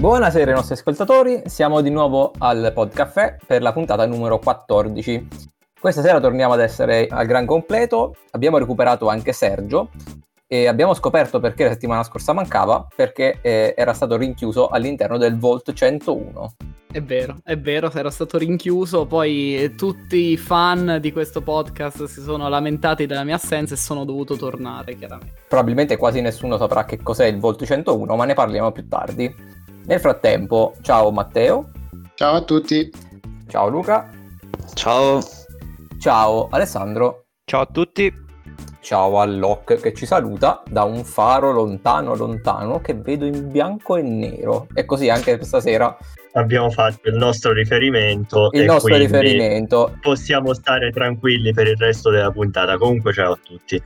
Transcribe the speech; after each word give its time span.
Buonasera 0.00 0.50
ai 0.50 0.56
nostri 0.56 0.76
ascoltatori, 0.76 1.42
siamo 1.44 1.82
di 1.82 1.90
nuovo 1.90 2.32
al 2.38 2.72
Podcaffè 2.74 3.36
per 3.46 3.60
la 3.60 3.74
puntata 3.74 4.06
numero 4.06 4.38
14. 4.38 5.28
Questa 5.78 6.00
sera 6.00 6.18
torniamo 6.18 6.54
ad 6.54 6.60
essere 6.60 7.06
al 7.06 7.26
gran 7.26 7.44
completo, 7.44 8.14
abbiamo 8.30 8.56
recuperato 8.56 9.10
anche 9.10 9.34
Sergio 9.34 9.90
e 10.46 10.66
abbiamo 10.68 10.94
scoperto 10.94 11.38
perché 11.38 11.64
la 11.64 11.72
settimana 11.72 12.02
scorsa 12.02 12.32
mancava, 12.32 12.86
perché 12.96 13.40
eh, 13.42 13.74
era 13.76 13.92
stato 13.92 14.16
rinchiuso 14.16 14.68
all'interno 14.68 15.18
del 15.18 15.38
Volt 15.38 15.70
101. 15.70 16.54
È 16.92 17.02
vero, 17.02 17.36
è 17.44 17.56
vero, 17.56 17.92
era 17.92 18.10
stato 18.10 18.36
rinchiuso, 18.38 19.06
poi 19.06 19.74
tutti 19.76 20.32
i 20.32 20.36
fan 20.36 20.98
di 21.00 21.12
questo 21.12 21.40
podcast 21.40 22.06
si 22.06 22.20
sono 22.20 22.48
lamentati 22.48 23.06
della 23.06 23.22
mia 23.22 23.36
assenza 23.36 23.74
e 23.74 23.76
sono 23.76 24.04
dovuto 24.04 24.34
tornare, 24.34 24.96
chiaramente. 24.96 25.42
Probabilmente 25.46 25.96
quasi 25.96 26.20
nessuno 26.20 26.56
saprà 26.56 26.86
che 26.86 27.00
cos'è 27.00 27.26
il 27.26 27.38
Volt 27.38 27.64
101, 27.64 28.16
ma 28.16 28.24
ne 28.24 28.34
parliamo 28.34 28.72
più 28.72 28.88
tardi. 28.88 29.32
Nel 29.90 29.98
frattempo, 29.98 30.76
ciao 30.82 31.10
Matteo. 31.10 31.68
Ciao 32.14 32.36
a 32.36 32.42
tutti. 32.42 32.88
Ciao 33.48 33.66
Luca. 33.68 34.08
Ciao. 34.74 35.18
Ciao 35.98 36.46
Alessandro. 36.48 37.24
Ciao 37.44 37.62
a 37.62 37.66
tutti. 37.66 38.14
Ciao 38.78 39.18
a 39.18 39.24
Locke 39.24 39.78
che 39.78 39.92
ci 39.92 40.06
saluta 40.06 40.62
da 40.68 40.84
un 40.84 41.02
faro 41.02 41.50
lontano 41.50 42.14
lontano 42.14 42.80
che 42.80 42.94
vedo 42.94 43.26
in 43.26 43.50
bianco 43.50 43.96
e 43.96 44.02
nero. 44.02 44.68
E 44.74 44.84
così 44.84 45.08
anche 45.08 45.42
stasera 45.42 45.98
abbiamo 46.32 46.70
fatto 46.70 47.08
il 47.08 47.16
nostro 47.16 47.52
riferimento. 47.52 48.48
Il 48.52 48.64
nostro 48.64 48.96
riferimento. 48.96 49.96
Possiamo 50.00 50.54
stare 50.54 50.90
tranquilli 50.90 51.52
per 51.52 51.66
il 51.66 51.76
resto 51.76 52.10
della 52.10 52.30
puntata. 52.30 52.76
Comunque, 52.76 53.12
ciao 53.12 53.32
a 53.32 53.38
tutti. 53.42 53.80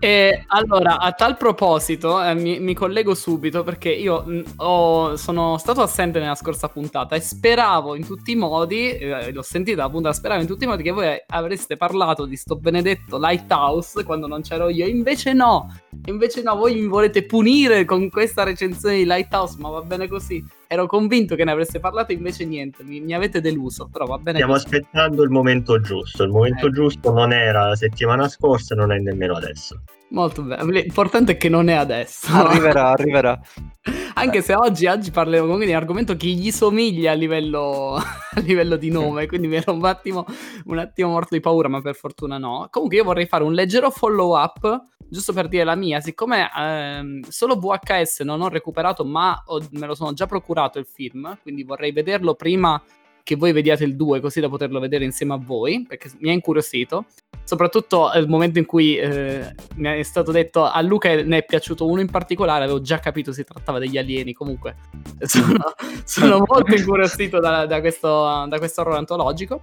E 0.00 0.44
allora, 0.48 0.98
a 0.98 1.12
tal 1.12 1.36
proposito, 1.36 2.22
eh, 2.22 2.34
mi, 2.34 2.60
mi, 2.60 2.74
collego 2.74 3.14
subito 3.14 3.64
perché 3.64 3.90
io 3.90 4.22
mh, 4.24 4.42
ho, 4.56 5.16
sono 5.16 5.58
stato 5.58 5.80
assente 5.80 6.20
nella 6.20 6.34
scorsa 6.36 6.68
puntata 6.68 7.16
e 7.16 7.20
speravo 7.20 7.96
in 7.96 8.06
tutti 8.06 8.32
i 8.32 8.36
modi, 8.36 8.90
eh, 8.90 9.32
l'ho 9.32 9.42
sentita 9.42 9.82
la 9.82 9.90
puntata, 9.90 10.14
speravo 10.14 10.40
in 10.40 10.46
tutti 10.46 10.64
i 10.64 10.66
modi 10.68 10.82
che 10.82 10.92
voi 10.92 11.20
avreste 11.26 11.76
parlato 11.76 12.26
di 12.26 12.36
sto 12.36 12.56
benedetto 12.56 13.18
Lighthouse 13.18 14.04
quando 14.04 14.26
non 14.26 14.42
c'ero 14.42 14.68
io. 14.68 14.86
Invece 14.86 15.32
no, 15.32 15.74
invece 16.04 16.42
no, 16.42 16.54
voi 16.54 16.74
mi 16.74 16.86
volete 16.86 17.24
punire 17.24 17.84
con 17.84 18.08
questa 18.08 18.44
recensione 18.44 18.96
di 18.96 19.04
Lighthouse, 19.04 19.56
ma 19.58 19.70
va 19.70 19.82
bene 19.82 20.06
così. 20.06 20.44
Ero 20.70 20.86
convinto 20.86 21.34
che 21.34 21.44
ne 21.44 21.52
avreste 21.52 21.80
parlato, 21.80 22.12
invece 22.12 22.44
niente, 22.44 22.84
mi, 22.84 23.00
mi 23.00 23.14
avete 23.14 23.40
deluso, 23.40 23.88
però 23.90 24.04
va 24.04 24.18
bene. 24.18 24.36
Stiamo 24.36 24.52
così. 24.52 24.66
aspettando 24.66 25.22
il 25.22 25.30
momento 25.30 25.80
giusto, 25.80 26.24
il 26.24 26.30
momento 26.30 26.66
eh. 26.66 26.70
giusto 26.72 27.10
non 27.10 27.32
era 27.32 27.68
la 27.68 27.74
settimana 27.74 28.28
scorsa, 28.28 28.74
non 28.74 28.92
è 28.92 28.98
nemmeno 28.98 29.34
adesso. 29.34 29.80
Molto 30.10 30.42
bene, 30.42 30.70
l'importante 30.70 31.32
è 31.32 31.36
che 31.38 31.48
non 31.48 31.70
è 31.70 31.72
adesso. 31.72 32.30
Arriverà, 32.30 32.90
arriverà. 32.90 33.40
Anche 34.12 34.42
se 34.42 34.54
oggi, 34.54 34.84
oggi 34.84 35.10
parleremo 35.10 35.44
comunque 35.44 35.64
di 35.64 35.72
un 35.72 35.78
argomento 35.78 36.16
che 36.16 36.26
gli 36.26 36.50
somiglia 36.50 37.12
a 37.12 37.14
livello, 37.14 37.94
a 37.96 38.40
livello 38.40 38.76
di 38.76 38.90
nome, 38.90 39.26
quindi 39.26 39.46
mi 39.46 39.56
ero 39.56 39.72
un 39.72 39.86
attimo, 39.86 40.26
un 40.66 40.76
attimo 40.76 41.08
morto 41.08 41.34
di 41.34 41.40
paura, 41.40 41.68
ma 41.68 41.80
per 41.80 41.94
fortuna 41.94 42.36
no. 42.36 42.68
Comunque 42.70 42.98
io 42.98 43.04
vorrei 43.04 43.24
fare 43.24 43.42
un 43.42 43.54
leggero 43.54 43.88
follow 43.90 44.36
up 44.36 44.82
giusto 45.08 45.32
per 45.32 45.48
dire 45.48 45.64
la 45.64 45.74
mia, 45.74 46.00
siccome 46.00 46.50
ehm, 46.56 47.22
solo 47.28 47.56
VHS 47.56 48.20
non 48.20 48.40
ho 48.40 48.48
recuperato, 48.48 49.04
ma 49.04 49.42
ho, 49.46 49.66
me 49.72 49.86
lo 49.86 49.94
sono 49.94 50.12
già 50.12 50.26
procurato 50.26 50.78
il 50.78 50.86
film, 50.86 51.38
quindi 51.42 51.62
vorrei 51.64 51.92
vederlo 51.92 52.34
prima 52.34 52.80
che 53.28 53.36
voi 53.36 53.52
vediate 53.52 53.84
il 53.84 53.94
2 53.94 54.20
così 54.20 54.40
da 54.40 54.48
poterlo 54.48 54.80
vedere 54.80 55.04
insieme 55.04 55.34
a 55.34 55.36
voi, 55.38 55.84
perché 55.86 56.10
mi 56.20 56.30
ha 56.30 56.32
incuriosito. 56.32 57.04
Soprattutto 57.44 58.10
nel 58.14 58.26
momento 58.26 58.58
in 58.58 58.64
cui 58.64 58.96
eh, 58.96 59.54
mi 59.74 59.98
è 59.98 60.02
stato 60.02 60.32
detto 60.32 60.64
a 60.64 60.80
Luca 60.80 61.14
ne 61.14 61.36
è 61.36 61.44
piaciuto 61.44 61.86
uno 61.86 62.00
in 62.00 62.10
particolare, 62.10 62.64
avevo 62.64 62.80
già 62.80 63.00
capito 63.00 63.30
si 63.32 63.44
trattava 63.44 63.78
degli 63.78 63.98
alieni. 63.98 64.32
Comunque 64.32 64.76
sono, 65.20 65.74
sono 66.04 66.42
molto 66.48 66.74
incuriosito 66.74 67.38
da, 67.38 67.66
da, 67.66 67.80
questo, 67.80 68.46
da 68.48 68.56
questo 68.56 68.80
horror 68.80 68.96
antologico. 68.96 69.60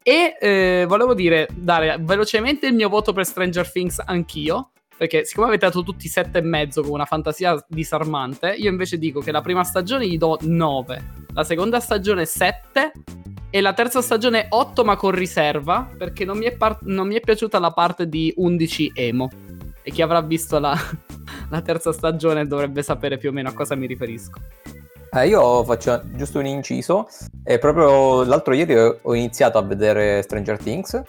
E 0.00 0.36
eh, 0.40 0.84
volevo 0.86 1.12
dire, 1.12 1.48
dare 1.52 1.96
velocemente 2.00 2.68
il 2.68 2.74
mio 2.74 2.88
voto 2.88 3.12
per 3.12 3.24
Stranger 3.24 3.68
Things 3.68 3.98
anch'io 3.98 4.70
perché 4.98 5.24
siccome 5.24 5.46
avete 5.46 5.66
dato 5.66 5.84
tutti 5.84 6.08
7,5 6.08 6.82
con 6.82 6.90
una 6.90 7.04
fantasia 7.04 7.64
disarmante, 7.68 8.50
io 8.50 8.68
invece 8.68 8.98
dico 8.98 9.20
che 9.20 9.30
la 9.30 9.40
prima 9.40 9.62
stagione 9.62 10.08
gli 10.08 10.18
do 10.18 10.36
9, 10.40 11.04
la 11.32 11.44
seconda 11.44 11.78
stagione 11.78 12.26
7 12.26 12.92
e 13.48 13.60
la 13.60 13.72
terza 13.72 14.02
stagione 14.02 14.46
8 14.50 14.84
ma 14.84 14.96
con 14.96 15.12
riserva 15.12 15.88
perché 15.96 16.24
non 16.24 16.36
mi 16.36 16.46
è, 16.46 16.56
par- 16.56 16.80
non 16.82 17.06
mi 17.06 17.14
è 17.14 17.20
piaciuta 17.20 17.60
la 17.60 17.70
parte 17.70 18.08
di 18.08 18.34
11 18.36 18.92
emo. 18.94 19.30
E 19.82 19.90
chi 19.92 20.02
avrà 20.02 20.20
visto 20.20 20.58
la, 20.58 20.76
la 21.48 21.62
terza 21.62 21.92
stagione 21.92 22.46
dovrebbe 22.46 22.82
sapere 22.82 23.16
più 23.18 23.30
o 23.30 23.32
meno 23.32 23.50
a 23.50 23.52
cosa 23.52 23.76
mi 23.76 23.86
riferisco. 23.86 24.40
Eh, 25.10 25.28
io 25.28 25.64
faccio 25.64 26.02
giusto 26.16 26.40
un 26.40 26.46
inciso. 26.46 27.08
E 27.44 27.58
proprio 27.58 28.24
l'altro 28.24 28.52
ieri 28.52 28.74
ho 28.74 29.14
iniziato 29.14 29.58
a 29.58 29.62
vedere 29.62 30.22
Stranger 30.22 30.58
Things. 30.58 31.00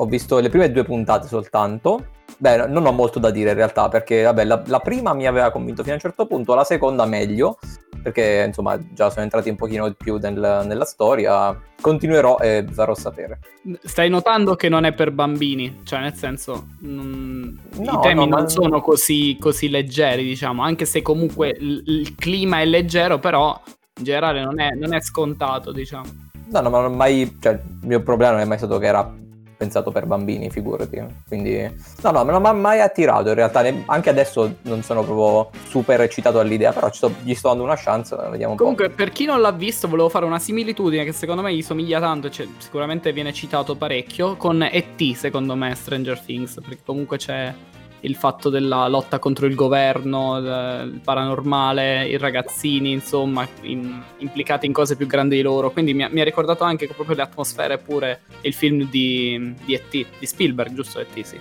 Ho 0.00 0.06
visto 0.06 0.38
le 0.38 0.48
prime 0.48 0.72
due 0.72 0.84
puntate 0.84 1.28
soltanto 1.28 2.06
Beh, 2.38 2.68
non 2.68 2.86
ho 2.86 2.92
molto 2.92 3.18
da 3.18 3.30
dire 3.30 3.50
in 3.50 3.56
realtà, 3.56 3.88
perché 3.88 4.22
vabbè, 4.22 4.44
la, 4.44 4.62
la, 4.66 4.78
prima 4.80 5.12
mi 5.12 5.26
aveva 5.26 5.50
convinto 5.50 5.82
fino 5.82 5.92
a 5.92 5.96
un 5.96 6.00
certo 6.00 6.24
punto, 6.26 6.54
la 6.54 6.64
seconda 6.64 7.04
meglio, 7.04 7.58
perché 8.02 8.44
insomma 8.46 8.78
già 8.94 9.10
sono 9.10 9.24
entrati 9.24 9.50
un 9.50 9.56
pochino 9.56 9.86
di 9.88 9.94
più 9.94 10.16
nel, 10.16 10.62
nella 10.64 10.86
storia. 10.86 11.54
Continuerò 11.78 12.38
e 12.38 12.64
farò 12.70 12.94
sapere. 12.94 13.40
Stai 13.82 14.08
notando 14.08 14.54
che 14.54 14.70
non 14.70 14.84
è 14.84 14.94
per 14.94 15.10
bambini, 15.10 15.80
cioè 15.84 16.00
nel 16.00 16.14
senso 16.14 16.68
non... 16.80 17.58
no, 17.76 17.92
i 17.92 17.98
temi 18.00 18.26
no, 18.26 18.36
non 18.36 18.42
ma... 18.42 18.48
sono 18.48 18.80
così, 18.80 19.36
così, 19.38 19.68
leggeri, 19.68 20.24
diciamo, 20.24 20.62
anche 20.62 20.86
se 20.86 21.02
comunque 21.02 21.50
il, 21.50 21.82
il, 21.84 22.14
clima 22.14 22.60
è 22.60 22.64
leggero, 22.64 23.18
però 23.18 23.60
in 23.98 24.04
generale 24.04 24.42
non 24.42 24.60
è, 24.60 24.70
non 24.70 24.94
è 24.94 25.00
scontato, 25.02 25.72
diciamo. 25.72 26.04
No, 26.48 26.60
no, 26.60 26.70
ma 26.70 26.88
mai, 26.88 27.36
cioè, 27.38 27.52
il 27.52 27.86
mio 27.86 28.02
problema 28.02 28.32
non 28.32 28.40
è 28.40 28.44
mai 28.46 28.56
stato 28.56 28.78
che 28.78 28.86
era 28.86 29.18
pensato 29.60 29.90
per 29.90 30.06
bambini, 30.06 30.48
figurati. 30.48 31.04
Quindi, 31.28 31.70
no, 32.02 32.10
no, 32.12 32.22
non 32.22 32.40
mi 32.40 32.48
ha 32.48 32.52
mai 32.52 32.80
attirato 32.80 33.28
in 33.28 33.34
realtà. 33.34 33.62
Anche 33.86 34.08
adesso 34.08 34.56
non 34.62 34.82
sono 34.82 35.04
proprio 35.04 35.50
super 35.68 36.00
eccitato 36.00 36.38
all'idea, 36.38 36.72
però 36.72 36.90
sto, 36.90 37.12
gli 37.22 37.34
sto 37.34 37.48
dando 37.48 37.64
una 37.64 37.76
chance. 37.76 38.16
Vediamo 38.30 38.52
un 38.52 38.58
Comunque, 38.58 38.88
po'. 38.88 38.94
per 38.94 39.10
chi 39.10 39.26
non 39.26 39.42
l'ha 39.42 39.52
visto, 39.52 39.86
volevo 39.86 40.08
fare 40.08 40.24
una 40.24 40.38
similitudine 40.38 41.04
che 41.04 41.12
secondo 41.12 41.42
me 41.42 41.54
gli 41.54 41.60
somiglia 41.60 42.00
tanto. 42.00 42.30
Cioè, 42.30 42.48
sicuramente 42.56 43.12
viene 43.12 43.34
citato 43.34 43.76
parecchio 43.76 44.36
con 44.36 44.62
ET, 44.62 45.12
secondo 45.12 45.54
me, 45.54 45.74
Stranger 45.74 46.18
Things, 46.20 46.54
perché 46.54 46.80
comunque 46.82 47.18
c'è 47.18 47.52
il 48.00 48.16
fatto 48.16 48.48
della 48.48 48.88
lotta 48.88 49.18
contro 49.18 49.46
il 49.46 49.54
governo, 49.54 50.38
il 50.38 51.00
paranormale, 51.02 52.06
i 52.06 52.16
ragazzini, 52.16 52.92
insomma, 52.92 53.46
in, 53.62 54.00
implicati 54.18 54.66
in 54.66 54.72
cose 54.72 54.96
più 54.96 55.06
grandi 55.06 55.36
di 55.36 55.42
loro. 55.42 55.70
Quindi 55.70 55.94
mi 55.94 56.04
ha, 56.04 56.08
mi 56.10 56.20
ha 56.20 56.24
ricordato 56.24 56.64
anche 56.64 56.86
proprio 56.86 57.16
le 57.16 57.22
atmosfere 57.22 57.78
pure 57.78 58.20
il 58.42 58.54
film 58.54 58.88
di, 58.88 59.54
di 59.64 59.74
E.T., 59.74 60.06
di 60.18 60.26
Spielberg, 60.26 60.72
giusto 60.72 61.00
E.T., 61.00 61.20
sì. 61.22 61.38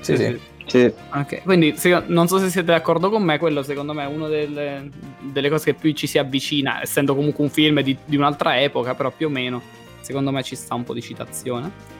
Sì, 0.00 0.16
sì. 0.16 0.40
sì. 0.66 0.92
Ok, 1.12 1.42
quindi 1.42 1.76
se, 1.76 2.02
non 2.06 2.28
so 2.28 2.38
se 2.38 2.50
siete 2.50 2.70
d'accordo 2.70 3.10
con 3.10 3.22
me, 3.22 3.38
quello 3.38 3.62
secondo 3.62 3.92
me 3.92 4.04
è 4.04 4.06
una 4.06 4.28
delle, 4.28 4.88
delle, 5.20 5.48
cose 5.48 5.72
che 5.72 5.74
più 5.74 5.92
ci 5.92 6.06
si 6.06 6.18
avvicina, 6.18 6.80
essendo 6.80 7.16
comunque 7.16 7.42
un 7.42 7.50
film 7.50 7.80
di, 7.80 7.96
di 8.04 8.16
un'altra 8.16 8.60
epoca, 8.60 8.94
però 8.94 9.10
più 9.10 9.26
o 9.26 9.30
meno, 9.30 9.60
secondo 10.00 10.30
me 10.30 10.42
ci 10.44 10.54
sta 10.54 10.74
un 10.74 10.84
po' 10.84 10.94
di 10.94 11.02
citazione. 11.02 11.97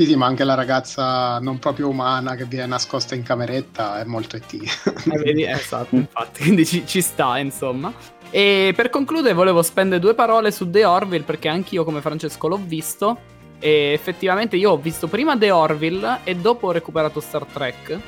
Sì, 0.00 0.06
sì, 0.06 0.16
ma 0.16 0.24
anche 0.24 0.44
la 0.44 0.54
ragazza 0.54 1.38
non 1.40 1.58
proprio 1.58 1.86
umana 1.86 2.34
che 2.34 2.46
viene 2.46 2.68
nascosta 2.68 3.14
in 3.14 3.22
cameretta 3.22 4.00
è 4.00 4.04
molto 4.04 4.36
ET. 4.36 4.54
Eh, 4.54 5.18
vedi, 5.18 5.44
esatto, 5.44 5.94
infatti, 5.94 6.40
quindi 6.40 6.64
ci, 6.64 6.86
ci, 6.86 7.02
sta, 7.02 7.36
insomma. 7.36 7.92
E 8.30 8.72
per 8.74 8.88
concludere 8.88 9.34
volevo 9.34 9.60
spendere 9.60 10.00
due 10.00 10.14
parole 10.14 10.52
su 10.52 10.70
The 10.70 10.86
Orville 10.86 11.24
perché 11.24 11.48
anch'io 11.48 11.84
come 11.84 12.00
Francesco 12.00 12.48
l'ho 12.48 12.58
visto 12.64 13.18
e 13.58 13.92
effettivamente 13.92 14.56
io 14.56 14.70
ho 14.70 14.78
visto 14.78 15.06
prima 15.06 15.36
The 15.36 15.50
Orville 15.50 16.20
e 16.24 16.34
dopo 16.34 16.68
ho 16.68 16.72
recuperato 16.72 17.20
Star 17.20 17.44
Trek 17.44 17.98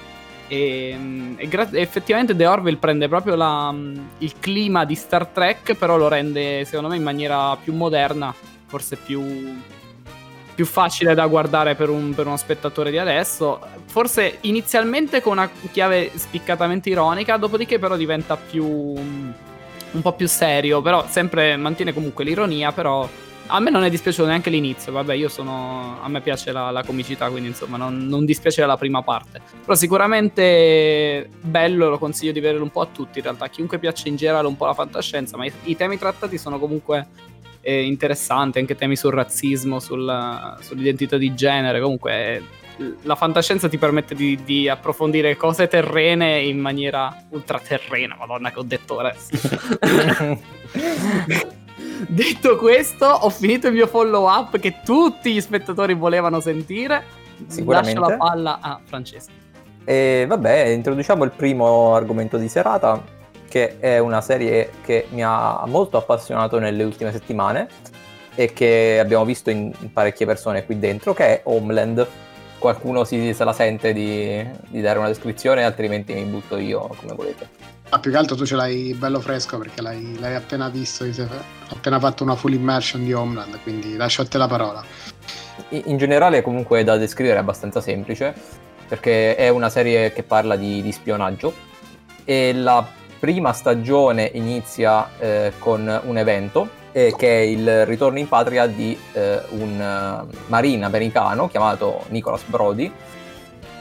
e, 0.49 1.35
e 1.37 1.47
gra- 1.47 1.69
effettivamente 1.73 2.35
The 2.35 2.47
Orville 2.47 2.79
prende 2.79 3.07
proprio 3.07 3.35
la, 3.35 3.75
il 4.17 4.33
clima 4.41 4.87
di 4.87 4.95
Star 4.95 5.27
Trek 5.27 5.75
però 5.75 5.99
lo 5.99 6.09
rende 6.09 6.65
secondo 6.65 6.89
me 6.89 6.97
in 6.97 7.03
maniera 7.03 7.55
più 7.63 7.75
moderna, 7.75 8.35
forse 8.65 8.97
più 8.97 9.21
più 10.55 10.67
facile 10.67 11.15
da 11.15 11.27
guardare 11.27 11.75
per, 11.75 11.89
un, 11.89 12.15
per, 12.15 12.27
uno 12.27 12.37
spettatore 12.37 12.91
di 12.91 12.99
adesso. 12.99 13.61
Forse 13.87 14.39
inizialmente 14.43 15.21
con 15.21 15.33
una 15.33 15.51
chiave 15.71 16.11
spiccatamente 16.15 16.91
ironica, 16.91 17.37
dopodiché 17.37 17.79
però 17.79 17.97
diventa 17.97 18.37
più 18.37 18.65
un 18.65 20.01
po' 20.01 20.13
più 20.13 20.27
serio, 20.27 20.81
però 20.81 21.07
sempre 21.09 21.57
mantiene 21.57 21.93
comunque 21.93 22.25
l'ironia, 22.25 22.73
però 22.73 23.09
a 23.47 23.61
me 23.61 23.71
non 23.71 23.83
è 23.83 23.91
dispiaciuto 23.91 24.27
neanche 24.27 24.51
l'inizio, 24.51 24.93
vabbè 24.93 25.15
io 25.15 25.29
sono, 25.29 25.99
a 26.01 26.09
me 26.09 26.21
piace 26.21 26.53
la, 26.53 26.71
la 26.71 26.83
comicità, 26.83 27.29
quindi 27.29 27.49
insomma 27.51 27.77
non, 27.77 28.07
non 28.07 28.25
dispiace 28.25 28.65
la 28.65 28.77
prima 28.77 29.03
parte, 29.03 29.41
però 29.61 29.75
sicuramente 29.75 31.29
bello, 31.41 31.91
lo 31.91 31.99
consiglio 31.99 32.33
di 32.33 32.41
vederlo 32.41 32.63
un 32.63 32.71
po' 32.71 32.81
a 32.81 32.87
tutti. 32.87 33.19
In 33.19 33.25
realtà, 33.25 33.49
chiunque 33.49 33.79
piace 33.79 34.09
in 34.09 34.17
generale 34.17 34.47
un 34.47 34.57
po' 34.57 34.67
la 34.67 34.75
fantascienza, 34.75 35.37
ma 35.37 35.45
i, 35.45 35.53
i 35.65 35.77
temi 35.77 35.99
trattati 35.99 36.39
sono 36.39 36.59
comunque 36.59 37.07
eh, 37.63 37.85
interessanti, 37.85 38.59
anche 38.59 38.75
temi 38.75 38.97
sul 38.97 39.13
razzismo, 39.13 39.81
sul, 39.81 40.57
sull'identità 40.61 41.17
di 41.17 41.35
genere, 41.35 41.81
comunque 41.81 42.43
la 43.03 43.15
fantascienza 43.15 43.69
ti 43.69 43.79
permette 43.79 44.15
di, 44.15 44.39
di, 44.45 44.69
approfondire 44.69 45.37
cose 45.37 45.69
terrene 45.69 46.41
in 46.41 46.59
maniera 46.59 47.25
ultraterrena, 47.31 48.17
madonna 48.19 48.51
che 48.51 48.59
ho 48.59 48.65
detto 48.65 48.99
adesso. 48.99 49.31
Detto 52.09 52.57
questo, 52.57 53.07
ho 53.07 53.31
finito 53.31 53.69
il 53.69 53.75
mio 53.75 53.87
follow 53.87 54.29
up 54.29 54.59
che 54.59 54.81
tutti 54.85 55.33
gli 55.33 55.41
spettatori 55.41 55.95
volevano 55.95 56.41
sentire. 56.41 57.05
Lascio 57.65 58.01
la 58.01 58.17
palla 58.17 58.59
a 58.61 58.81
Francesco. 58.83 59.31
E 59.85 60.25
vabbè, 60.27 60.67
introduciamo 60.67 61.23
il 61.25 61.31
primo 61.31 61.95
argomento 61.95 62.39
di 62.39 62.49
serata, 62.49 63.01
che 63.53 63.79
è 63.81 63.99
una 63.99 64.23
serie 64.23 64.71
che 64.83 65.09
mi 65.11 65.23
ha 65.23 65.63
molto 65.67 65.99
appassionato 65.99 66.59
nelle 66.59 66.85
ultime 66.85 67.13
settimane 67.13 67.69
e 68.35 68.55
che 68.55 68.97
abbiamo 68.99 69.27
visto 69.27 69.51
in 69.51 69.75
parecchie 69.93 70.25
persone 70.25 70.65
qui 70.65 70.79
dentro, 70.79 71.13
che 71.13 71.25
è 71.27 71.41
Homeland. 71.45 72.07
Qualcuno 72.57 73.05
si, 73.05 73.35
se 73.35 73.45
la 73.45 73.53
sente 73.53 73.93
di, 73.93 74.43
di 74.69 74.81
dare 74.81 74.99
una 74.99 75.09
descrizione, 75.09 75.65
altrimenti 75.65 76.15
mi 76.15 76.23
butto 76.23 76.57
io 76.57 76.89
come 76.97 77.13
volete. 77.15 77.47
Ah, 77.91 77.99
più 77.99 78.11
che 78.11 78.17
altro 78.17 78.37
tu 78.37 78.47
ce 78.47 78.57
l'hai 78.57 78.95
bello 78.95 79.21
fresco 79.21 79.59
perché 79.59 79.83
l'hai, 79.83 80.19
l'hai 80.19 80.35
appena 80.35 80.71
visto, 80.71 81.05
hai 81.05 81.15
appena 81.69 82.01
fatto 82.01 82.23
una 82.23 82.37
full 82.37 82.55
immersion 82.55 83.05
di 83.05 83.13
Homeland, 83.13 83.61
quindi 83.63 83.97
lascio 83.97 84.23
a 84.23 84.27
te 84.27 84.39
la 84.39 84.49
parola. 84.49 84.83
In 85.69 85.99
generale 85.99 86.41
comunque 86.41 86.81
è 86.81 86.85
da 86.85 86.97
descrivere 86.97 87.39
abbastanza 87.39 87.83
semplice, 87.83 88.33
perché 88.89 89.37
è 89.37 89.51
una 89.51 89.69
serie 89.69 90.11
che 90.15 90.23
parla 90.23 90.57
di, 90.57 90.81
di 90.81 90.91
spionaggio 90.91 91.53
e 92.25 92.55
la 92.55 93.01
prima 93.23 93.53
stagione 93.53 94.29
inizia 94.35 95.09
eh, 95.21 95.53
con 95.61 96.01
un 96.07 96.19
evento 96.19 96.69
eh, 96.91 97.15
che 97.17 97.29
è 97.29 97.43
il 97.43 97.87
ritorno 97.87 98.19
in 98.19 98.27
patria 98.27 98.67
di 98.67 98.99
eh, 99.13 99.41
un 99.51 100.27
uh, 100.29 100.37
marine 100.49 100.85
americano 100.85 101.47
chiamato 101.47 102.03
Nicholas 102.09 102.43
Brody, 102.43 102.93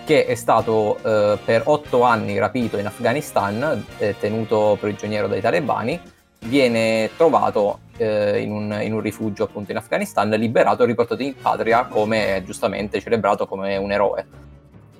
che 0.05 0.27
è 0.27 0.35
stato 0.35 0.99
eh, 1.03 1.39
per 1.43 1.63
otto 1.65 2.03
anni 2.03 2.37
rapito 2.37 2.77
in 2.77 2.85
Afghanistan, 2.85 3.83
eh, 3.97 4.15
tenuto 4.19 4.77
prigioniero 4.79 5.27
dai 5.27 5.41
talebani, 5.41 5.99
viene 6.41 7.09
trovato 7.17 7.79
eh, 7.97 8.41
in 8.41 8.51
un, 8.51 8.79
in, 8.79 8.93
un, 8.93 9.01
rifugio 9.01 9.45
appunto 9.45 9.71
in 9.71 9.77
Afghanistan, 9.77 10.29
liberato 10.29 10.83
e 10.83 10.85
riportato 10.85 11.23
in 11.23 11.33
patria 11.35 11.85
come 11.85 12.43
giustamente 12.45 13.01
celebrato 13.01 13.47
come 13.47 13.75
un 13.75 13.91
eroe. 13.91 14.23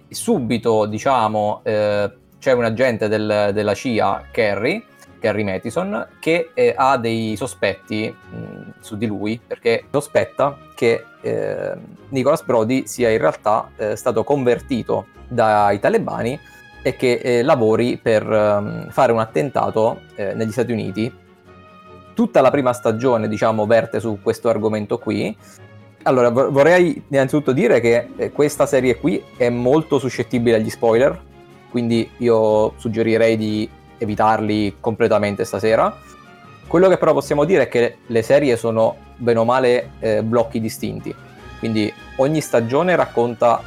Subito, 0.09 0.87
diciamo, 0.87 1.61
eh, 1.61 2.11
c'è 2.41 2.53
un 2.53 2.63
agente 2.63 3.07
del, 3.07 3.51
della 3.53 3.75
CIA, 3.75 4.23
Kerry, 4.31 4.83
Gary 5.19 5.43
Mattison, 5.43 6.07
che 6.19 6.49
eh, 6.55 6.73
ha 6.75 6.97
dei 6.97 7.35
sospetti 7.35 8.09
mh, 8.09 8.71
su 8.79 8.97
di 8.97 9.05
lui, 9.05 9.39
perché 9.45 9.83
sospetta 9.91 10.57
che 10.73 11.05
eh, 11.21 11.73
Nicholas 12.09 12.41
Brody 12.43 12.87
sia 12.87 13.11
in 13.11 13.19
realtà 13.19 13.69
eh, 13.77 13.95
stato 13.95 14.23
convertito 14.23 15.05
dai 15.27 15.79
talebani 15.79 16.39
e 16.81 16.95
che 16.95 17.19
eh, 17.23 17.43
lavori 17.43 17.99
per 18.01 18.27
um, 18.27 18.89
fare 18.89 19.11
un 19.11 19.19
attentato 19.19 20.01
eh, 20.15 20.33
negli 20.33 20.51
Stati 20.51 20.71
Uniti. 20.71 21.13
Tutta 22.15 22.41
la 22.41 22.49
prima 22.49 22.73
stagione, 22.73 23.27
diciamo, 23.27 23.67
verte 23.67 23.99
su 23.99 24.17
questo 24.23 24.49
argomento 24.49 24.97
qui. 24.97 25.37
Allora, 26.03 26.29
vorrei 26.29 27.03
innanzitutto 27.09 27.51
dire 27.51 27.79
che 27.79 28.09
eh, 28.15 28.31
questa 28.31 28.65
serie 28.65 28.97
qui 28.97 29.23
è 29.37 29.49
molto 29.49 29.99
suscettibile 29.99 30.55
agli 30.55 30.71
spoiler, 30.71 31.29
quindi 31.71 32.07
io 32.17 32.73
suggerirei 32.77 33.37
di 33.37 33.67
evitarli 33.97 34.75
completamente 34.79 35.45
stasera. 35.45 35.97
Quello 36.67 36.87
che 36.87 36.97
però 36.97 37.13
possiamo 37.13 37.43
dire 37.43 37.63
è 37.63 37.67
che 37.67 37.97
le 38.05 38.21
serie 38.21 38.55
sono 38.55 38.95
bene 39.17 39.39
o 39.39 39.45
male 39.45 39.91
eh, 39.99 40.23
blocchi 40.23 40.59
distinti, 40.59 41.13
quindi 41.59 41.91
ogni 42.17 42.41
stagione 42.41 42.95
racconta 42.95 43.61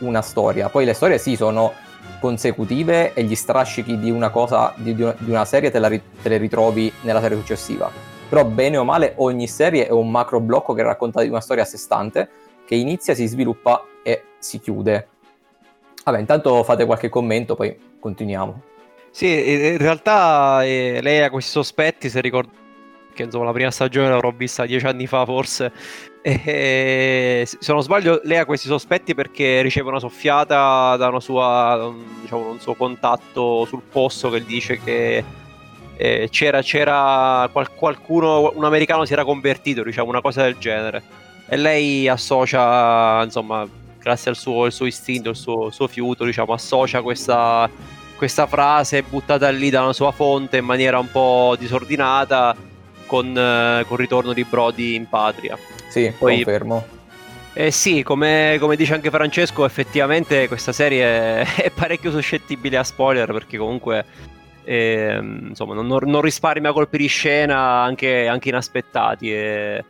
una 0.00 0.22
storia, 0.22 0.68
poi 0.68 0.84
le 0.84 0.92
storie 0.92 1.18
sì 1.18 1.36
sono 1.36 1.72
consecutive 2.20 3.14
e 3.14 3.22
gli 3.22 3.34
strascichi 3.34 3.98
di 3.98 4.10
una 4.10 4.30
cosa, 4.30 4.74
di, 4.76 4.94
di 4.94 5.30
una 5.30 5.44
serie 5.44 5.70
te, 5.70 5.78
la, 5.78 5.88
te 5.88 6.28
le 6.28 6.36
ritrovi 6.36 6.92
nella 7.02 7.20
serie 7.20 7.38
successiva, 7.38 7.90
però 8.28 8.44
bene 8.44 8.76
o 8.76 8.84
male 8.84 9.14
ogni 9.16 9.48
serie 9.48 9.86
è 9.86 9.90
un 9.90 10.10
macro 10.10 10.40
blocco 10.40 10.74
che 10.74 10.82
racconta 10.82 11.22
di 11.22 11.28
una 11.28 11.40
storia 11.40 11.62
a 11.62 11.66
sé 11.66 11.76
stante, 11.76 12.28
che 12.64 12.74
inizia, 12.74 13.14
si 13.14 13.26
sviluppa 13.26 13.84
e 14.02 14.22
si 14.38 14.60
chiude. 14.60 15.08
Vabbè, 16.04 16.18
intanto 16.18 16.62
fate 16.62 16.84
qualche 16.84 17.08
commento, 17.08 17.54
poi 17.54 17.76
continuiamo. 17.98 18.62
Sì, 19.10 19.50
in 19.50 19.78
realtà 19.78 20.64
eh, 20.64 21.00
lei 21.02 21.22
ha 21.22 21.30
questi 21.30 21.50
sospetti, 21.50 22.08
se 22.08 22.20
ricordo 22.20 22.60
che 23.12 23.24
insomma 23.24 23.46
la 23.46 23.52
prima 23.52 23.70
stagione 23.70 24.08
l'avrò 24.08 24.30
vista 24.30 24.64
dieci 24.66 24.86
anni 24.86 25.06
fa 25.06 25.24
forse. 25.24 25.72
E, 26.22 27.44
se 27.46 27.72
non 27.72 27.82
sbaglio, 27.82 28.20
lei 28.24 28.38
ha 28.38 28.44
questi 28.44 28.66
sospetti 28.66 29.14
perché 29.14 29.62
riceve 29.62 29.88
una 29.88 29.98
soffiata 29.98 30.96
da 30.96 31.08
una 31.08 31.20
sua, 31.20 31.92
diciamo, 32.20 32.50
un 32.50 32.60
suo 32.60 32.74
contatto 32.74 33.64
sul 33.64 33.82
posto 33.90 34.30
che 34.30 34.44
dice 34.44 34.78
che 34.78 35.24
eh, 35.96 36.28
c'era, 36.30 36.62
c'era 36.62 37.48
qual- 37.52 37.74
qualcuno, 37.74 38.52
un 38.54 38.64
americano 38.64 39.04
si 39.04 39.12
era 39.12 39.24
convertito, 39.24 39.82
diciamo, 39.82 40.08
una 40.08 40.20
cosa 40.20 40.42
del 40.42 40.56
genere. 40.58 41.02
E 41.48 41.56
lei 41.56 42.06
associa, 42.08 43.22
insomma, 43.24 43.66
grazie 44.00 44.30
al 44.30 44.36
suo, 44.36 44.68
suo 44.70 44.86
istinto, 44.86 45.30
il 45.30 45.36
suo, 45.36 45.70
suo 45.70 45.86
fiuto, 45.86 46.24
diciamo, 46.24 46.52
associa 46.52 47.02
questa 47.02 47.68
questa 48.20 48.46
frase 48.46 49.02
buttata 49.02 49.48
lì 49.48 49.70
da 49.70 49.80
una 49.80 49.94
sua 49.94 50.12
fonte 50.12 50.58
in 50.58 50.66
maniera 50.66 50.98
un 50.98 51.10
po' 51.10 51.56
disordinata 51.58 52.54
con, 53.06 53.28
eh, 53.28 53.82
con 53.86 53.94
il 53.94 53.98
ritorno 53.98 54.34
di 54.34 54.44
Brody 54.44 54.94
in 54.94 55.08
patria. 55.08 55.56
Sì, 55.88 56.12
Poi, 56.18 56.42
confermo. 56.42 56.86
Eh 57.54 57.70
sì, 57.70 58.02
come, 58.02 58.58
come, 58.60 58.76
dice 58.76 58.92
anche 58.92 59.08
Francesco, 59.08 59.64
effettivamente 59.64 60.48
questa 60.48 60.72
serie 60.72 61.40
è 61.40 61.70
parecchio 61.74 62.10
suscettibile 62.10 62.76
a 62.76 62.84
spoiler 62.84 63.32
perché 63.32 63.56
comunque 63.56 64.04
eh, 64.64 65.18
insomma, 65.18 65.72
non, 65.72 65.86
non, 65.86 66.20
risparmia 66.20 66.74
colpi 66.74 66.98
di 66.98 67.06
scena 67.06 67.80
anche, 67.80 68.28
anche 68.28 68.50
inaspettati. 68.50 69.32
E 69.32 69.84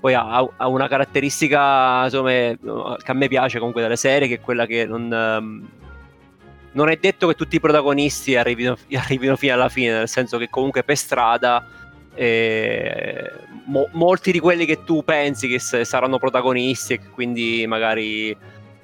poi 0.00 0.14
ha, 0.14 0.46
ha, 0.56 0.68
una 0.68 0.88
caratteristica 0.88 2.04
insomma, 2.04 2.30
che 2.30 3.10
a 3.10 3.14
me 3.14 3.28
piace 3.28 3.58
comunque 3.58 3.82
delle 3.82 3.96
serie, 3.96 4.28
che 4.28 4.34
è 4.34 4.40
quella 4.40 4.66
che 4.66 4.86
non, 4.86 5.12
ehm, 5.12 5.68
non 6.72 6.88
è 6.88 6.96
detto 6.96 7.26
che 7.26 7.34
tutti 7.34 7.56
i 7.56 7.60
protagonisti 7.60 8.36
arrivino, 8.36 8.76
arrivino 8.94 9.36
fino 9.36 9.54
alla 9.54 9.68
fine, 9.68 9.92
nel 9.92 10.08
senso 10.08 10.38
che 10.38 10.48
comunque 10.48 10.84
per 10.84 10.96
strada 10.96 11.66
eh, 12.14 13.32
mo- 13.66 13.88
molti 13.92 14.32
di 14.32 14.40
quelli 14.40 14.64
che 14.66 14.84
tu 14.84 15.02
pensi 15.04 15.48
che 15.48 15.58
s- 15.58 15.80
saranno 15.82 16.18
protagonisti 16.18 16.94
e 16.94 17.00
quindi 17.10 17.64
magari 17.66 18.36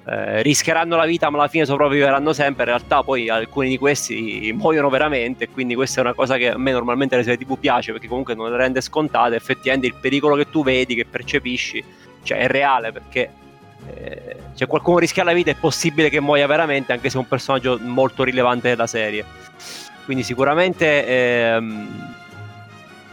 eh, 0.07 0.43
rischieranno 0.43 0.97
la 0.97 1.07
vita 1.07 1.31
ma 1.31 1.39
alla 1.39 1.49
fine 1.49 1.65
sopravviveranno 1.65 2.33
sempre, 2.33 2.65
in 2.65 2.69
realtà 2.71 3.03
poi 3.03 3.29
alcuni 3.29 3.71
di 3.71 3.79
questi 3.79 4.53
muoiono 4.55 4.91
veramente, 4.91 5.49
quindi 5.49 5.75
questa 5.75 6.01
è 6.01 6.05
una 6.05 6.13
cosa 6.13 6.37
che 6.37 6.51
a 6.51 6.59
me 6.59 6.73
normalmente 6.73 7.17
le 7.17 7.23
serie 7.23 7.45
tv 7.45 7.59
piace 7.59 7.93
perché 7.93 8.07
comunque 8.07 8.35
non 8.35 8.51
le 8.51 8.57
rende 8.57 8.81
scontate, 8.81 9.35
effettivamente 9.35 9.87
il 9.87 9.95
pericolo 9.95 10.37
che 10.37 10.51
tu 10.51 10.63
vedi, 10.63 10.95
che 10.95 11.07
percepisci, 11.07 11.83
cioè 12.23 12.39
è 12.39 12.47
reale 12.49 12.93
perché 12.93 13.31
eh, 13.95 14.37
cioè 14.55 14.67
qualcuno 14.67 14.99
rischia 14.99 15.25
la 15.25 15.33
vita 15.33 15.51
è 15.51 15.57
possibile 15.57 16.09
che 16.09 16.21
muoia 16.21 16.47
veramente 16.47 16.93
anche 16.93 17.11
se 17.11 17.17
è 17.17 17.21
un 17.21 17.29
personaggio 17.29 17.79
molto 17.81 18.25
rilevante 18.25 18.69
della 18.69 18.87
serie. 18.87 19.25
Quindi 20.05 20.23
sicuramente 20.23 21.07
ehm, 21.07 22.15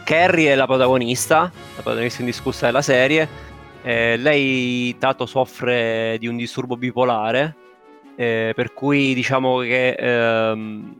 Carrie 0.04 0.52
è 0.52 0.54
la 0.54 0.66
protagonista 0.66 1.50
la 1.76 1.82
protagonista 1.82 2.20
indiscussa 2.20 2.66
della 2.66 2.82
serie 2.82 3.50
eh, 3.82 4.16
lei 4.16 4.96
tanto 4.98 5.26
soffre 5.26 6.16
di 6.18 6.26
un 6.26 6.36
disturbo 6.36 6.76
bipolare 6.76 7.56
eh, 8.16 8.52
per 8.54 8.72
cui 8.72 9.14
diciamo 9.14 9.58
che 9.58 9.90
ehm, 9.90 10.94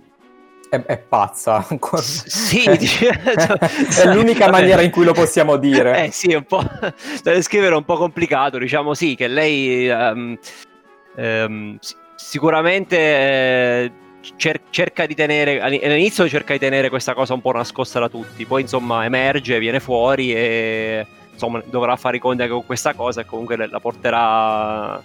è, 0.70 0.82
è 0.86 0.98
pazza. 0.98 1.66
Sì, 2.00 2.64
è 2.64 4.06
l'unica 4.06 4.48
maniera 4.48 4.80
in 4.80 4.90
cui 4.90 5.04
lo 5.04 5.12
possiamo 5.12 5.56
dire. 5.56 5.90
Eh 6.02 6.10
sì, 6.10 6.28
è 6.28 6.36
un 6.36 6.44
po' 6.44 6.62
da 6.62 7.32
descrivere 7.32 7.74
un 7.74 7.84
po' 7.84 7.96
complicato, 7.96 8.56
diciamo 8.58 8.94
sì, 8.94 9.14
che 9.14 9.28
lei 9.28 9.88
um, 9.88 10.38
um, 11.16 11.78
sicuramente 12.16 12.96
eh, 12.96 13.92
cer- 14.36 14.62
cerca 14.70 15.04
di 15.04 15.14
tenere, 15.14 15.60
all'inizio 15.60 16.26
cerca 16.28 16.54
di 16.54 16.58
tenere 16.58 16.88
questa 16.88 17.12
cosa 17.12 17.34
un 17.34 17.42
po' 17.42 17.52
nascosta 17.52 18.00
da 18.00 18.08
tutti, 18.08 18.46
poi 18.46 18.62
insomma 18.62 19.04
emerge, 19.04 19.58
viene 19.58 19.78
fuori 19.78 20.34
e 20.34 21.06
insomma 21.32 21.62
dovrà 21.64 21.96
fare 21.96 22.16
i 22.16 22.20
conti 22.20 22.42
anche 22.42 22.54
con 22.54 22.66
questa 22.66 22.94
cosa 22.94 23.22
e 23.22 23.24
comunque 23.24 23.56
la 23.56 23.80
porterà 23.80 25.02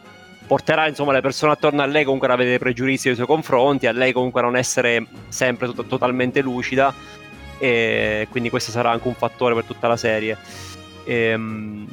porterà 0.47 0.87
insomma 0.87 1.11
le 1.11 1.21
persone 1.21 1.51
attorno 1.51 1.81
a 1.81 1.85
lei 1.85 2.05
comunque 2.05 2.27
ad 2.27 2.33
avere 2.33 2.49
dei 2.49 2.59
pregiudizi 2.59 3.07
nei 3.07 3.15
suoi 3.15 3.27
confronti, 3.27 3.85
a 3.85 3.91
lei 3.91 4.13
comunque 4.13 4.39
a 4.39 4.45
non 4.45 4.55
essere 4.55 5.05
sempre 5.27 5.71
to- 5.73 5.83
totalmente 5.83 6.41
lucida 6.41 6.93
e 7.59 8.27
quindi 8.29 8.49
questo 8.49 8.71
sarà 8.71 8.91
anche 8.91 9.07
un 9.07 9.15
fattore 9.15 9.53
per 9.53 9.65
tutta 9.65 9.87
la 9.87 9.97
serie. 9.97 10.37
Ehm, 11.03 11.85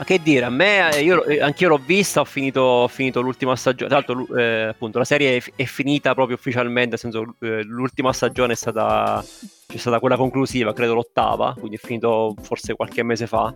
ma 0.00 0.06
che 0.06 0.22
dire, 0.22 0.46
a 0.46 0.50
me, 0.50 0.98
io, 1.02 1.22
anch'io 1.42 1.68
l'ho 1.68 1.76
vista, 1.84 2.20
ho 2.20 2.24
finito, 2.24 2.62
ho 2.62 2.88
finito 2.88 3.20
l'ultima 3.20 3.54
stagione, 3.54 3.90
tra 3.90 3.98
l'altro 3.98 4.34
eh, 4.34 4.68
appunto 4.68 4.96
la 4.96 5.04
serie 5.04 5.36
è, 5.36 5.42
è, 5.56 5.64
finita 5.64 6.14
proprio 6.14 6.36
ufficialmente, 6.36 6.88
nel 6.88 6.98
senso 6.98 7.34
eh, 7.40 7.62
l'ultima 7.64 8.10
stagione 8.14 8.54
è 8.54 8.56
stata, 8.56 9.22
c'è 9.66 9.76
stata 9.76 9.98
quella 9.98 10.16
conclusiva, 10.16 10.72
credo 10.72 10.94
l'ottava, 10.94 11.52
quindi 11.52 11.76
è 11.76 11.78
finito 11.78 12.34
forse 12.40 12.74
qualche 12.76 13.02
mese 13.02 13.26
fa, 13.26 13.54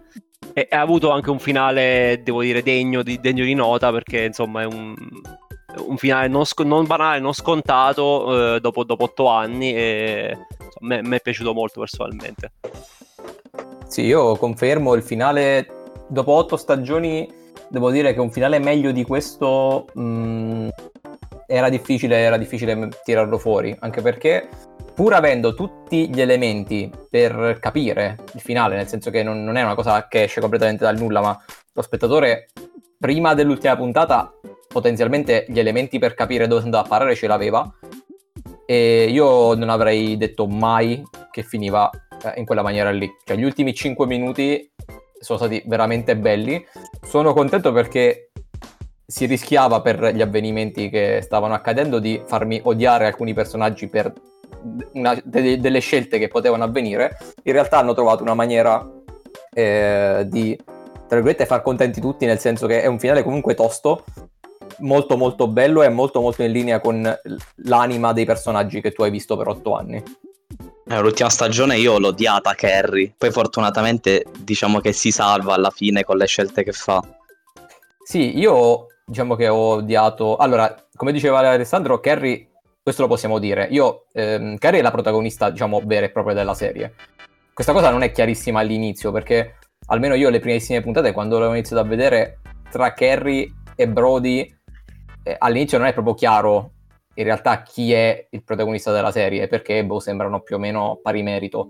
e 0.53 0.69
ha 0.71 0.81
avuto 0.81 1.09
anche 1.09 1.31
un 1.31 1.39
finale, 1.39 2.21
devo 2.23 2.43
dire, 2.43 2.63
degno 2.63 3.03
di, 3.03 3.19
degno 3.21 3.45
di 3.45 3.55
nota 3.55 3.91
perché 3.91 4.25
insomma 4.25 4.61
è 4.61 4.67
un, 4.67 4.95
un 5.79 5.97
finale 5.97 6.29
non, 6.29 6.45
sc- 6.45 6.61
non, 6.61 6.85
banale, 6.85 7.21
non 7.21 7.33
scontato 7.33 8.57
eh, 8.57 8.61
dopo, 8.61 8.85
dopo 8.85 9.05
otto 9.05 9.29
anni 9.29 9.75
e 9.75 10.37
mi 10.81 11.17
è 11.17 11.21
piaciuto 11.23 11.55
molto 11.55 11.81
personalmente. 11.81 12.53
Sì, 13.87 14.03
io 14.03 14.37
confermo 14.37 14.95
il 14.95 15.03
finale 15.03 15.74
dopo 16.09 16.33
otto 16.33 16.57
stagioni. 16.57 17.43
Devo 17.69 17.91
dire 17.91 18.13
che 18.13 18.21
un 18.21 18.31
finale 18.31 18.59
meglio 18.59 18.93
di 18.93 19.05
questo 19.05 19.87
mh, 19.93 20.69
era 21.47 21.69
difficile, 21.69 22.19
era 22.19 22.37
difficile 22.37 22.89
tirarlo 23.03 23.39
fuori, 23.39 23.75
anche 23.81 24.01
perché 24.01 24.49
pur 24.95 25.15
avendo 25.15 25.55
tutti 25.55 26.09
gli 26.09 26.21
elementi 26.21 26.91
per 27.11 27.59
capire 27.61 28.17
il 28.33 28.41
finale, 28.41 28.77
nel 28.77 28.87
senso 28.87 29.11
che 29.11 29.23
non, 29.23 29.43
non, 29.43 29.57
è 29.57 29.63
una 29.63 29.75
cosa 29.75 30.07
che 30.07 30.25
esce 30.25 30.41
completamente 30.41 30.85
dal 30.85 30.99
nulla, 30.99 31.21
ma 31.21 31.45
lo 31.73 31.83
spettatore 31.83 32.49
prima 32.99 33.35
dell'ultima 33.35 33.77
puntata 33.77 34.33
potenzialmente 34.69 35.47
gli 35.49 35.59
elementi 35.59 35.99
per 35.99 36.15
capire 36.15 36.47
dove 36.47 36.63
andava 36.63 36.85
a 36.85 36.89
parare 36.89 37.15
ce 37.15 37.27
l'aveva 37.27 37.73
e 38.67 39.09
io 39.11 39.55
non 39.55 39.69
avrei 39.69 40.17
detto 40.17 40.47
mai 40.47 41.03
che 41.31 41.43
finiva 41.43 41.91
eh, 42.25 42.33
in 42.37 42.45
quella 42.45 42.63
maniera 42.63 42.91
lì. 42.91 43.09
Cioè 43.25 43.37
gli 43.37 43.45
ultimi 43.45 43.75
5 43.75 44.07
minuti 44.07 44.71
sono 45.25 45.39
stati 45.39 45.63
veramente 45.67 46.17
belli. 46.17 46.65
Sono 47.03 47.33
contento 47.33 47.73
perché 47.73 48.31
si 49.07 49.27
rischiava 49.27 49.81
per 49.81 50.15
gli 50.15 50.23
avvenimenti 50.23 50.89
che 50.89 51.21
stavano 51.23 51.55
accadendo 51.55 51.99
di 51.99 52.23
farmi 52.25 52.61
odiare 52.63 53.07
alcuni 53.07 53.35
personaggi 53.35 53.89
per 53.89 54.13
una, 54.93 55.21
de- 55.23 55.59
delle 55.59 55.81
scelte 55.81 56.19
che 56.19 56.29
potevano 56.29 56.65
avvenire, 56.65 57.19
in 57.43 57.53
realtà 57.53 57.79
hanno 57.79 57.93
trovato 57.93 58.23
una 58.23 58.35
maniera 58.35 58.89
eh, 59.53 60.25
di, 60.27 60.57
tra 60.57 61.17
virgolette, 61.17 61.47
far 61.47 61.63
contenti 61.63 62.01
tutti, 62.01 62.25
nel 62.27 62.39
senso 62.39 62.67
che 62.67 62.83
è 62.83 62.87
un 62.87 62.99
finale 62.99 63.23
comunque 63.23 63.55
tosto, 63.55 64.05
molto 64.79 65.17
molto 65.17 65.49
bello 65.49 65.83
e 65.83 65.89
molto 65.89 66.21
molto 66.21 66.43
in 66.43 66.53
linea 66.53 66.81
con 66.81 67.21
l'anima 67.57 68.13
dei 68.13 68.25
personaggi 68.25 68.81
che 68.81 68.93
tu 68.93 69.03
hai 69.03 69.11
visto 69.11 69.37
per 69.37 69.49
otto 69.49 69.75
anni. 69.75 70.03
Eh, 70.87 71.01
l'ultima 71.01 71.31
stagione 71.31 71.79
io 71.79 71.99
l'ho 71.99 72.09
odiata 72.09 72.55
Carrie, 72.55 73.15
poi 73.17 73.31
fortunatamente 73.31 74.25
diciamo 74.39 74.81
che 74.81 74.93
si 74.93 75.11
salva 75.11 75.55
alla 75.55 75.71
fine 75.71 76.05
con 76.05 76.17
le 76.17 76.27
scelte 76.27 76.63
che 76.63 76.73
fa. 76.73 77.03
Sì, 78.03 78.39
io 78.39 78.87
diciamo 79.07 79.35
che 79.35 79.49
ho 79.49 79.75
odiato... 79.77 80.37
Allora, 80.37 80.75
come 80.95 81.13
diceva 81.13 81.39
Alessandro, 81.39 82.01
Carrie 82.01 82.51
questo 82.85 83.01
lo 83.01 83.09
possiamo 83.09 83.39
dire. 83.39 83.67
Io, 83.71 84.05
ehm, 84.13 84.59
Carrie 84.59 84.81
è 84.81 84.83
la 84.83 84.91
protagonista, 84.91 85.49
diciamo, 85.49 85.81
vera 85.87 86.05
e 86.05 86.11
propria 86.11 86.35
della 86.35 86.53
serie. 86.53 86.95
Questa 87.55 87.73
cosa 87.73 87.89
non 87.89 88.03
è 88.03 88.13
chiarissima 88.13 88.61
all'inizio, 88.61 89.11
perché 89.11 89.55
almeno 89.87 90.13
io 90.13 90.29
le 90.29 90.39
primissime 90.39 90.83
puntate, 90.83 91.13
quando 91.13 91.39
l'ho 91.39 91.49
iniziato 91.49 91.81
a 91.81 91.87
vedere, 91.87 92.41
tra 92.71 92.93
Carrie 92.93 93.51
e 93.75 93.89
Brody, 93.89 94.55
eh, 95.23 95.35
all'inizio 95.39 95.79
non 95.79 95.87
è 95.87 95.95
proprio 95.95 96.13
chiaro 96.13 96.73
in 97.15 97.25
realtà 97.25 97.63
chi 97.63 97.93
è 97.93 98.27
il 98.31 98.43
protagonista 98.43 98.93
della 98.93 99.11
serie, 99.11 99.47
perché 99.47 99.85
boh, 99.85 100.01
sembrano 100.01 100.41
più 100.41 100.57
o 100.57 100.59
meno 100.59 100.99
pari 101.03 101.23
merito. 101.23 101.69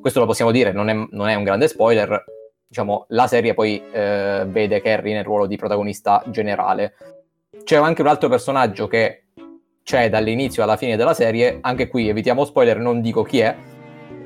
Questo 0.00 0.20
lo 0.20 0.26
possiamo 0.26 0.50
dire, 0.50 0.72
non 0.72 0.88
è, 0.88 0.94
non 1.10 1.28
è 1.28 1.34
un 1.34 1.44
grande 1.44 1.68
spoiler. 1.68 2.24
Diciamo, 2.66 3.06
la 3.08 3.26
serie 3.26 3.54
poi 3.54 3.82
eh, 3.92 4.44
vede 4.46 4.80
Carrie 4.80 5.14
nel 5.14 5.24
ruolo 5.24 5.46
di 5.46 5.56
protagonista 5.56 6.22
generale. 6.26 6.94
C'è 7.64 7.76
anche 7.76 8.02
un 8.02 8.08
altro 8.08 8.28
personaggio 8.28 8.86
che 8.86 9.24
c'è 9.82 10.08
dall'inizio 10.08 10.62
alla 10.62 10.76
fine 10.76 10.96
della 10.96 11.14
serie, 11.14 11.58
anche 11.60 11.88
qui 11.88 12.08
evitiamo 12.08 12.44
spoiler, 12.44 12.78
non 12.78 13.00
dico 13.00 13.22
chi 13.22 13.40
è, 13.40 13.56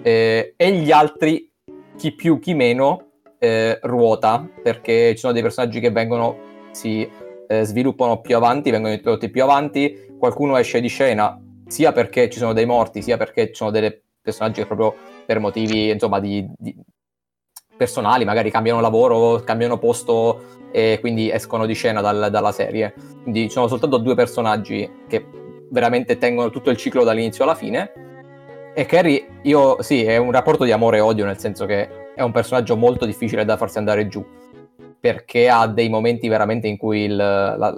eh, 0.03 0.55
e 0.57 0.73
gli 0.73 0.91
altri, 0.91 1.51
chi 1.97 2.13
più, 2.13 2.39
chi 2.39 2.53
meno, 2.53 3.13
eh, 3.39 3.79
ruota, 3.83 4.47
perché 4.63 5.13
ci 5.13 5.19
sono 5.19 5.33
dei 5.33 5.43
personaggi 5.43 5.81
che 5.81 5.91
vengono, 5.91 6.37
si 6.73 7.09
eh, 7.47 7.65
sviluppano 7.65 8.21
più 8.21 8.37
avanti, 8.37 8.71
vengono 8.71 8.93
introdotti 8.93 9.31
più 9.31 9.43
avanti, 9.43 10.14
qualcuno 10.25 10.57
esce 10.57 10.81
di 10.81 10.89
scena 10.89 11.39
sia 11.67 11.93
perché 11.93 12.31
ci 12.31 12.39
sono 12.39 12.55
dei 12.55 12.65
morti, 12.65 13.03
sia 13.03 13.19
perché 13.19 13.49
ci 13.49 13.57
sono 13.57 13.71
dei 13.71 14.01
personaggi 14.23 14.61
che 14.61 14.67
proprio 14.67 14.95
per 15.27 15.39
motivi, 15.39 15.91
insomma, 15.91 16.19
di, 16.19 16.47
di 16.57 16.75
personali, 17.77 18.25
magari 18.25 18.51
cambiano 18.51 18.81
lavoro, 18.81 19.43
cambiano 19.45 19.79
posto 19.79 20.53
e 20.73 20.97
quindi 21.01 21.31
escono 21.31 21.67
di 21.67 21.75
scena 21.75 22.01
dal, 22.01 22.29
dalla 22.31 22.53
serie. 22.53 22.95
Quindi 23.23 23.43
ci 23.43 23.51
sono 23.51 23.69
soltanto 23.69 23.99
due 23.99 24.15
personaggi 24.15 24.91
che 25.07 25.27
veramente 25.71 26.17
tengono 26.17 26.49
tutto 26.49 26.71
il 26.71 26.79
ciclo 26.79 27.05
dall'inizio 27.05 27.45
alla 27.45 27.55
fine. 27.55 27.93
E 28.75 28.87
Carrie, 28.87 29.41
io 29.43 29.83
sì, 29.83 30.05
è 30.05 30.17
un 30.17 30.33
rapporto 30.33 30.65
di 30.65 30.73
amore 30.73 30.97
e 30.97 31.01
odio, 31.01 31.27
nel 31.27 31.39
senso 31.39 31.67
che 31.67 32.15
è 32.15 32.23
un 32.23 32.33
personaggio 32.33 32.77
molto 32.77 33.05
difficile 33.05 33.45
da 33.45 33.59
farsi 33.59 33.77
andare 33.77 34.09
giù, 34.09 34.25
perché 34.99 35.51
ha 35.51 35.67
dei 35.67 35.91
momenti 35.91 36.29
veramente 36.29 36.67
in 36.67 36.79
cui 36.79 37.03
il, 37.03 37.15
la, 37.15 37.77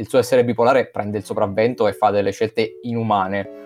il 0.00 0.08
suo 0.08 0.18
essere 0.18 0.44
bipolare 0.44 0.86
prende 0.86 1.18
il 1.18 1.24
sopravvento 1.24 1.86
e 1.86 1.92
fa 1.92 2.10
delle 2.10 2.32
scelte 2.32 2.78
inumane. 2.82 3.58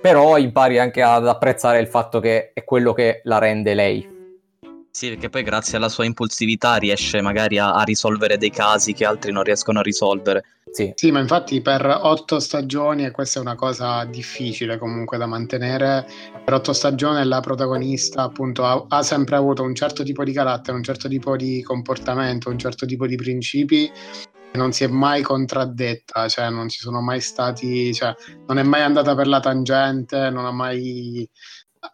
Però 0.00 0.36
impari 0.38 0.78
anche 0.78 1.02
ad 1.02 1.26
apprezzare 1.26 1.80
il 1.80 1.86
fatto 1.86 2.20
che 2.20 2.52
è 2.52 2.62
quello 2.62 2.92
che 2.92 3.22
la 3.24 3.38
rende 3.38 3.74
lei. 3.74 4.18
Sì, 4.92 5.08
perché 5.08 5.28
poi 5.28 5.42
grazie 5.42 5.76
alla 5.76 5.88
sua 5.88 6.04
impulsività 6.04 6.76
riesce 6.76 7.20
magari 7.20 7.58
a, 7.58 7.74
a 7.74 7.82
risolvere 7.84 8.36
dei 8.36 8.50
casi 8.50 8.92
che 8.92 9.04
altri 9.04 9.32
non 9.32 9.44
riescono 9.44 9.78
a 9.78 9.82
risolvere. 9.82 10.44
Sì. 10.72 10.92
sì, 10.94 11.10
ma 11.10 11.18
infatti 11.18 11.60
per 11.62 11.84
otto 12.02 12.38
stagioni, 12.38 13.04
e 13.04 13.10
questa 13.10 13.40
è 13.40 13.42
una 13.42 13.56
cosa 13.56 14.04
difficile 14.04 14.78
comunque 14.78 15.18
da 15.18 15.26
mantenere, 15.26 16.06
per 16.44 16.54
otto 16.54 16.72
stagioni 16.72 17.24
la 17.24 17.40
protagonista 17.40 18.22
appunto 18.22 18.64
ha, 18.64 18.84
ha, 18.88 19.02
sempre 19.02 19.34
avuto 19.34 19.64
un 19.64 19.74
certo 19.74 20.04
tipo 20.04 20.22
di 20.22 20.32
carattere, 20.32 20.76
un 20.76 20.84
certo 20.84 21.08
tipo 21.08 21.36
di 21.36 21.60
comportamento, 21.62 22.50
un 22.50 22.58
certo 22.58 22.86
tipo 22.86 23.06
di 23.06 23.16
principi 23.16 23.90
non 24.52 24.72
si 24.72 24.84
è 24.84 24.88
mai 24.88 25.22
contraddetta, 25.22 26.28
cioè 26.28 26.50
non 26.50 26.68
ci 26.68 26.78
sono 26.78 27.00
mai 27.00 27.20
stati, 27.20 27.92
cioè 27.94 28.14
non 28.46 28.58
è 28.58 28.62
mai 28.62 28.82
andata 28.82 29.14
per 29.14 29.26
la 29.26 29.40
tangente, 29.40 30.30
non 30.30 30.44
ha 30.44 30.52
mai 30.52 31.28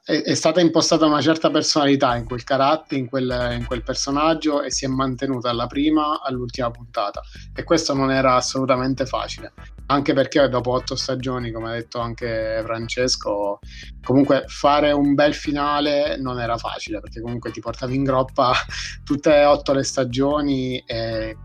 è, 0.05 0.23
è, 0.23 0.35
stata 0.35 0.61
impostata 0.61 1.07
una 1.07 1.21
certa 1.21 1.51
personalità 1.51 2.17
in 2.17 2.25
quel 2.25 2.43
carattere, 2.43 3.01
in 3.01 3.09
quel, 3.09 3.55
in 3.57 3.67
quel, 3.67 3.85
personaggio 3.85 4.63
e 4.63 4.71
si 4.71 4.85
è 4.85 4.89
mantenuta 4.89 5.49
dalla 5.49 5.67
prima 5.67 6.21
all'ultima 6.23 6.71
puntata. 6.71 7.21
E 7.55 7.63
questo 7.63 7.95
non 7.95 8.11
era 8.11 8.35
assolutamente 8.35 9.07
facile, 9.07 9.53
anche 9.87 10.13
perché 10.13 10.49
dopo 10.49 10.73
otto 10.73 10.97
stagioni, 10.97 11.53
come 11.53 11.69
ha 11.71 11.73
detto 11.75 12.01
anche 12.01 12.61
Francesco, 12.65 13.61
comunque 14.03 14.45
fare 14.49 14.91
un 14.91 15.15
bel 15.15 15.35
finale 15.35 16.17
non 16.17 16.41
era 16.41 16.57
facile, 16.57 17.01
perché 17.01 17.21
comunque 17.21 17.53
ti 17.53 17.61
portavi 17.61 17.95
in 17.95 18.03
groppa 18.03 18.53
tutte 19.05 19.37
e 19.37 19.45
otto 19.45 19.73
le 19.73 19.85
stagioni 19.85 20.79
e 20.85 21.37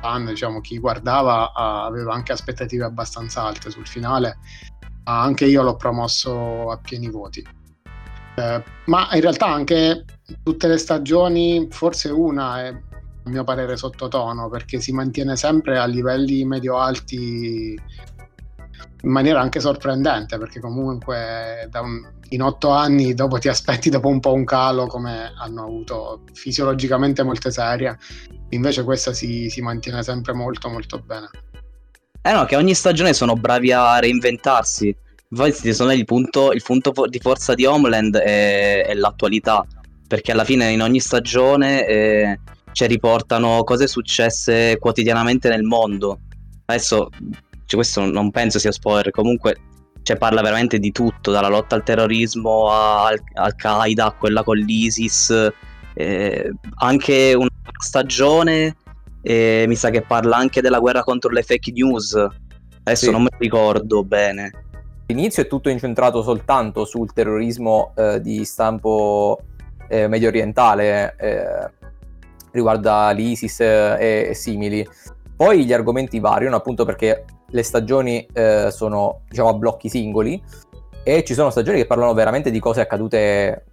fan, 0.00 0.26
diciamo, 0.26 0.60
chi 0.60 0.78
guardava 0.78 1.52
aveva 1.52 2.14
anche 2.14 2.32
aspettative 2.32 2.84
abbastanza 2.84 3.42
alte 3.42 3.70
sul 3.70 3.86
finale. 3.86 4.38
Anche 5.04 5.46
io 5.46 5.62
l'ho 5.62 5.76
promosso 5.76 6.70
a 6.70 6.78
pieni 6.78 7.08
voti. 7.08 7.46
Eh, 8.36 8.64
ma 8.86 9.08
in 9.12 9.20
realtà 9.20 9.46
anche 9.46 10.04
tutte 10.42 10.68
le 10.68 10.78
stagioni, 10.78 11.68
forse 11.70 12.10
una 12.10 12.62
è 12.62 12.68
a 12.68 13.28
mio 13.28 13.44
parere 13.44 13.76
sottotono 13.76 14.48
perché 14.48 14.80
si 14.80 14.92
mantiene 14.92 15.36
sempre 15.36 15.78
a 15.78 15.84
livelli 15.84 16.44
medio-alti 16.44 17.78
in 19.02 19.10
maniera 19.10 19.40
anche 19.40 19.60
sorprendente 19.60 20.38
perché 20.38 20.60
comunque 20.60 21.68
un, 21.72 22.12
in 22.30 22.42
otto 22.42 22.70
anni 22.70 23.14
dopo 23.14 23.38
ti 23.38 23.48
aspetti 23.48 23.90
dopo 23.90 24.08
un 24.08 24.20
po' 24.20 24.32
un 24.32 24.44
calo 24.44 24.86
come 24.86 25.32
hanno 25.38 25.64
avuto 25.64 26.24
fisiologicamente 26.32 27.22
molte 27.22 27.50
serie 27.50 27.98
invece 28.50 28.84
questa 28.84 29.12
si, 29.12 29.48
si 29.48 29.60
mantiene 29.60 30.02
sempre 30.02 30.32
molto 30.32 30.68
molto 30.68 30.98
bene 30.98 31.30
eh 32.22 32.32
no 32.32 32.44
che 32.44 32.56
ogni 32.56 32.74
stagione 32.74 33.12
sono 33.12 33.34
bravi 33.34 33.72
a 33.72 33.98
reinventarsi 33.98 34.94
infatti 35.30 35.72
secondo 35.72 35.92
me 35.92 35.98
il 35.98 36.04
punto, 36.04 36.52
il 36.52 36.62
punto 36.62 36.92
di 37.08 37.18
forza 37.18 37.54
di 37.54 37.64
Homeland 37.64 38.16
è, 38.16 38.84
è, 38.86 38.94
l'attualità, 38.94 39.64
perché 40.06 40.32
alla 40.32 40.44
fine 40.44 40.70
in 40.70 40.82
ogni 40.82 41.00
stagione 41.00 41.86
eh, 41.86 42.40
ci 42.72 42.86
riportano 42.86 43.62
cose 43.64 43.86
successe 43.86 44.76
quotidianamente 44.78 45.48
nel 45.48 45.62
mondo. 45.62 46.20
Adesso 46.66 47.08
cioè, 47.70 47.78
questo 47.78 48.04
non 48.04 48.32
penso 48.32 48.58
sia 48.58 48.72
spoiler, 48.72 49.12
comunque 49.12 49.56
cioè, 50.02 50.16
parla 50.16 50.42
veramente 50.42 50.80
di 50.80 50.90
tutto, 50.90 51.30
dalla 51.30 51.46
lotta 51.46 51.76
al 51.76 51.84
terrorismo 51.84 52.68
al, 52.68 53.16
Al-Qaeda, 53.34 54.06
a 54.06 54.12
quella 54.12 54.42
con 54.42 54.56
l'ISIS, 54.56 55.52
eh, 55.94 56.52
anche 56.78 57.32
una 57.34 57.48
stagione 57.78 58.74
eh, 59.22 59.66
mi 59.68 59.76
sa 59.76 59.90
che 59.90 60.02
parla 60.02 60.36
anche 60.36 60.60
della 60.60 60.80
guerra 60.80 61.04
contro 61.04 61.30
le 61.30 61.44
fake 61.44 61.70
news. 61.70 62.14
Adesso 62.14 63.04
sì. 63.04 63.10
non 63.12 63.22
mi 63.22 63.28
ricordo 63.38 64.02
bene. 64.02 64.50
All'inizio 65.06 65.44
è 65.44 65.46
tutto 65.46 65.68
incentrato 65.68 66.22
soltanto 66.22 66.84
sul 66.84 67.12
terrorismo 67.12 67.92
eh, 67.94 68.20
di 68.20 68.44
stampo 68.44 69.42
eh, 69.86 70.08
medio 70.08 70.26
orientale, 70.26 71.14
eh, 71.16 71.70
riguarda 72.50 73.12
l'ISIS 73.12 73.60
e, 73.60 74.26
e, 74.30 74.34
simili. 74.34 74.84
Poi 75.40 75.64
gli 75.64 75.72
argomenti 75.72 76.20
variano 76.20 76.56
appunto 76.56 76.84
perché 76.84 77.24
le 77.46 77.62
stagioni 77.62 78.28
eh, 78.30 78.68
sono 78.70 79.22
diciamo 79.26 79.48
a 79.48 79.54
blocchi 79.54 79.88
singoli 79.88 80.38
e 81.02 81.24
ci 81.24 81.32
sono 81.32 81.48
stagioni 81.48 81.78
che 81.78 81.86
parlano 81.86 82.12
veramente 82.12 82.50
di 82.50 82.58
cose 82.60 82.82
accadute 82.82 83.64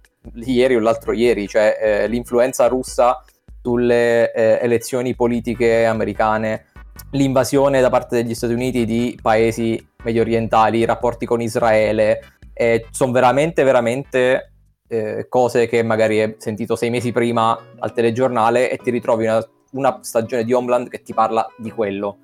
ieri 0.46 0.76
o 0.76 0.80
l'altro 0.80 1.12
ieri, 1.12 1.46
cioè 1.46 1.76
eh, 1.78 2.08
l'influenza 2.08 2.68
russa 2.68 3.22
sulle 3.60 4.32
eh, 4.32 4.58
elezioni 4.62 5.14
politiche 5.14 5.84
americane, 5.84 6.68
l'invasione 7.10 7.82
da 7.82 7.90
parte 7.90 8.16
degli 8.16 8.34
Stati 8.34 8.54
Uniti 8.54 8.86
di 8.86 9.18
paesi 9.20 9.86
medio 10.04 10.22
orientali, 10.22 10.78
i 10.78 10.86
rapporti 10.86 11.26
con 11.26 11.42
Israele, 11.42 12.20
e 12.54 12.86
sono 12.92 13.12
veramente, 13.12 13.62
veramente 13.62 14.52
eh, 14.88 15.26
cose 15.28 15.66
che 15.66 15.82
magari 15.82 16.22
hai 16.22 16.34
sentito 16.38 16.76
sei 16.76 16.88
mesi 16.88 17.12
prima 17.12 17.58
al 17.78 17.92
telegiornale 17.92 18.70
e 18.70 18.78
ti 18.78 18.90
ritrovi 18.90 19.24
una, 19.26 19.46
una 19.72 19.98
stagione 20.02 20.44
di 20.44 20.52
Homeland 20.52 20.88
che 20.88 21.02
ti 21.02 21.14
parla 21.14 21.46
di 21.56 21.70
quello. 21.70 22.18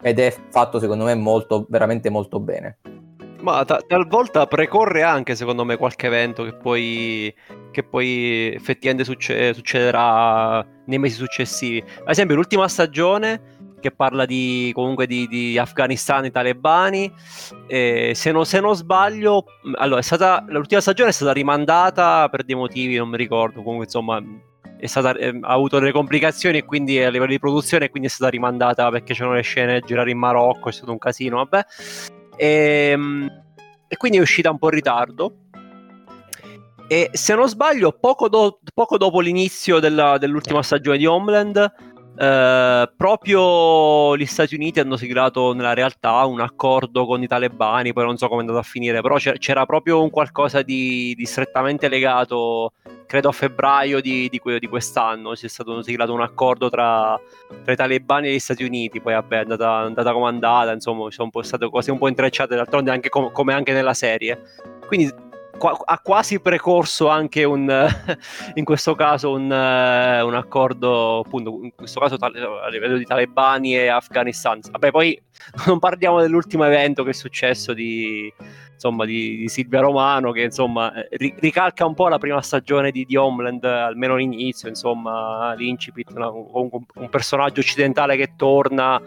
Ed 0.00 0.18
è 0.18 0.34
fatto 0.50 0.78
secondo 0.78 1.04
me 1.04 1.14
molto, 1.14 1.66
veramente 1.68 2.10
molto 2.10 2.38
bene. 2.40 2.78
Ma 3.40 3.64
ta- 3.64 3.82
talvolta 3.86 4.46
precorre 4.46 5.02
anche, 5.02 5.34
secondo 5.34 5.64
me, 5.64 5.76
qualche 5.76 6.06
evento 6.06 6.42
che 6.42 6.54
poi, 6.54 7.34
che 7.70 7.82
poi 7.82 8.52
effettivamente 8.54 9.04
succe- 9.04 9.54
succederà 9.54 10.66
nei 10.86 10.98
mesi 10.98 11.16
successivi. 11.16 11.82
Ad 12.00 12.10
esempio, 12.10 12.34
l'ultima 12.34 12.66
stagione 12.68 13.54
che 13.80 13.90
parla 13.92 14.24
di, 14.24 14.72
comunque 14.74 15.06
di, 15.06 15.26
di 15.28 15.58
Afghanistan 15.58 16.24
e 16.24 16.30
talebani. 16.30 17.12
Eh, 17.66 18.12
se, 18.14 18.32
non, 18.32 18.44
se, 18.44 18.60
non, 18.60 18.74
sbaglio, 18.74 19.44
allora, 19.74 20.02
stata, 20.02 20.44
l'ultima 20.48 20.80
stagione 20.80 21.10
è 21.10 21.12
stata 21.12 21.32
rimandata 21.32 22.28
per 22.28 22.44
dei 22.44 22.56
motivi, 22.56 22.96
non 22.96 23.08
mi 23.08 23.16
ricordo. 23.16 23.62
Comunque, 23.62 23.84
insomma, 23.84 24.20
stata, 24.84 25.16
eh, 25.16 25.38
ha 25.40 25.52
avuto 25.52 25.78
delle 25.78 25.92
complicazioni 25.92 26.62
quindi 26.62 27.02
a 27.02 27.08
livello 27.08 27.30
di 27.30 27.38
produzione 27.38 27.88
quindi 27.88 28.08
è 28.08 28.10
stata 28.12 28.30
rimandata 28.30 28.90
perché 28.90 29.14
c'erano 29.14 29.34
le 29.34 29.42
scene 29.42 29.80
girare 29.80 30.10
in 30.10 30.18
Marocco, 30.18 30.68
è 30.68 30.72
stato 30.72 30.92
un 30.92 30.98
casino, 30.98 31.36
vabbè. 31.36 31.64
E, 32.36 32.90
ehm, 32.92 33.42
e 33.88 33.96
quindi 33.96 34.18
è 34.18 34.20
uscita 34.20 34.50
un 34.50 34.58
po' 34.58 34.66
in 34.66 34.74
ritardo. 34.74 35.34
E 36.88 37.10
se 37.12 37.34
non 37.34 37.48
sbaglio, 37.48 37.92
poco, 37.92 38.28
do- 38.28 38.60
poco 38.72 38.96
dopo 38.96 39.20
l'inizio 39.20 39.80
della, 39.80 40.18
dell'ultima 40.18 40.62
stagione 40.62 40.98
di 40.98 41.06
Homeland, 41.06 41.72
eh, 42.18 42.92
proprio 42.96 44.16
gli 44.16 44.24
Stati 44.24 44.54
Uniti 44.54 44.80
hanno 44.80 44.96
siglato 44.96 45.52
nella 45.52 45.74
realtà 45.74 46.24
un 46.24 46.40
accordo 46.40 47.04
con 47.04 47.22
i 47.22 47.26
talebani, 47.26 47.92
poi 47.92 48.04
non 48.04 48.16
so 48.16 48.28
come 48.28 48.38
è 48.38 48.40
andato 48.42 48.60
a 48.60 48.62
finire, 48.62 49.00
però 49.02 49.16
c'era 49.16 49.66
proprio 49.66 50.02
un 50.02 50.10
qualcosa 50.10 50.62
di, 50.62 51.14
di 51.16 51.26
strettamente 51.26 51.88
legato, 51.88 52.72
credo 53.06 53.28
a 53.28 53.32
febbraio 53.32 54.00
di, 54.00 54.28
di, 54.28 54.40
di 54.58 54.66
quest'anno, 54.66 55.32
c'è 55.32 55.48
stato 55.48 55.80
siglato 55.82 56.12
un 56.12 56.20
accordo 56.20 56.68
tra, 56.68 57.18
tra, 57.62 57.72
i 57.72 57.76
talebani 57.76 58.28
e 58.28 58.34
gli 58.34 58.38
Stati 58.38 58.64
Uniti, 58.64 59.00
poi 59.00 59.14
vabbè 59.14 59.36
è 59.36 59.40
andata, 59.40 59.82
è 59.82 59.84
andata 59.86 60.12
come 60.12 60.26
è 60.26 60.28
andata, 60.28 60.72
insomma 60.72 61.10
sono 61.10 61.30
state 61.40 61.68
cose 61.70 61.90
un 61.90 61.98
po' 61.98 62.08
intrecciate, 62.08 62.54
d'altronde 62.54 62.90
anche 62.90 63.08
com- 63.08 63.30
come 63.32 63.54
anche 63.54 63.72
nella 63.72 63.94
serie. 63.94 64.40
Quindi 64.86 65.12
ha 65.58 66.00
quasi 66.00 66.40
precorso 66.40 67.08
anche 67.08 67.44
un, 67.44 67.68
in 68.54 68.64
questo 68.64 68.94
caso 68.94 69.32
un, 69.32 69.44
un, 69.44 70.34
accordo, 70.34 71.20
appunto, 71.20 71.60
in 71.62 71.74
questo 71.74 72.00
caso 72.00 72.16
a 72.16 72.68
livello 72.68 72.96
di 72.96 73.04
talebani 73.04 73.76
e 73.76 73.88
Afghanistan. 73.88 74.60
Vabbè, 74.70 74.90
poi 74.90 75.20
non 75.66 75.78
parliamo 75.78 76.20
dell'ultimo 76.20 76.64
evento 76.64 77.02
che 77.04 77.10
è 77.10 77.14
successo 77.14 77.72
di, 77.72 78.32
insomma, 78.72 79.04
di, 79.04 79.36
di 79.36 79.48
Silvia 79.48 79.80
Romano, 79.80 80.32
che 80.32 80.42
insomma 80.42 80.92
ri- 81.10 81.34
ricalca 81.38 81.86
un 81.86 81.94
po' 81.94 82.08
la 82.08 82.18
prima 82.18 82.40
stagione 82.42 82.90
di, 82.90 83.04
di 83.04 83.16
Homeland, 83.16 83.64
almeno 83.64 84.16
l'inizio, 84.16 84.68
insomma, 84.68 85.54
l'incipit, 85.54 86.10
una, 86.14 86.30
un, 86.30 86.68
un 86.70 87.08
personaggio 87.08 87.60
occidentale 87.60 88.16
che 88.16 88.34
torna 88.36 89.00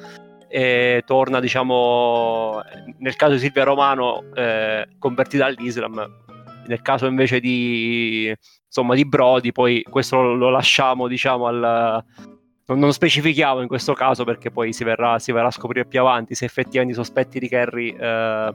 e 0.52 1.04
torna, 1.06 1.40
diciamo, 1.40 2.60
nel 2.98 3.16
caso 3.16 3.34
di 3.34 3.40
Silvia 3.40 3.64
Romano, 3.64 4.24
eh, 4.34 4.88
convertita 4.98 5.46
all'Islam, 5.46 6.28
nel 6.70 6.82
caso 6.82 7.08
invece 7.08 7.40
di, 7.40 8.34
insomma, 8.66 8.94
di 8.94 9.06
Brody, 9.06 9.52
poi 9.52 9.84
questo 9.90 10.22
lo, 10.22 10.36
lo 10.36 10.50
lasciamo 10.50 11.08
diciamo 11.08 11.48
al... 11.48 12.04
Non, 12.68 12.78
non, 12.78 12.94
specifichiamo 12.94 13.62
in 13.62 13.68
questo 13.68 13.94
caso 13.94 14.24
perché 14.24 14.52
poi 14.52 14.72
si 14.74 14.84
verrà, 14.84 15.18
si 15.18 15.32
verrà, 15.32 15.48
a 15.48 15.52
scoprire 15.52 15.88
più 15.88 16.00
avanti 16.02 16.36
se 16.36 16.46
effettivamente 16.46 16.94
i 16.94 17.04
sospetti 17.04 17.40
di 17.40 17.48
Kerry 17.48 17.96
eh, 18.00 18.54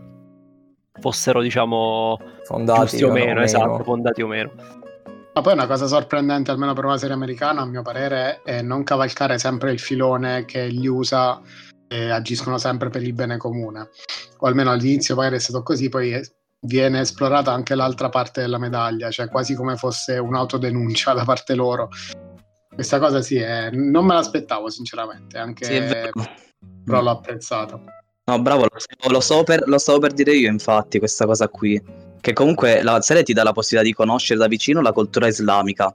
fossero 1.01 1.43
diciamo 1.43 2.17
fondati 2.45 3.03
o 3.03 3.11
meno, 3.11 3.41
o 3.41 3.43
esatto, 3.43 3.71
meno. 3.73 3.83
fondati 3.83 4.23
o 4.23 4.29
meno. 4.29 4.53
Ma 5.35 5.41
poi 5.41 5.55
una 5.55 5.67
cosa 5.67 5.89
sorprendente, 5.89 6.53
almeno 6.53 6.75
per 6.75 6.85
una 6.85 6.97
serie 6.97 7.17
americana, 7.17 7.63
a 7.63 7.67
mio 7.67 7.83
parere, 7.83 8.41
è 8.45 8.63
non 8.63 8.85
cavalcare 8.85 9.37
sempre 9.41 9.73
il 9.73 9.81
filone 9.81 10.45
che 10.45 10.73
gli 10.73 10.87
USA 10.87 11.43
eh, 11.89 12.11
agiscono 12.11 12.57
sempre 12.57 12.89
per 12.89 13.03
il 13.03 13.15
bene 13.15 13.37
comune. 13.37 13.89
O 14.39 14.47
almeno 14.47 14.71
all'inizio 14.71 15.17
magari 15.17 15.35
è 15.35 15.41
stato 15.41 15.65
così, 15.65 15.89
poi 15.89 16.13
viene 16.65 17.01
esplorata 17.01 17.53
anche 17.53 17.75
l'altra 17.75 18.09
parte 18.09 18.41
della 18.41 18.59
medaglia, 18.59 19.11
cioè 19.11 19.29
quasi 19.29 19.55
come 19.55 19.77
fosse 19.77 20.19
un'autodenuncia 20.19 21.13
da 21.13 21.25
parte 21.25 21.55
loro. 21.55 21.89
Questa 22.75 22.99
cosa 22.99 23.23
sì, 23.23 23.37
è... 23.37 23.71
non 23.71 24.05
me 24.05 24.15
l'aspettavo 24.15 24.69
sinceramente, 24.69 25.39
anche 25.39 25.65
sì, 25.65 25.81
però 26.85 27.03
l'ho 27.03 27.11
apprezzato. 27.11 27.85
No, 28.27 28.41
bravo, 28.41 28.63
lo, 28.63 29.11
lo, 29.11 29.21
stavo 29.21 29.45
per, 29.45 29.63
lo 29.67 29.79
stavo 29.79 29.99
per 29.99 30.13
dire 30.13 30.35
io 30.35 30.51
infatti 30.51 30.99
questa 30.99 31.27
cosa 31.27 31.49
qui, 31.49 31.81
che 32.21 32.33
comunque 32.33 32.83
la 32.83 33.01
serie 33.03 33.23
ti 33.23 33.35
dà 33.35 33.43
la 33.43 33.53
possibilità 33.53 33.89
di 33.89 33.95
conoscere 33.95 34.39
da 34.41 34.49
vicino 34.49 34.81
la 34.81 34.93
cultura 34.93 35.27
islamica. 35.27 35.95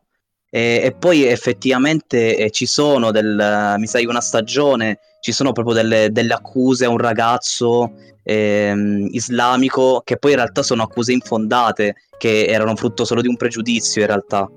E, 0.49 0.81
e 0.83 0.95
poi 0.97 1.25
effettivamente 1.25 2.35
eh, 2.37 2.49
ci 2.49 2.65
sono 2.65 3.11
del, 3.11 3.75
mi 3.77 3.85
sai, 3.85 4.05
una 4.05 4.21
stagione, 4.21 4.99
ci 5.19 5.31
sono 5.31 5.51
proprio 5.51 5.75
delle, 5.75 6.11
delle 6.11 6.33
accuse 6.33 6.85
a 6.85 6.89
un 6.89 6.97
ragazzo 6.97 7.91
ehm, 8.23 9.09
islamico 9.11 10.01
che 10.03 10.17
poi 10.17 10.31
in 10.31 10.37
realtà 10.37 10.63
sono 10.63 10.83
accuse 10.83 11.13
infondate, 11.13 11.95
che 12.17 12.45
erano 12.45 12.75
frutto 12.75 13.05
solo 13.05 13.21
di 13.21 13.27
un 13.27 13.37
pregiudizio 13.37 14.01
in 14.01 14.07
realtà. 14.07 14.49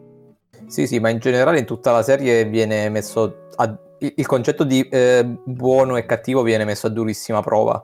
Sì, 0.66 0.86
sì, 0.86 0.98
ma 1.00 1.10
in 1.10 1.18
generale 1.18 1.58
in 1.58 1.66
tutta 1.66 1.92
la 1.92 2.02
serie 2.02 2.44
viene 2.46 2.88
messo 2.88 3.48
a, 3.56 3.78
il 3.98 4.26
concetto 4.26 4.64
di 4.64 4.86
eh, 4.88 5.24
buono 5.44 5.96
e 5.96 6.06
cattivo 6.06 6.42
viene 6.42 6.64
messo 6.64 6.86
a 6.86 6.90
durissima 6.90 7.42
prova. 7.42 7.82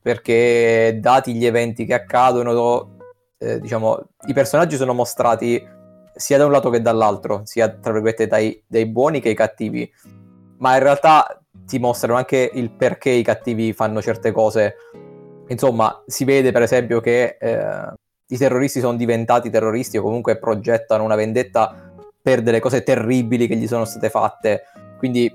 Perché 0.00 0.98
dati 1.00 1.34
gli 1.34 1.44
eventi 1.44 1.84
che 1.84 1.92
accadono, 1.92 2.96
eh, 3.36 3.60
diciamo, 3.60 4.08
i 4.26 4.32
personaggi 4.32 4.76
sono 4.76 4.94
mostrati 4.94 5.62
sia 6.18 6.36
da 6.36 6.46
un 6.46 6.50
lato 6.50 6.68
che 6.68 6.82
dall'altro, 6.82 7.42
sia 7.44 7.68
tra 7.68 7.92
virgolette 7.92 8.26
dai, 8.26 8.60
dai 8.66 8.86
buoni 8.86 9.20
che 9.20 9.30
i 9.30 9.34
cattivi. 9.34 9.90
Ma 10.58 10.74
in 10.74 10.82
realtà 10.82 11.40
ti 11.64 11.78
mostrano 11.78 12.16
anche 12.18 12.50
il 12.52 12.70
perché 12.72 13.10
i 13.10 13.22
cattivi 13.22 13.72
fanno 13.72 14.02
certe 14.02 14.32
cose. 14.32 14.74
Insomma, 15.46 16.02
si 16.06 16.24
vede 16.24 16.50
per 16.50 16.62
esempio 16.62 17.00
che 17.00 17.36
eh, 17.38 17.92
i 18.26 18.36
terroristi 18.36 18.80
sono 18.80 18.96
diventati 18.96 19.48
terroristi 19.48 19.96
o 19.96 20.02
comunque 20.02 20.38
progettano 20.38 21.04
una 21.04 21.14
vendetta 21.14 21.92
per 22.20 22.42
delle 22.42 22.58
cose 22.58 22.82
terribili 22.82 23.46
che 23.46 23.56
gli 23.56 23.68
sono 23.68 23.84
state 23.84 24.10
fatte. 24.10 24.64
Quindi 24.98 25.32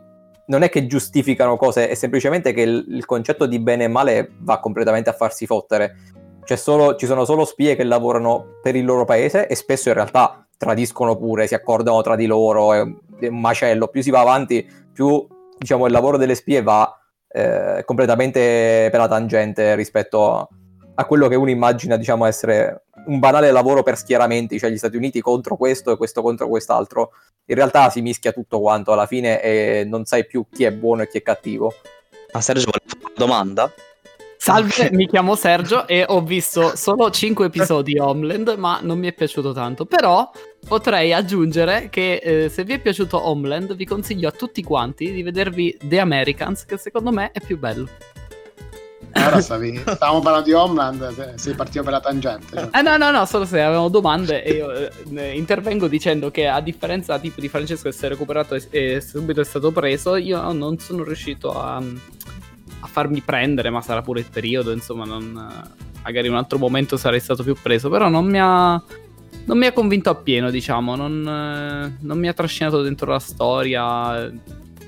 non 0.47 0.63
è 0.63 0.69
che 0.69 0.85
giustificano 0.85 1.55
cose, 1.55 1.87
è 1.87 1.95
semplicemente 1.95 2.51
che 2.51 2.61
il, 2.61 2.85
il 2.89 3.05
concetto 3.05 3.45
di 3.45 3.59
bene 3.59 3.85
e 3.85 3.87
male 3.87 4.33
va 4.39 4.59
completamente 4.59 5.09
a 5.09 5.13
farsi 5.13 5.45
fottere. 5.45 5.95
Solo, 6.43 6.97
ci 6.97 7.05
sono 7.05 7.23
solo 7.23 7.45
spie 7.45 7.75
che 7.75 7.85
lavorano 7.85 8.59
per 8.61 8.75
il 8.75 8.83
loro 8.83 9.05
paese 9.05 9.47
e 9.47 9.55
spesso 9.55 9.87
in 9.87 9.95
realtà 9.95 10.42
tradiscono 10.63 11.17
pure, 11.17 11.47
si 11.47 11.53
accordano 11.53 12.01
tra 12.01 12.15
di 12.15 12.25
loro, 12.25 12.73
è 12.73 12.81
un 12.81 13.39
macello. 13.39 13.87
Più 13.87 14.01
si 14.01 14.09
va 14.09 14.21
avanti, 14.21 14.67
più 14.91 15.27
diciamo, 15.57 15.85
il 15.85 15.91
lavoro 15.91 16.17
delle 16.17 16.35
spie 16.35 16.61
va 16.61 16.97
eh, 17.27 17.83
completamente 17.85 18.87
per 18.89 18.99
la 18.99 19.07
tangente 19.07 19.75
rispetto 19.75 20.33
a, 20.33 20.47
a, 20.95 21.05
quello 21.05 21.27
che 21.27 21.35
uno 21.35 21.49
immagina, 21.49 21.97
diciamo, 21.97 22.25
essere 22.25 22.85
un 23.07 23.19
banale 23.19 23.51
lavoro 23.51 23.83
per 23.83 23.97
schieramenti, 23.97 24.59
cioè 24.59 24.69
gli 24.69 24.77
Stati 24.77 24.95
Uniti 24.95 25.19
contro 25.19 25.57
questo 25.57 25.91
e 25.91 25.97
questo 25.97 26.21
contro 26.21 26.47
quest'altro. 26.47 27.11
In 27.45 27.55
realtà 27.55 27.89
si 27.89 28.01
mischia 28.01 28.31
tutto 28.31 28.61
quanto 28.61 28.93
alla 28.93 29.05
fine 29.05 29.41
e 29.41 29.83
non 29.85 30.05
sai 30.05 30.25
più 30.25 30.45
chi 30.49 30.63
è 30.63 30.71
buono 30.71 31.01
e 31.01 31.09
chi 31.09 31.17
è 31.17 31.21
cattivo. 31.21 31.73
Ma 32.31 32.39
Sergio, 32.39 32.63
vuole 32.63 32.81
fare 32.85 33.01
una 33.03 33.13
domanda? 33.15 33.73
Salve, 34.37 34.89
mi 34.91 35.07
chiamo 35.07 35.35
Sergio 35.35 35.87
e 35.87 36.03
ho 36.05 36.21
visto 36.21 36.75
solo 36.77 37.09
5 37.09 37.45
episodi 37.45 37.93
di 37.93 37.99
Homeland, 37.99 38.55
ma 38.57 38.79
non 38.81 38.99
mi 38.99 39.07
è 39.07 39.13
piaciuto 39.13 39.53
tanto. 39.53 39.85
Però 39.85 40.29
potrei 40.67 41.13
aggiungere 41.13 41.89
che 41.89 42.15
eh, 42.15 42.49
se 42.49 42.63
vi 42.63 42.73
è 42.73 42.79
piaciuto 42.79 43.27
Homeland, 43.27 43.75
vi 43.75 43.85
consiglio 43.85 44.27
a 44.27 44.31
tutti 44.31 44.63
quanti 44.63 45.11
di 45.11 45.23
vedervi 45.23 45.77
The 45.81 45.99
Americans, 45.99 46.65
che 46.65 46.77
secondo 46.77 47.11
me 47.11 47.31
è 47.31 47.39
più 47.39 47.57
bello. 47.57 47.87
Allora 49.15 49.41
stavi, 49.41 49.79
stavamo 49.85 50.21
parlando 50.21 50.47
di 50.47 50.53
Homeland, 50.53 51.35
sei 51.35 51.53
partito 51.53 51.83
per 51.83 51.93
la 51.93 51.99
tangente. 51.99 52.57
Cioè. 52.57 52.69
Eh 52.73 52.81
no, 52.81 52.97
no, 52.97 53.11
no, 53.11 53.25
solo 53.25 53.45
se 53.45 53.61
avevamo 53.61 53.89
domande 53.89 54.43
e 54.43 54.53
io 54.53 54.71
eh, 54.71 55.37
intervengo 55.37 55.87
dicendo 55.87 56.31
che 56.31 56.47
a 56.47 56.59
differenza 56.61 57.19
tipo 57.19 57.39
di 57.39 57.47
Francesco 57.47 57.89
che 57.89 57.91
si 57.95 58.05
è 58.05 58.09
recuperato 58.09 58.55
e, 58.55 58.67
e 58.71 59.01
subito 59.01 59.41
è 59.41 59.45
stato 59.45 59.71
preso, 59.71 60.15
io 60.15 60.51
non 60.51 60.79
sono 60.79 61.03
riuscito 61.03 61.51
a 61.51 61.81
a 62.83 62.87
farmi 62.87 63.21
prendere, 63.21 63.69
ma 63.69 63.81
sarà 63.81 64.01
pure 64.01 64.19
il 64.19 64.27
periodo, 64.29 64.71
insomma, 64.71 65.05
non, 65.05 65.31
magari 66.03 66.27
in 66.27 66.33
un 66.33 66.37
altro 66.37 66.57
momento 66.57 66.97
sarei 66.97 67.21
stato 67.21 67.41
più 67.41 67.55
preso, 67.59 67.89
però 67.89 68.09
non 68.09 68.25
mi 68.25 68.39
ha, 68.39 68.81
non 69.45 69.57
mi 69.57 69.65
ha 69.65 69.71
convinto 69.71 70.09
appieno, 70.09 70.49
diciamo, 70.49 70.95
non, 70.95 71.95
non 71.99 72.19
mi 72.19 72.27
ha 72.27 72.33
trascinato 72.33 72.81
dentro 72.81 73.11
la 73.11 73.19
storia, 73.19 74.31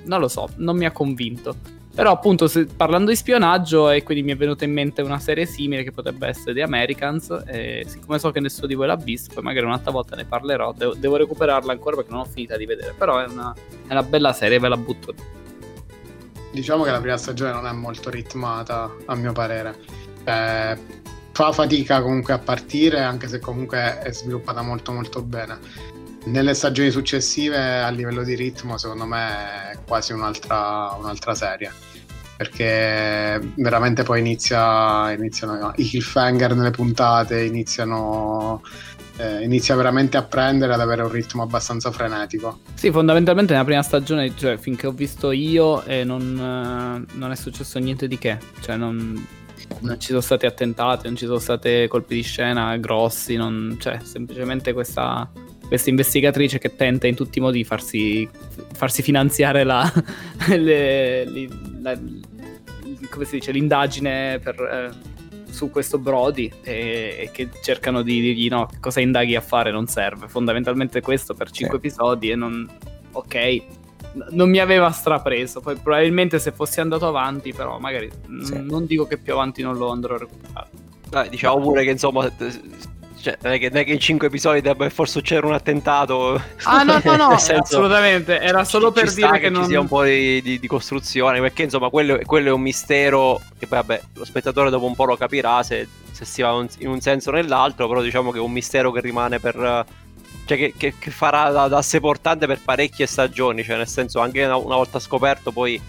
non 0.04 0.20
lo 0.20 0.28
so, 0.28 0.50
non 0.58 0.78
mi 0.78 0.86
ha 0.86 0.92
convinto. 0.92 1.56
Però 1.94 2.12
appunto 2.12 2.48
se, 2.48 2.66
parlando 2.66 3.10
di 3.10 3.16
spionaggio 3.16 3.90
e 3.90 4.04
quindi 4.04 4.24
mi 4.24 4.34
è 4.34 4.36
venuta 4.36 4.66
in 4.66 4.74
mente 4.74 5.02
una 5.02 5.18
serie 5.18 5.46
simile 5.46 5.82
che 5.84 5.92
potrebbe 5.92 6.28
essere 6.28 6.54
The 6.54 6.62
Americans 6.62 7.44
e 7.48 7.86
siccome 7.88 8.20
so 8.20 8.32
che 8.32 8.42
nessuno 8.42 8.68
di 8.68 8.74
voi 8.74 8.88
l'ha 8.88 8.98
visto 8.98 9.34
poi 9.34 9.44
magari 9.44 9.66
un'altra 9.66 9.92
volta 9.92 10.18
ne 10.18 10.26
parlerò, 10.26 10.74
devo, 10.74 10.94
devo 10.94 11.16
recuperarla 11.16 11.72
ancora 11.72 11.96
perché 11.96 12.12
non 12.12 12.20
ho 12.20 12.26
finita 12.26 12.58
di 12.58 12.66
vedere, 12.66 12.94
però 12.98 13.20
è 13.20 13.28
una, 13.30 13.56
è 13.88 13.92
una 13.92 14.04
bella 14.04 14.34
serie, 14.34 14.60
ve 14.60 14.68
la 14.68 14.76
butto 14.76 15.14
diciamo 16.56 16.84
che 16.84 16.92
la 16.92 17.02
prima 17.02 17.18
stagione 17.18 17.52
non 17.52 17.68
è 17.68 17.72
molto 17.74 18.10
ritmata, 18.10 18.90
a 19.06 19.16
mio 19.16 19.34
parere. 19.34 19.76
Eh, 20.24 20.78
fa 21.36 21.52
fatica 21.52 22.02
comunque 22.02 22.32
a 22.32 22.40
partire, 22.40 23.02
anche 23.02 23.28
se 23.28 23.40
comunque 23.40 24.00
è 24.00 24.10
sviluppata 24.14 24.62
molto 24.62 24.94
molto 24.94 25.22
bene. 25.22 25.60
Nelle 26.28 26.54
stagioni 26.54 26.90
successive 26.92 27.82
a 27.82 27.90
livello 27.90 28.24
di 28.24 28.36
ritmo 28.36 28.78
secondo 28.78 29.06
me 29.06 29.72
è 29.72 29.78
quasi 29.86 30.14
un'altra, 30.14 30.96
un'altra 30.98 31.36
serie 31.36 31.72
perché 32.38 33.40
veramente 33.56 34.04
poi 34.04 34.20
inizia, 34.20 35.12
iniziano 35.12 35.74
i 35.76 35.88
cliffhanger 35.88 36.54
nelle 36.56 36.72
puntate, 36.72 37.44
iniziano, 37.44 38.62
eh, 39.18 39.44
inizia 39.44 39.76
veramente 39.76 40.18
a 40.18 40.24
prendere 40.24 40.74
ad 40.74 40.82
avere 40.82 41.02
un 41.02 41.12
ritmo 41.12 41.44
abbastanza 41.44 41.92
frenetico. 41.92 42.60
Sì, 42.74 42.92
fondamentalmente 42.92 43.54
nella 43.54 43.64
prima 43.64 43.84
stagione, 43.84 44.36
cioè 44.36 44.58
finché 44.58 44.88
ho 44.88 44.92
visto 44.92 45.32
io, 45.32 45.84
eh, 45.84 46.04
non, 46.04 47.06
non, 47.14 47.32
è 47.32 47.36
successo 47.36 47.80
niente 47.80 48.08
di 48.08 48.18
che, 48.18 48.38
cioè 48.60 48.76
non, 48.76 49.26
non, 49.80 50.00
ci 50.00 50.08
sono 50.08 50.22
stati 50.22 50.46
attentati, 50.46 51.08
non 51.08 51.16
ci 51.16 51.26
sono 51.26 51.40
stati 51.40 51.86
colpi 51.88 52.16
di 52.16 52.22
scena 52.22 52.76
grossi, 52.78 53.36
non, 53.36 53.78
cioè 53.80 54.00
semplicemente 54.04 54.74
questa, 54.74 55.30
questa 55.68 55.90
investigatrice 55.90 56.60
che 56.60 56.76
tenta 56.76 57.08
in 57.08 57.16
tutti 57.16 57.40
i 57.40 57.42
modi 57.42 57.58
di 57.58 57.64
farsi, 57.64 58.28
farsi 58.74 59.02
finanziare 59.02 59.64
la, 59.64 59.92
le, 60.50 61.26
le, 61.26 61.48
la, 61.82 62.00
come 63.10 63.26
si 63.26 63.36
dice, 63.36 63.52
l'indagine 63.52 64.40
per, 64.40 64.60
eh, 64.62 65.14
su 65.52 65.70
questo 65.70 65.98
Brody 65.98 66.52
e, 66.64 67.18
e, 67.22 67.30
che 67.32 67.50
cercano 67.62 68.02
di 68.02 68.20
dirgli 68.20 68.50
no, 68.50 68.70
cosa 68.80 69.00
indaghi 69.00 69.36
a 69.36 69.42
fare 69.42 69.72
non 69.72 69.88
serve. 69.88 70.28
Fondamentalmente 70.28 71.02
questo 71.02 71.34
per 71.34 71.50
5 71.50 71.80
sì. 71.80 71.86
episodi 71.86 72.30
e 72.30 72.36
non... 72.36 72.70
ok, 73.12 73.64
non 74.30 74.50
mi 74.50 74.60
aveva 74.60 74.92
strapreso. 74.92 75.62
Poi 75.62 75.76
probabilmente 75.76 76.40
se 76.40 76.52
fossi 76.52 76.80
andato 76.80 77.08
avanti, 77.08 77.54
però 77.54 77.80
magari 77.80 78.10
sì. 78.42 78.56
n- 78.56 78.66
non 78.66 78.86
dico 78.86 79.06
che 79.06 79.18
più 79.18 79.34
avanti 79.34 79.62
non 79.62 79.78
lo 79.78 79.90
andrò 79.90 80.16
a 80.16 80.20
recuperare. 80.20 80.70
Dai, 81.10 81.30
diciamo 81.30 81.60
pure 81.60 81.84
che 81.84 81.92
insomma 81.92 82.30
cioè, 83.26 83.40
non 83.42 83.54
è, 83.54 83.58
che, 83.58 83.70
non 83.70 83.78
è 83.80 83.86
che 83.86 83.94
in 83.94 84.00
cinque 84.00 84.28
episodi 84.28 84.62
debba 84.62 84.88
forse 84.92 85.14
succedere 85.14 85.48
un 85.48 85.54
attentato. 85.54 86.40
Ah, 86.62 86.84
no, 86.84 87.02
no, 87.04 87.16
no, 87.16 87.38
senso, 87.40 87.64
assolutamente. 87.64 88.40
Era 88.40 88.64
solo 88.64 88.92
per 88.92 89.12
dire 89.12 89.32
che, 89.32 89.40
che 89.40 89.50
non... 89.50 89.64
ci 89.64 89.70
sia 89.70 89.80
un 89.80 89.88
po' 89.88 90.04
di, 90.04 90.44
di, 90.44 90.60
di 90.60 90.68
costruzione. 90.68 91.40
Perché, 91.40 91.64
insomma, 91.64 91.90
quello, 91.90 92.20
quello, 92.24 92.50
è 92.50 92.52
un 92.52 92.62
mistero. 92.62 93.42
Che 93.58 93.66
poi, 93.66 93.80
vabbè, 93.80 94.02
lo 94.14 94.26
spettatore 94.26 94.70
dopo 94.70 94.86
un 94.86 94.94
po' 94.94 95.06
lo 95.06 95.18
capirà 95.18 95.64
se, 95.64 95.88
se 96.12 96.24
si 96.24 96.44
va 96.44 96.64
in 96.78 96.88
un 96.88 97.02
senso 97.02 97.32
o 97.32 97.34
nell'altro. 97.34 97.88
Però, 97.88 98.04
diciamo 98.04 98.30
che 98.30 98.38
è 98.38 98.42
un 98.42 98.52
mistero 98.52 98.92
che 98.92 99.02
rimane 99.02 99.40
per. 99.40 99.86
Cioè, 100.46 100.58
che, 100.58 100.74
che, 100.78 100.94
che 100.98 101.12
farà 101.12 101.50
da, 101.50 101.68
da 101.68 101.82
sé 101.82 102.00
portante 102.00 102.46
per 102.46 102.60
parecchie 102.64 103.06
stagioni. 103.06 103.64
Cioè, 103.64 103.78
nel 103.78 103.88
senso, 103.88 104.20
anche 104.20 104.44
una, 104.44 104.58
una 104.58 104.76
volta 104.76 105.00
scoperto, 105.00 105.52
poi 105.52 105.82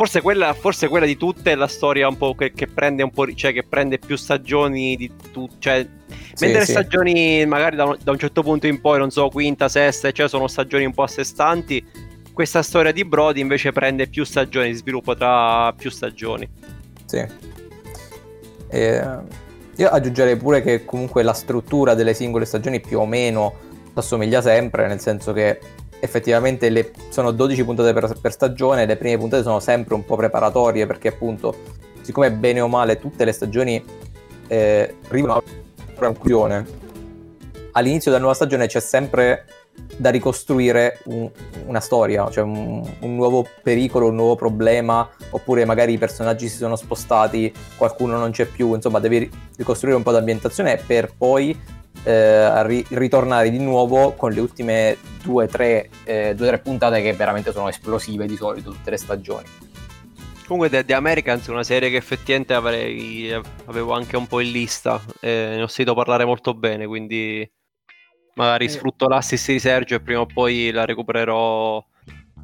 Forse 0.00 0.22
quella, 0.22 0.54
forse 0.54 0.88
quella, 0.88 1.04
di 1.04 1.18
tutte 1.18 1.52
è 1.52 1.54
la 1.54 1.66
storia 1.66 2.08
un 2.08 2.16
po' 2.16 2.34
che, 2.34 2.52
che 2.52 2.66
prende 2.66 3.02
un 3.02 3.10
po', 3.10 3.30
cioè 3.34 3.52
che 3.52 3.64
prende 3.64 3.98
più 3.98 4.16
stagioni 4.16 4.96
di 4.96 5.12
tutte, 5.30 5.56
cioè, 5.58 5.86
sì, 6.32 6.46
mentre 6.46 6.64
sì. 6.64 6.70
stagioni 6.70 7.44
magari 7.44 7.76
da 7.76 7.84
un, 7.84 7.98
da 8.02 8.10
un, 8.10 8.18
certo 8.18 8.42
punto 8.42 8.66
in 8.66 8.80
poi, 8.80 8.98
non 8.98 9.10
so, 9.10 9.28
quinta, 9.28 9.68
sesta, 9.68 10.10
cioè 10.10 10.26
sono 10.26 10.48
stagioni 10.48 10.86
un 10.86 10.94
po' 10.94 11.02
a 11.02 11.06
sé 11.06 11.22
stanti, 11.22 11.84
questa 12.32 12.62
storia 12.62 12.92
di 12.92 13.04
Brody 13.04 13.42
invece 13.42 13.72
prende 13.72 14.06
più 14.06 14.24
stagioni, 14.24 14.72
sviluppo 14.72 15.14
tra 15.14 15.70
più 15.74 15.90
stagioni. 15.90 16.48
Sì. 17.04 17.26
E, 18.70 19.04
io 19.76 19.88
aggiungerei 19.88 20.36
pure 20.38 20.62
che 20.62 20.86
comunque 20.86 21.22
la 21.22 21.34
struttura 21.34 21.92
delle 21.92 22.14
singole 22.14 22.46
stagioni 22.46 22.80
più 22.80 23.00
o 23.00 23.04
meno 23.04 23.68
assomiglia 24.00 24.42
sempre, 24.42 24.86
nel 24.86 25.00
senso 25.00 25.32
che 25.32 25.58
effettivamente 26.00 26.68
le, 26.70 26.92
sono 27.10 27.30
12 27.30 27.64
puntate 27.64 27.92
per, 27.92 28.18
per, 28.20 28.32
stagione, 28.32 28.86
le 28.86 28.96
prime 28.96 29.18
puntate 29.18 29.42
sono 29.42 29.60
sempre 29.60 29.94
un 29.94 30.04
po' 30.04 30.16
preparatorie 30.16 30.86
perché 30.86 31.08
appunto, 31.08 31.54
siccome 32.00 32.32
bene 32.32 32.60
o 32.60 32.68
male 32.68 32.98
tutte 32.98 33.24
le 33.24 33.32
stagioni 33.32 33.82
eh, 34.48 34.94
arrivano 35.08 35.34
a 35.34 35.42
una 35.96 36.06
conclusione, 36.06 36.66
all'inizio 37.72 38.10
della 38.10 38.22
nuova 38.22 38.36
stagione 38.36 38.66
c'è 38.66 38.80
sempre 38.80 39.44
da 39.96 40.10
ricostruire 40.10 40.98
un, 41.04 41.30
una 41.66 41.80
storia, 41.80 42.28
cioè 42.30 42.44
un, 42.44 42.82
un, 43.00 43.14
nuovo 43.14 43.46
pericolo, 43.62 44.08
un 44.08 44.14
nuovo 44.14 44.34
problema, 44.34 45.08
oppure 45.30 45.64
magari 45.64 45.92
i 45.92 45.98
personaggi 45.98 46.48
si 46.48 46.56
sono 46.56 46.76
spostati, 46.76 47.52
qualcuno 47.76 48.18
non 48.18 48.30
c'è 48.30 48.46
più, 48.46 48.74
insomma 48.74 48.98
devi 48.98 49.30
ricostruire 49.56 49.96
un 49.96 50.02
po' 50.02 50.12
d'ambientazione 50.12 50.80
per 50.84 51.12
poi 51.16 51.58
eh, 52.04 52.66
ri- 52.66 52.86
ritornare 52.90 53.50
di 53.50 53.58
nuovo 53.58 54.12
con 54.12 54.32
le 54.32 54.40
ultime 54.40 54.96
due 55.22 55.44
o 55.44 55.48
tre, 55.48 55.88
eh, 56.04 56.34
tre 56.36 56.58
puntate 56.58 57.02
che 57.02 57.12
veramente 57.12 57.52
sono 57.52 57.68
esplosive 57.68 58.26
di 58.26 58.36
solito 58.36 58.70
tutte 58.70 58.90
le 58.90 58.96
stagioni. 58.96 59.46
Comunque 60.46 60.68
The, 60.68 60.84
The 60.84 60.94
Americans 60.94 61.46
è 61.46 61.50
una 61.50 61.62
serie 61.62 61.90
che 61.90 61.96
effettivamente 61.96 62.54
avrei, 62.54 63.32
avevo 63.66 63.92
anche 63.92 64.16
un 64.16 64.26
po' 64.26 64.40
in 64.40 64.50
lista, 64.50 65.00
eh, 65.20 65.52
ne 65.54 65.62
ho 65.62 65.68
sentito 65.68 65.94
parlare 65.94 66.24
molto 66.24 66.54
bene, 66.54 66.86
quindi 66.86 67.48
magari 68.34 68.64
eh. 68.64 68.68
sfrutto 68.68 69.06
l'assist 69.06 69.50
di 69.52 69.58
Sergio 69.60 69.94
e 69.94 70.00
prima 70.00 70.20
o 70.20 70.26
poi 70.26 70.70
la 70.72 70.84
recupererò 70.84 71.84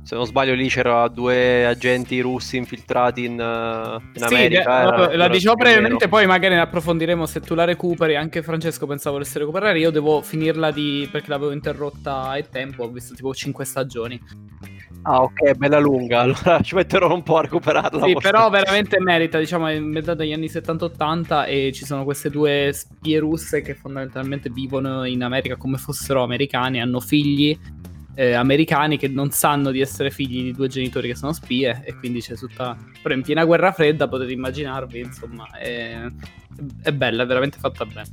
se 0.07 0.15
non 0.15 0.25
sbaglio 0.25 0.55
lì 0.55 0.69
c'erano 0.69 1.09
due 1.09 1.67
agenti 1.67 2.21
russi 2.21 2.57
infiltrati 2.57 3.25
in, 3.25 3.33
in 3.33 4.01
sì, 4.15 4.23
America. 4.23 4.81
Era, 4.83 5.17
la, 5.17 5.27
dicevo 5.27 5.57
brevemente, 5.57 6.07
poi 6.07 6.27
magari 6.27 6.55
ne 6.55 6.61
approfondiremo 6.61 7.27
se 7.27 7.41
tu 7.41 7.57
la 7.57 7.65
recuperi. 7.65 8.15
Anche 8.15 8.41
Francesco 8.41 8.87
pensavo 8.87 9.17
volesse 9.17 9.41
recuperare. 9.41 9.81
Io 9.81 9.91
devo 9.91 10.23
finirla 10.23 10.71
di... 10.71 11.09
perché 11.11 11.31
l'avevo 11.31 11.51
interrotta 11.51 12.29
a 12.29 12.41
tempo. 12.49 12.85
Ho 12.85 12.89
visto 12.89 13.17
tipo 13.17 13.35
5 13.35 13.65
stagioni. 13.65 14.21
Ah, 15.03 15.23
ok, 15.23 15.55
bella 15.55 15.81
lunga. 15.81 16.21
Allora 16.27 16.61
ci 16.61 16.77
metterò 16.77 17.13
un 17.13 17.25
po' 17.25 17.39
a 17.39 17.43
recuperarla. 17.43 18.07
Sì, 18.07 18.15
però 18.15 18.49
veramente 18.49 19.01
merita. 19.01 19.39
Diciamo, 19.39 19.67
è 19.67 19.79
metà 19.81 20.15
degli 20.15 20.33
anni 20.33 20.47
70-80 20.47 21.49
e 21.49 21.73
ci 21.73 21.85
sono 21.85 22.05
queste 22.05 22.31
due 22.31 22.71
spie 22.73 23.19
russe 23.19 23.61
che 23.61 23.75
fondamentalmente 23.75 24.51
vivono 24.51 25.05
in 25.05 25.25
America 25.25 25.57
come 25.57 25.79
fossero 25.79 26.23
americani, 26.23 26.81
hanno 26.81 27.01
figli 27.01 27.59
eh, 28.17 28.33
americani 28.33 28.97
che 28.97 29.09
non 29.09 29.31
sanno 29.31 29.71
di 29.71 29.81
essere 29.81 30.11
figli 30.11 30.43
di 30.43 30.53
due 30.53 30.69
genitori 30.69 31.09
che 31.09 31.15
sono 31.15 31.33
spie 31.33 31.83
e 31.85 31.95
quindi 31.95 32.21
c'è 32.21 32.35
tutta... 32.35 32.77
Però 33.03 33.15
in 33.15 33.23
piena 33.23 33.45
guerra 33.45 33.73
fredda 33.73 34.09
potete 34.09 34.33
immaginarvi, 34.33 34.99
insomma, 35.01 35.47
è, 35.51 36.01
è 36.83 36.93
bella, 36.93 37.23
è 37.23 37.27
veramente 37.27 37.59
fatta 37.59 37.85
bene. 37.85 38.09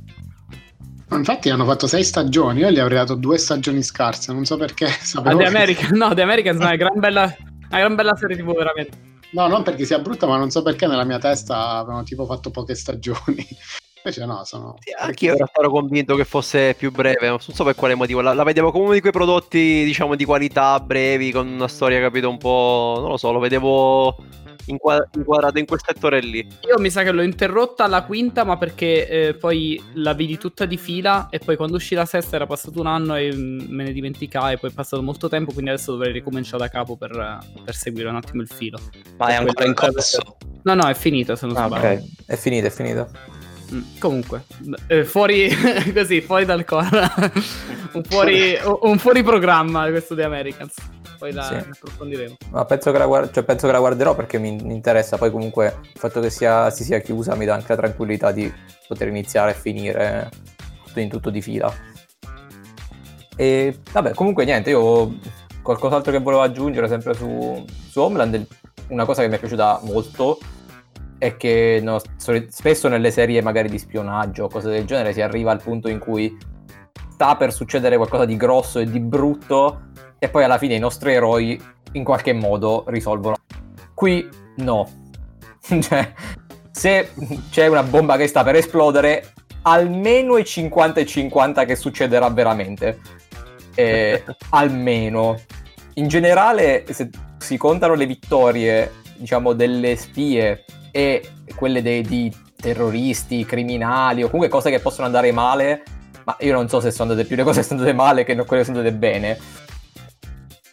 Infatti 1.10 1.48
hanno 1.48 1.64
fatto 1.64 1.86
sei 1.86 2.04
stagioni, 2.04 2.60
io 2.60 2.70
gli 2.70 2.78
avrei 2.78 2.98
dato 2.98 3.14
due 3.14 3.38
stagioni 3.38 3.82
scarse, 3.82 4.32
non 4.32 4.44
so 4.44 4.56
perché. 4.56 4.86
Sapevo 4.88 5.40
ah, 5.40 5.42
The 5.42 5.48
American, 5.48 5.96
no, 5.96 6.12
The 6.12 6.22
Americans 6.22 6.60
è 6.60 6.64
una 6.64 6.76
gran 6.76 6.98
bella, 6.98 7.34
una 7.70 7.78
gran 7.78 7.94
bella 7.94 8.14
serie 8.16 8.36
tipo 8.36 8.52
veramente. 8.52 9.12
No, 9.30 9.46
non 9.46 9.62
perché 9.62 9.84
sia 9.84 9.98
brutta, 9.98 10.26
ma 10.26 10.36
non 10.36 10.50
so 10.50 10.62
perché 10.62 10.86
nella 10.86 11.04
mia 11.04 11.18
testa 11.18 11.78
avevano 11.78 12.02
tipo 12.02 12.26
fatto 12.26 12.50
poche 12.50 12.74
stagioni. 12.74 13.46
Invece 14.06 14.26
no, 14.26 14.44
sono... 14.44 14.76
Sì, 14.80 14.90
anche 14.92 15.24
io 15.24 15.34
ero 15.34 15.70
convinto 15.70 16.14
che 16.14 16.26
fosse 16.26 16.74
più 16.74 16.90
breve, 16.90 17.26
non 17.26 17.40
so 17.40 17.64
per 17.64 17.74
quale 17.74 17.94
motivo. 17.94 18.20
La, 18.20 18.34
la 18.34 18.44
vedevo 18.44 18.70
come 18.70 18.84
uno 18.84 18.92
di 18.92 19.00
quei 19.00 19.12
prodotti, 19.12 19.82
diciamo, 19.82 20.14
di 20.14 20.26
qualità 20.26 20.78
brevi, 20.78 21.32
con 21.32 21.48
una 21.48 21.68
storia, 21.68 22.00
capito, 22.00 22.28
un 22.28 22.36
po'... 22.36 22.98
Non 23.00 23.08
lo 23.08 23.16
so, 23.16 23.32
lo 23.32 23.38
vedevo 23.38 24.14
inquadrato 24.66 25.58
in 25.58 25.64
quel 25.64 25.80
settore 25.82 26.20
lì. 26.20 26.46
Io 26.68 26.78
mi 26.78 26.90
sa 26.90 27.02
che 27.02 27.12
l'ho 27.12 27.22
interrotta 27.22 27.84
alla 27.84 28.04
quinta, 28.04 28.44
ma 28.44 28.58
perché 28.58 29.08
eh, 29.08 29.34
poi 29.34 29.82
la 29.94 30.12
vidi 30.12 30.36
tutta 30.36 30.66
di 30.66 30.76
fila 30.76 31.28
e 31.30 31.38
poi 31.38 31.56
quando 31.56 31.76
uscì 31.76 31.94
la 31.94 32.04
sesta 32.04 32.36
era 32.36 32.46
passato 32.46 32.80
un 32.80 32.86
anno 32.86 33.16
e 33.16 33.34
me 33.34 33.84
ne 33.84 33.92
dimenticai, 33.92 34.58
poi 34.58 34.68
è 34.68 34.72
passato 34.72 35.02
molto 35.02 35.28
tempo, 35.28 35.52
quindi 35.52 35.70
adesso 35.70 35.92
dovrei 35.92 36.12
ricominciare 36.12 36.58
da 36.58 36.68
capo 36.68 36.96
per, 36.96 37.38
per 37.64 37.74
seguire 37.74 38.08
un 38.10 38.16
attimo 38.16 38.42
il 38.42 38.48
filo. 38.48 38.78
Ma 39.16 39.28
è 39.28 39.34
ancora 39.34 39.66
in 39.66 39.74
corso? 39.74 40.36
No, 40.62 40.74
no, 40.74 40.88
è 40.88 40.94
finito 40.94 41.36
se 41.36 41.46
non 41.46 41.56
ah, 41.56 41.66
sbaglio. 41.66 41.94
Ok, 41.94 42.04
è 42.26 42.36
finito, 42.36 42.66
è 42.66 42.70
finito. 42.70 43.08
Mm, 43.74 43.80
comunque, 43.98 44.44
eh, 44.86 45.04
fuori 45.04 45.50
così, 45.92 46.20
fuori 46.20 46.44
dal 46.44 46.64
core. 46.64 47.10
un, 47.92 48.02
fuori, 48.04 48.56
un 48.82 48.98
fuori 48.98 49.22
programma 49.24 49.88
questo 49.88 50.14
di 50.14 50.22
Americans. 50.22 50.74
Poi 51.18 51.32
la 51.32 51.42
sì. 51.42 51.54
approfondiremo. 51.54 52.36
Ma 52.50 52.64
penso 52.66 52.92
che, 52.92 52.98
la 52.98 53.06
guard- 53.06 53.32
cioè, 53.32 53.42
penso 53.42 53.66
che 53.66 53.72
la 53.72 53.78
guarderò 53.78 54.14
perché 54.14 54.38
mi, 54.38 54.52
mi, 54.62 54.74
interessa. 54.74 55.16
Poi, 55.16 55.30
comunque, 55.30 55.78
il 55.82 55.98
fatto 55.98 56.20
che 56.20 56.30
sia, 56.30 56.70
si 56.70 56.84
sia 56.84 57.00
chiusa 57.00 57.34
mi 57.34 57.46
dà 57.46 57.54
anche 57.54 57.68
la 57.68 57.76
tranquillità 57.76 58.30
di 58.30 58.52
poter 58.86 59.08
iniziare 59.08 59.52
e 59.52 59.54
finire 59.54 60.30
tutto 60.86 61.00
in 61.00 61.08
tutto 61.08 61.30
di 61.30 61.42
fila. 61.42 61.72
E 63.36 63.78
vabbè, 63.90 64.14
comunque, 64.14 64.44
niente. 64.44 64.70
Io 64.70 65.18
qualcos'altro 65.62 66.12
che 66.12 66.20
volevo 66.20 66.42
aggiungere 66.42 66.86
sempre 66.88 67.14
su, 67.14 67.64
su 67.88 68.00
Homeland. 68.00 68.46
Una 68.88 69.04
cosa 69.04 69.22
che 69.22 69.28
mi 69.28 69.36
è 69.36 69.38
piaciuta 69.38 69.80
molto 69.84 70.38
è 71.18 71.36
che 71.36 71.80
no, 71.82 72.00
spesso 72.16 72.88
nelle 72.88 73.10
serie 73.10 73.42
magari 73.42 73.68
di 73.68 73.78
spionaggio 73.78 74.44
o 74.44 74.48
cose 74.48 74.70
del 74.70 74.84
genere 74.84 75.12
si 75.12 75.20
arriva 75.20 75.50
al 75.50 75.62
punto 75.62 75.88
in 75.88 75.98
cui 75.98 76.36
sta 77.12 77.36
per 77.36 77.52
succedere 77.52 77.96
qualcosa 77.96 78.24
di 78.24 78.36
grosso 78.36 78.80
e 78.80 78.90
di 78.90 79.00
brutto 79.00 79.92
e 80.18 80.28
poi 80.28 80.44
alla 80.44 80.58
fine 80.58 80.74
i 80.74 80.78
nostri 80.78 81.12
eroi 81.12 81.60
in 81.92 82.04
qualche 82.04 82.32
modo 82.32 82.84
risolvono. 82.88 83.36
Qui 83.94 84.28
no. 84.56 84.88
cioè, 85.80 86.12
se 86.70 87.10
c'è 87.50 87.66
una 87.66 87.82
bomba 87.82 88.16
che 88.16 88.26
sta 88.26 88.42
per 88.42 88.56
esplodere, 88.56 89.32
almeno 89.62 90.36
i 90.36 90.44
50 90.44 91.00
e 91.00 91.06
50 91.06 91.64
che 91.64 91.76
succederà 91.76 92.28
veramente. 92.30 93.00
Eh, 93.74 94.24
almeno. 94.50 95.40
In 95.94 96.08
generale, 96.08 96.84
se 96.90 97.10
si 97.38 97.56
contano 97.56 97.94
le 97.94 98.06
vittorie, 98.06 98.90
diciamo, 99.16 99.52
delle 99.52 99.94
spie 99.96 100.64
e 100.96 101.28
quelle 101.56 101.82
dei, 101.82 102.02
di 102.02 102.32
terroristi, 102.54 103.44
criminali 103.44 104.22
o 104.22 104.26
comunque 104.26 104.48
cose 104.48 104.70
che 104.70 104.78
possono 104.78 105.06
andare 105.06 105.32
male, 105.32 105.82
ma 106.22 106.36
io 106.38 106.52
non 106.52 106.68
so 106.68 106.78
se 106.78 106.92
sono 106.92 107.10
andate 107.10 107.26
più 107.26 107.34
le 107.34 107.42
cose 107.42 107.62
che 107.62 107.66
sono 107.66 107.80
andate 107.80 107.96
male 107.96 108.22
che 108.22 108.36
quelle 108.36 108.62
che 108.62 108.64
sono 108.64 108.78
andate 108.78 108.94
bene. 108.94 109.36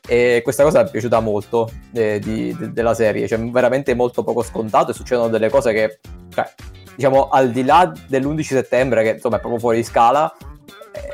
E 0.07 0.41
questa 0.43 0.61
cosa 0.61 0.83
mi 0.83 0.89
è 0.89 0.91
piaciuta 0.91 1.19
molto 1.21 1.71
eh, 1.93 2.19
di- 2.19 2.55
de- 2.55 2.71
della 2.71 2.93
serie, 2.93 3.27
cioè 3.27 3.39
veramente 3.39 3.95
molto 3.95 4.23
poco 4.23 4.43
scontato 4.43 4.91
e 4.91 4.93
succedono 4.93 5.27
delle 5.27 5.49
cose 5.49 5.73
che, 5.73 5.99
cioè, 6.29 6.53
diciamo, 6.95 7.29
al 7.29 7.49
di 7.49 7.63
là 7.63 7.91
dell'11 8.07 8.41
settembre, 8.41 9.01
che 9.01 9.09
insomma 9.15 9.37
è 9.37 9.39
proprio 9.39 9.59
fuori 9.59 9.77
di 9.77 9.83
scala, 9.83 10.31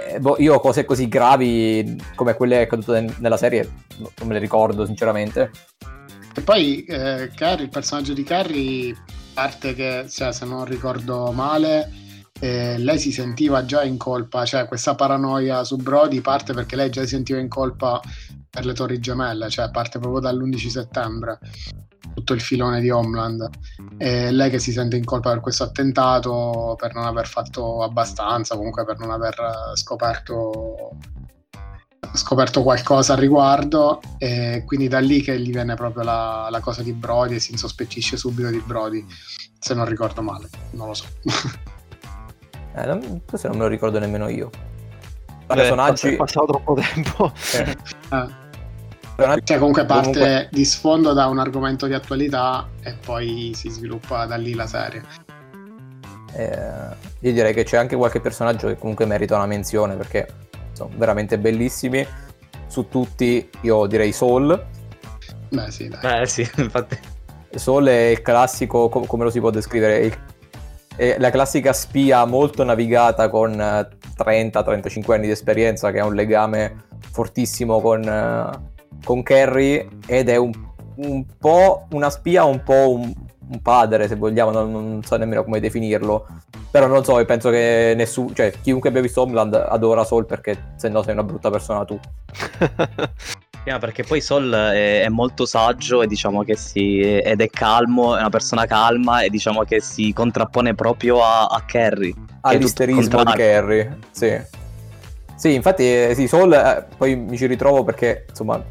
eh, 0.09 0.19
boh, 0.19 0.35
io 0.39 0.59
cose 0.59 0.83
così 0.83 1.07
gravi 1.07 1.95
come 2.13 2.33
quelle 2.33 2.61
accadute 2.63 2.99
nel- 2.99 3.15
nella 3.19 3.37
serie 3.37 3.69
no- 3.99 4.11
non 4.17 4.27
me 4.27 4.33
le 4.33 4.39
ricordo 4.39 4.85
sinceramente. 4.85 5.49
E 6.37 6.41
poi 6.41 6.83
eh, 6.83 7.31
Carrie, 7.33 7.63
il 7.63 7.71
personaggio 7.71 8.13
di 8.13 8.21
Carrie, 8.21 8.95
parte 9.33 9.73
che, 9.73 10.05
cioè, 10.07 10.31
se 10.31 10.45
non 10.45 10.65
ricordo 10.65 11.31
male, 11.31 11.91
eh, 12.39 12.77
lei 12.77 12.99
si 12.99 13.11
sentiva 13.11 13.65
già 13.65 13.83
in 13.83 13.97
colpa, 13.97 14.45
cioè 14.45 14.67
questa 14.67 14.93
paranoia 14.93 15.63
su 15.63 15.77
Brody 15.77 16.21
parte 16.21 16.53
perché 16.53 16.75
lei 16.75 16.91
già 16.91 17.01
si 17.01 17.07
sentiva 17.07 17.39
in 17.39 17.47
colpa 17.47 17.99
per 18.51 18.67
le 18.67 18.73
torri 18.73 18.99
gemelle, 18.99 19.49
cioè 19.49 19.71
parte 19.71 19.97
proprio 19.97 20.21
dall'11 20.21 20.67
settembre, 20.67 21.39
tutto 22.13 22.33
il 22.33 22.41
filone 22.41 22.81
di 22.81 22.91
Homeland. 22.91 23.49
E 23.97 24.29
lei 24.29 24.51
che 24.51 24.59
si 24.59 24.71
sente 24.71 24.95
in 24.95 25.05
colpa 25.05 25.31
per 25.31 25.39
questo 25.39 25.63
attentato, 25.63 26.75
per 26.77 26.93
non 26.93 27.05
aver 27.05 27.25
fatto 27.25 27.81
abbastanza, 27.81 28.55
comunque 28.55 28.85
per 28.85 28.99
non 28.99 29.09
aver 29.09 29.33
eh, 29.39 29.75
scoperto 31.99 32.17
scoperto 32.17 32.63
qualcosa 32.63 33.13
al 33.13 33.19
riguardo 33.19 34.01
e 34.17 34.63
quindi 34.65 34.87
da 34.87 34.99
lì 34.99 35.21
che 35.21 35.39
gli 35.39 35.51
viene 35.51 35.75
proprio 35.75 36.03
la, 36.03 36.47
la 36.49 36.59
cosa 36.59 36.81
di 36.83 36.93
Brody 36.93 37.35
e 37.35 37.39
si 37.39 37.51
insospettisce 37.51 38.17
subito 38.17 38.49
di 38.49 38.61
Brody 38.65 39.05
se 39.59 39.73
non 39.73 39.85
ricordo 39.85 40.21
male 40.21 40.47
non 40.71 40.87
lo 40.87 40.93
so 40.93 41.05
Eh, 42.75 42.85
non, 42.85 43.21
forse 43.25 43.47
non 43.47 43.57
me 43.57 43.63
lo 43.63 43.69
ricordo 43.69 43.97
nemmeno 43.97 44.27
io. 44.29 44.51
Beh, 45.47 45.55
Personaggi... 45.55 46.09
È 46.09 46.15
passato 46.15 46.45
troppo 46.45 46.75
tempo. 46.75 47.31
eh, 47.53 47.75
Eh, 49.19 49.41
cioè 49.43 49.57
comunque 49.57 49.83
parte 49.85 50.11
Comunque- 50.11 50.49
di 50.51 50.63
sfondo 50.63 51.13
da 51.13 51.25
un 51.25 51.39
argomento 51.39 51.87
di 51.87 51.95
attualità 51.95 52.67
e 52.83 52.93
poi 53.03 53.51
si 53.55 53.69
sviluppa 53.69 54.27
da 54.27 54.35
lì 54.35 54.53
la 54.53 54.67
serie 54.67 55.01
eh, 56.33 56.95
io 57.21 57.31
direi 57.33 57.51
che 57.55 57.63
c'è 57.63 57.77
anche 57.77 57.95
qualche 57.95 58.19
personaggio 58.21 58.67
che 58.67 58.77
comunque 58.77 59.05
merita 59.05 59.35
una 59.35 59.47
menzione 59.47 59.95
perché 59.95 60.27
sono 60.77 60.91
veramente 60.95 61.37
bellissimi. 61.39 62.05
Su 62.67 62.87
tutti 62.89 63.49
io 63.61 63.85
direi 63.87 64.11
Soul. 64.11 64.65
beh 65.49 65.71
sì 65.71 65.87
dai 65.87 66.21
Eh 66.21 66.25
sì, 66.27 66.47
infatti. 66.57 66.97
Soul 67.55 67.87
è 67.87 68.07
il 68.09 68.21
classico, 68.21 68.87
co- 68.89 69.01
come 69.01 69.23
lo 69.23 69.29
si 69.29 69.39
può 69.39 69.49
descrivere? 69.49 69.99
Il- 69.99 70.17
è 70.95 71.15
la 71.19 71.29
classica 71.29 71.73
spia 71.73 72.25
molto 72.25 72.63
navigata 72.63 73.29
con 73.29 73.59
eh, 73.59 73.87
30-35 74.17 75.13
anni 75.13 75.25
di 75.27 75.31
esperienza 75.31 75.91
che 75.91 75.99
ha 75.99 76.05
un 76.05 76.15
legame 76.15 76.85
fortissimo 77.11 77.79
con, 77.81 78.03
eh, 78.03 78.49
con 79.03 79.21
Carrie 79.23 79.87
ed 80.07 80.29
è 80.29 80.35
un, 80.37 80.51
un 80.95 81.23
po' 81.39 81.85
una 81.91 82.09
spia, 82.09 82.43
un 82.45 82.61
po' 82.63 82.91
un, 82.91 83.13
un 83.49 83.61
padre 83.61 84.07
se 84.07 84.15
vogliamo, 84.15 84.51
non, 84.51 84.71
non 84.71 85.03
so 85.03 85.15
nemmeno 85.17 85.43
come 85.43 85.59
definirlo. 85.59 86.27
Però 86.69 86.87
non 86.87 87.03
so, 87.03 87.23
penso 87.25 87.49
che 87.49 87.93
nessuno, 87.95 88.33
cioè 88.33 88.53
chiunque 88.61 88.89
abbia 88.89 89.01
visto 89.01 89.21
Homeland 89.21 89.53
adora 89.53 90.03
Soul 90.03 90.25
perché 90.25 90.73
se 90.75 90.89
no 90.89 91.01
sei 91.03 91.13
una 91.13 91.23
brutta 91.23 91.49
persona 91.49 91.85
tu. 91.85 91.99
Yeah, 93.67 93.79
perché 93.79 94.03
poi 94.03 94.21
Sol 94.21 94.49
è, 94.49 95.01
è 95.01 95.09
molto 95.09 95.45
saggio 95.45 96.01
e 96.01 96.07
diciamo 96.07 96.41
che 96.45 96.55
si, 96.55 97.01
ed 97.01 97.41
è 97.41 97.49
calmo, 97.49 98.15
è 98.15 98.19
una 98.21 98.29
persona 98.29 98.65
calma 98.65 99.23
e 99.23 99.29
diciamo 99.29 99.65
che 99.65 99.81
si 99.81 100.13
contrappone 100.13 100.73
proprio 100.73 101.21
a, 101.21 101.47
a 101.47 101.61
Carrie. 101.65 102.13
all'isterismo 102.41 103.25
di. 103.25 103.31
Carrie. 103.33 103.97
Sì. 104.11 104.41
Sì, 105.35 105.53
infatti, 105.53 105.83
eh, 105.83 106.13
sì, 106.15 106.29
Soul 106.29 106.53
eh, 106.53 106.85
poi 106.95 107.17
mi 107.17 107.35
ci 107.35 107.45
ritrovo 107.45 107.83
perché, 107.83 108.27
insomma, 108.29 108.63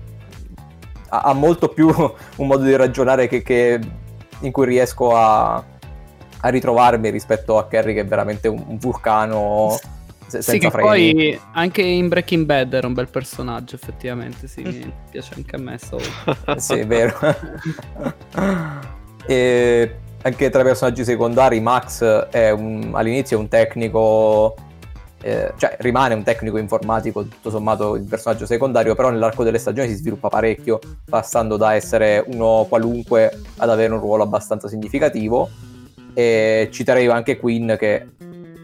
ha, 1.11 1.21
ha 1.21 1.33
molto 1.35 1.69
più 1.69 1.89
un 2.37 2.47
modo 2.47 2.65
di 2.65 2.75
ragionare 2.75 3.29
che, 3.29 3.43
che- 3.43 3.79
in 4.40 4.53
cui 4.53 4.66
riesco 4.66 5.16
a, 5.16 5.55
a 5.57 6.49
ritrovarmi 6.49 7.11
rispetto 7.11 7.59
a 7.59 7.66
Carrie 7.66 7.94
che 7.94 8.01
è 8.01 8.07
veramente 8.07 8.49
un, 8.49 8.62
un 8.66 8.79
vulcano 8.79 9.77
se- 10.27 10.42
senza 10.42 10.53
Sì, 10.53 10.59
che 10.59 10.70
freni. 10.70 10.87
poi 10.88 11.40
anche 11.53 11.83
in 11.83 12.09
Breaking 12.09 12.44
Bad 12.46 12.72
era 12.75 12.87
un 12.87 12.94
bel 12.94 13.09
personaggio, 13.09 13.75
effettivamente. 13.77 14.49
Sì, 14.49 14.62
mi 14.62 14.92
piace 15.11 15.35
anche 15.37 15.57
a 15.57 15.59
me. 15.59 15.79
Saul. 15.79 16.03
sì, 16.57 16.79
è 16.81 16.87
vero. 16.87 17.16
e 19.27 19.96
anche 20.22 20.51
tra 20.51 20.61
i 20.61 20.64
personaggi 20.64 21.05
secondari, 21.05 21.61
Max 21.61 22.03
è 22.31 22.51
un- 22.51 22.90
all'inizio 22.94 23.38
è 23.38 23.40
un 23.40 23.49
tecnico, 23.49 24.55
eh, 25.27 25.53
cioè 25.57 25.77
rimane 25.81 26.15
un 26.15 26.23
tecnico 26.23 26.57
informatico, 26.57 27.25
tutto 27.25 27.51
sommato 27.51 27.97
il 27.97 28.05
personaggio 28.05 28.47
secondario, 28.47 28.95
però 28.95 29.11
nell'arco 29.11 29.43
delle 29.43 29.59
stagioni 29.59 29.89
si 29.89 29.97
sviluppa 29.97 30.29
parecchio, 30.29 30.79
passando 31.05 31.57
da 31.57 31.75
essere 31.75 32.25
uno 32.29 32.65
qualunque 32.69 33.41
ad 33.57 33.69
avere 33.69 33.93
un 33.93 33.99
ruolo 33.99 34.23
abbastanza 34.23 34.69
significativo. 34.69 35.51
E 36.15 36.69
citerei 36.71 37.09
anche 37.09 37.39
Queen 37.39 37.75
che 37.77 38.07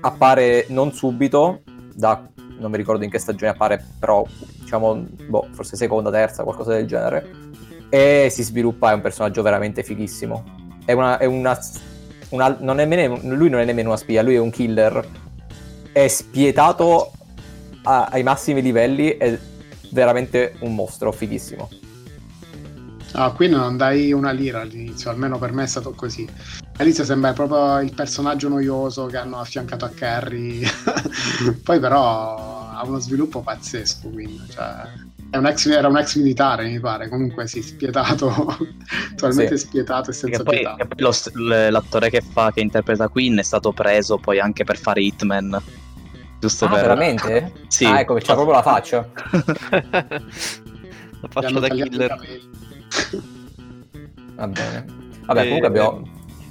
appare 0.02 0.66
non 0.68 0.92
subito, 0.92 1.62
da 1.94 2.28
non 2.58 2.70
mi 2.70 2.76
ricordo 2.76 3.02
in 3.02 3.10
che 3.10 3.18
stagione 3.18 3.50
appare, 3.50 3.84
però 3.98 4.24
diciamo, 4.60 5.04
boh, 5.26 5.48
forse 5.50 5.74
seconda, 5.74 6.12
terza, 6.12 6.44
qualcosa 6.44 6.74
del 6.74 6.86
genere. 6.86 7.28
E 7.88 8.28
si 8.30 8.44
sviluppa, 8.44 8.92
è 8.92 8.94
un 8.94 9.00
personaggio 9.00 9.42
veramente 9.42 9.82
fighissimo. 9.82 10.44
È 10.84 10.92
una. 10.92 11.18
È 11.18 11.24
una, 11.24 11.58
una- 12.28 12.56
non 12.60 12.78
è 12.78 12.84
nemmeno- 12.84 13.18
lui 13.34 13.50
non 13.50 13.58
è 13.58 13.64
nemmeno 13.64 13.88
una 13.88 13.98
spia, 13.98 14.22
lui 14.22 14.36
è 14.36 14.38
un 14.38 14.50
killer. 14.50 15.04
È 15.92 16.08
spietato 16.08 17.12
a- 17.82 18.06
ai 18.06 18.22
massimi 18.22 18.62
livelli, 18.62 19.16
è 19.16 19.38
veramente 19.90 20.54
un 20.60 20.74
mostro, 20.74 21.12
fighissimo. 21.12 21.68
Ah, 23.12 23.30
qui 23.32 23.48
non 23.48 23.76
dai 23.76 24.12
una 24.12 24.30
lira 24.30 24.62
all'inizio, 24.62 25.10
almeno 25.10 25.38
per 25.38 25.52
me 25.52 25.64
è 25.64 25.66
stato 25.66 25.92
così. 25.92 26.26
All'inizio 26.78 27.04
sembra 27.04 27.34
proprio 27.34 27.80
il 27.80 27.92
personaggio 27.94 28.48
noioso 28.48 29.04
che 29.06 29.18
hanno 29.18 29.38
affiancato 29.38 29.84
a 29.84 29.90
Carrie, 29.90 30.66
poi 31.62 31.78
però 31.78 32.70
ha 32.70 32.82
uno 32.86 32.98
sviluppo 32.98 33.42
pazzesco, 33.42 34.08
quindi, 34.08 34.40
cioè, 34.50 34.88
è 35.28 35.36
un 35.36 35.46
ex- 35.46 35.66
era 35.66 35.88
un 35.88 35.98
ex 35.98 36.16
militare, 36.16 36.66
mi 36.68 36.80
pare, 36.80 37.08
comunque 37.10 37.46
sì, 37.46 37.60
spietato, 37.60 38.56
totalmente 39.14 39.58
spietato 39.58 40.10
e 40.10 40.14
senza 40.14 40.38
Che 40.38 40.42
poi, 40.44 40.56
pietà. 40.56 40.74
che 40.76 40.86
poi 40.86 41.00
lo 41.02 41.68
l'attore 41.70 42.08
che 42.08 42.22
fa, 42.22 42.50
che 42.50 42.60
interpreta 42.60 43.08
Queen 43.08 43.36
è 43.38 43.42
stato 43.42 43.72
preso 43.72 44.16
poi 44.16 44.40
anche 44.40 44.64
per 44.64 44.78
fare 44.78 45.02
Hitman. 45.02 45.62
Giusto 46.42 46.64
Ah, 46.64 46.70
per... 46.70 46.80
veramente? 46.80 47.52
Sì. 47.68 47.84
Ah, 47.84 48.00
ecco, 48.00 48.14
c'ha 48.14 48.34
proprio 48.34 48.54
la 48.56 48.62
faccia. 48.62 49.08
La 51.22 51.28
faccia 51.30 51.60
da 51.60 51.68
killer. 51.68 52.18
Va 54.34 54.48
bene. 54.48 54.84
Vabbè, 55.24 55.40
Eh, 55.40 55.44
comunque 55.44 55.66
abbiamo. 55.68 56.02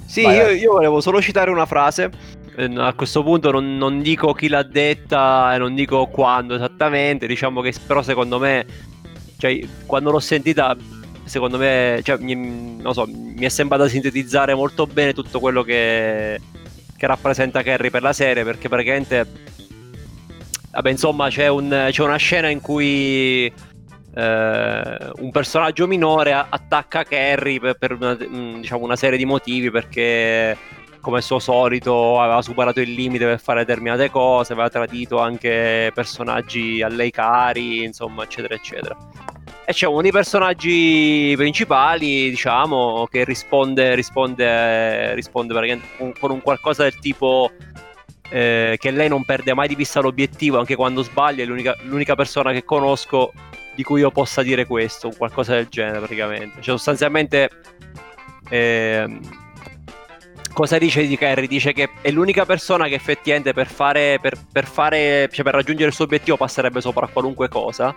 Sì, 0.06 0.22
Vai, 0.22 0.36
io, 0.36 0.48
io 0.48 0.72
volevo 0.72 1.02
solo 1.02 1.20
citare 1.20 1.50
una 1.50 1.66
frase. 1.66 2.10
Eh, 2.56 2.72
A 2.78 2.94
questo 2.94 3.22
punto 3.22 3.50
non, 3.50 3.76
non 3.76 4.00
dico 4.00 4.32
chi 4.32 4.48
l'ha 4.48 4.62
detta 4.62 5.54
e 5.54 5.58
non 5.58 5.74
dico 5.74 6.06
quando 6.06 6.54
esattamente. 6.54 7.26
Diciamo 7.26 7.60
che 7.60 7.74
però 7.86 8.00
secondo 8.00 8.38
me, 8.38 8.64
cioè, 9.36 9.60
quando 9.84 10.10
l'ho 10.10 10.20
sentita, 10.20 10.74
secondo 11.24 11.58
me, 11.58 12.00
cioè, 12.02 12.16
mi, 12.18 12.78
non 12.80 12.94
so, 12.94 13.04
mi 13.06 13.44
è 13.44 13.50
sembrata 13.50 13.86
sintetizzare 13.88 14.54
molto 14.54 14.86
bene 14.86 15.12
tutto 15.12 15.38
quello 15.38 15.62
che, 15.62 16.40
che 16.96 17.06
rappresenta 17.06 17.62
Carrie 17.62 17.90
per 17.90 18.00
la 18.00 18.14
serie. 18.14 18.42
Perché 18.42 18.70
praticamente, 18.70 19.26
vabbè, 20.72 20.90
insomma, 20.90 21.28
c'è, 21.28 21.48
un- 21.48 21.88
c'è 21.90 22.02
una 22.02 22.16
scena 22.16 22.48
in 22.48 22.60
cui 22.60 23.52
eh, 24.14 25.12
un 25.16 25.30
personaggio 25.30 25.86
minore 25.86 26.32
attacca 26.32 27.04
Carrie 27.04 27.60
per, 27.60 27.76
per 27.78 27.92
una, 27.92 28.16
mm, 28.20 28.60
diciamo, 28.60 28.84
una 28.84 28.96
serie 28.96 29.18
di 29.18 29.24
motivi 29.24 29.70
perché 29.70 30.56
come 31.00 31.16
al 31.16 31.22
suo 31.22 31.40
solito 31.40 32.20
aveva 32.20 32.40
superato 32.42 32.80
il 32.80 32.92
limite 32.92 33.24
per 33.24 33.40
fare 33.40 33.64
determinate 33.64 34.08
cose, 34.10 34.52
aveva 34.52 34.68
tradito 34.68 35.18
anche 35.18 35.90
personaggi 35.92 36.80
a 36.80 36.88
lei 36.88 37.10
cari, 37.10 37.82
insomma, 37.82 38.22
eccetera, 38.22 38.54
eccetera. 38.54 38.96
E 39.64 39.72
c'è 39.72 39.86
uno 39.86 40.00
dei 40.00 40.12
personaggi 40.12 41.34
principali, 41.36 42.30
diciamo, 42.30 43.06
che 43.10 43.24
risponde, 43.24 43.94
risponde, 43.96 45.14
risponde 45.14 45.80
con 46.18 46.30
un 46.30 46.40
qualcosa 46.40 46.84
del 46.84 46.98
tipo 46.98 47.50
eh, 48.32 48.76
che 48.80 48.90
lei 48.90 49.08
non 49.08 49.24
perde 49.24 49.52
mai 49.54 49.68
di 49.68 49.74
vista 49.74 50.00
l'obiettivo, 50.00 50.58
anche 50.58 50.74
quando 50.74 51.02
sbaglia, 51.02 51.42
è 51.42 51.46
l'unica, 51.46 51.76
l'unica 51.82 52.14
persona 52.14 52.50
che 52.52 52.64
conosco 52.64 53.32
di 53.74 53.82
cui 53.82 54.00
io 54.00 54.10
possa 54.10 54.42
dire 54.42 54.66
questo, 54.66 55.10
qualcosa 55.16 55.54
del 55.54 55.68
genere 55.68 55.98
praticamente. 55.98 56.62
Cioè 56.62 56.74
sostanzialmente... 56.74 57.50
ehm, 58.48 59.20
cosa 60.52 60.78
dice 60.78 61.06
di 61.06 61.16
Kerry? 61.16 61.46
Dice 61.46 61.72
che 61.72 61.90
è 62.00 62.10
l'unica 62.10 62.44
persona 62.44 62.86
che 62.86 62.94
effettivamente 62.94 63.52
per 63.52 63.66
fare, 63.66 64.18
per, 64.20 64.38
per 64.50 64.66
fare, 64.66 65.28
cioè 65.30 65.44
per 65.44 65.54
raggiungere 65.54 65.88
il 65.88 65.94
suo 65.94 66.04
obiettivo 66.04 66.36
passerebbe 66.36 66.80
sopra 66.80 67.06
qualunque 67.06 67.48
cosa. 67.48 67.94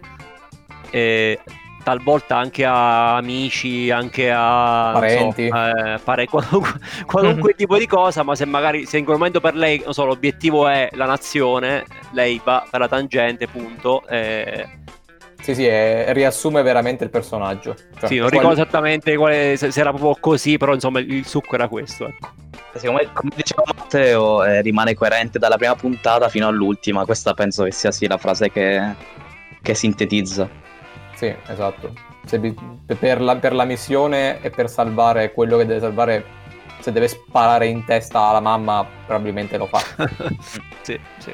E 0.89 1.39
talvolta 1.85 2.35
anche 2.35 2.65
a 2.65 3.15
amici, 3.17 3.91
anche 3.91 4.31
a 4.31 4.91
non 4.93 5.07
so, 5.07 5.15
Parenti. 5.15 5.45
eh, 5.45 5.99
pare- 6.03 6.25
qualunque, 6.27 6.71
qualunque 7.05 7.53
tipo 7.53 7.77
di 7.77 7.85
cosa, 7.85 8.23
ma 8.23 8.33
se 8.35 8.45
magari 8.45 8.85
se 8.87 8.97
in 8.97 9.05
quel 9.05 9.17
momento 9.17 9.39
per 9.39 9.53
lei 9.53 9.81
non 9.85 9.93
so, 9.93 10.03
l'obiettivo 10.05 10.67
è 10.67 10.89
la 10.93 11.05
nazione, 11.05 11.85
lei 12.13 12.41
va 12.43 12.65
per 12.69 12.79
la 12.79 12.87
tangente, 12.87 13.47
punto. 13.47 14.03
eh, 14.07 14.67
Sì, 15.41 15.53
sì, 15.53 15.65
è- 15.67 16.07
riassume 16.09 16.63
veramente 16.63 17.03
il 17.03 17.11
personaggio. 17.11 17.75
Cioè, 17.99 18.09
sì, 18.09 18.15
non 18.17 18.29
qual- 18.29 18.41
ricordo 18.41 18.61
esattamente 18.61 19.15
quale, 19.15 19.55
se, 19.55 19.69
se 19.71 19.79
era 19.79 19.91
proprio 19.91 20.17
così, 20.19 20.57
però 20.57 20.73
insomma 20.73 20.99
il, 20.99 21.11
il 21.13 21.25
succo 21.27 21.53
era 21.53 21.67
questo. 21.67 22.07
Ecco. 22.07 22.29
Come, 22.81 23.09
come 23.13 23.31
diceva 23.35 23.63
Matteo, 23.73 24.43
eh, 24.43 24.61
rimane 24.61 24.95
coerente 24.95 25.39
dalla 25.39 25.55
prima 25.55 25.75
puntata 25.75 26.27
fino 26.29 26.47
all'ultima. 26.47 27.05
Questa 27.05 27.33
penso 27.33 27.63
che 27.63 27.71
sia 27.71 27.91
sì 27.91 28.05
la 28.07 28.17
frase 28.17 28.51
che, 28.51 28.81
che 29.61 29.73
sintetizza. 29.75 30.49
Sì, 31.15 31.33
esatto. 31.47 31.93
Se 32.25 32.39
bi- 32.39 32.55
per, 32.99 33.21
la, 33.21 33.35
per 33.37 33.53
la 33.53 33.63
missione 33.63 34.41
e 34.41 34.49
per 34.49 34.69
salvare 34.69 35.31
quello 35.31 35.57
che 35.57 35.65
deve 35.65 35.79
salvare, 35.79 36.25
se 36.79 36.91
deve 36.91 37.07
sparare 37.07 37.67
in 37.67 37.85
testa 37.85 38.27
alla 38.27 38.41
mamma, 38.41 38.85
probabilmente 39.05 39.57
lo 39.57 39.65
fa. 39.65 39.79
sì, 40.83 40.99
sì. 41.17 41.33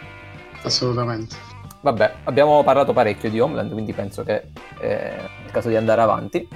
Assolutamente. 0.63 1.35
Vabbè, 1.81 2.13
abbiamo 2.25 2.61
parlato 2.63 2.93
parecchio 2.93 3.31
di 3.31 3.39
Homeland, 3.39 3.71
quindi 3.71 3.91
penso 3.91 4.23
che 4.23 4.49
è 4.79 5.15
il 5.45 5.51
caso 5.51 5.69
di 5.69 5.75
andare 5.75 6.01
avanti. 6.01 6.47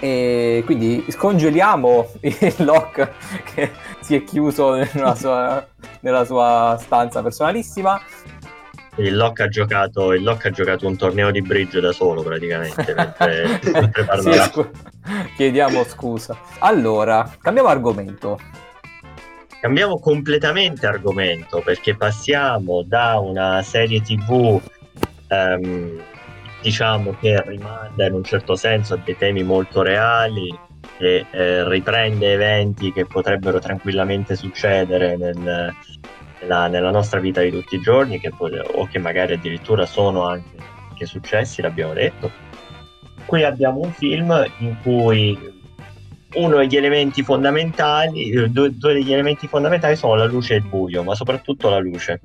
E 0.00 0.62
quindi 0.64 1.04
scongeliamo 1.08 2.12
il 2.20 2.54
Locke 2.58 3.12
che 3.54 3.72
si 4.00 4.16
è 4.16 4.24
chiuso 4.24 4.74
nella 4.74 5.14
sua, 5.14 5.66
nella 6.00 6.24
sua 6.24 6.78
stanza 6.80 7.22
personalissima. 7.22 8.00
Il 8.96 9.16
Locke 9.16 9.42
ha 9.42 9.48
giocato, 9.48 10.12
il 10.12 10.22
Locke 10.22 10.48
ha 10.48 10.50
giocato 10.50 10.86
un 10.86 10.96
torneo 10.96 11.30
di 11.30 11.42
bridge 11.42 11.80
da 11.80 11.92
solo 11.92 12.22
praticamente 12.22 12.94
mentre, 12.94 13.60
mentre 13.72 14.20
Sì, 14.20 14.32
scu- 14.32 14.70
chiediamo 15.36 15.82
scusa. 15.84 16.38
Allora, 16.60 17.28
cambiamo 17.40 17.68
argomento. 17.68 18.38
Cambiamo 19.60 19.98
completamente 19.98 20.86
argomento 20.86 21.60
perché 21.64 21.96
passiamo 21.96 22.82
da 22.82 23.18
una 23.18 23.62
serie 23.62 24.02
tv 24.02 24.60
ehm, 25.28 26.02
diciamo 26.60 27.16
che 27.18 27.42
rimanda 27.46 28.06
in 28.06 28.12
un 28.12 28.24
certo 28.24 28.56
senso 28.56 28.94
a 28.94 28.98
dei 29.02 29.16
temi 29.16 29.42
molto 29.42 29.82
reali 29.82 30.56
e 30.98 31.26
eh, 31.30 31.68
riprende 31.68 32.32
eventi 32.34 32.92
che 32.92 33.06
potrebbero 33.06 33.58
tranquillamente 33.58 34.36
succedere 34.36 35.16
nel- 35.16 35.74
nella, 36.44 36.68
nella 36.68 36.90
nostra 36.90 37.20
vita 37.20 37.40
di 37.40 37.50
tutti 37.50 37.76
i 37.76 37.80
giorni 37.80 38.20
che 38.20 38.30
o 38.38 38.86
che 38.86 38.98
magari 38.98 39.32
addirittura 39.34 39.86
sono 39.86 40.26
anche, 40.26 40.56
anche 40.90 41.06
successi, 41.06 41.62
l'abbiamo 41.62 41.94
detto. 41.94 42.30
Qui 43.24 43.42
abbiamo 43.42 43.80
un 43.80 43.92
film 43.92 44.46
in 44.58 44.76
cui 44.82 45.52
uno 46.34 46.56
degli 46.58 46.76
elementi 46.76 47.22
fondamentali, 47.22 48.30
eh, 48.30 48.48
due, 48.48 48.76
due 48.76 48.92
degli 48.92 49.12
elementi 49.12 49.46
fondamentali 49.46 49.96
sono 49.96 50.16
la 50.16 50.26
luce 50.26 50.54
e 50.54 50.56
il 50.58 50.64
buio, 50.64 51.02
ma 51.02 51.14
soprattutto 51.14 51.70
la 51.70 51.78
luce. 51.78 52.20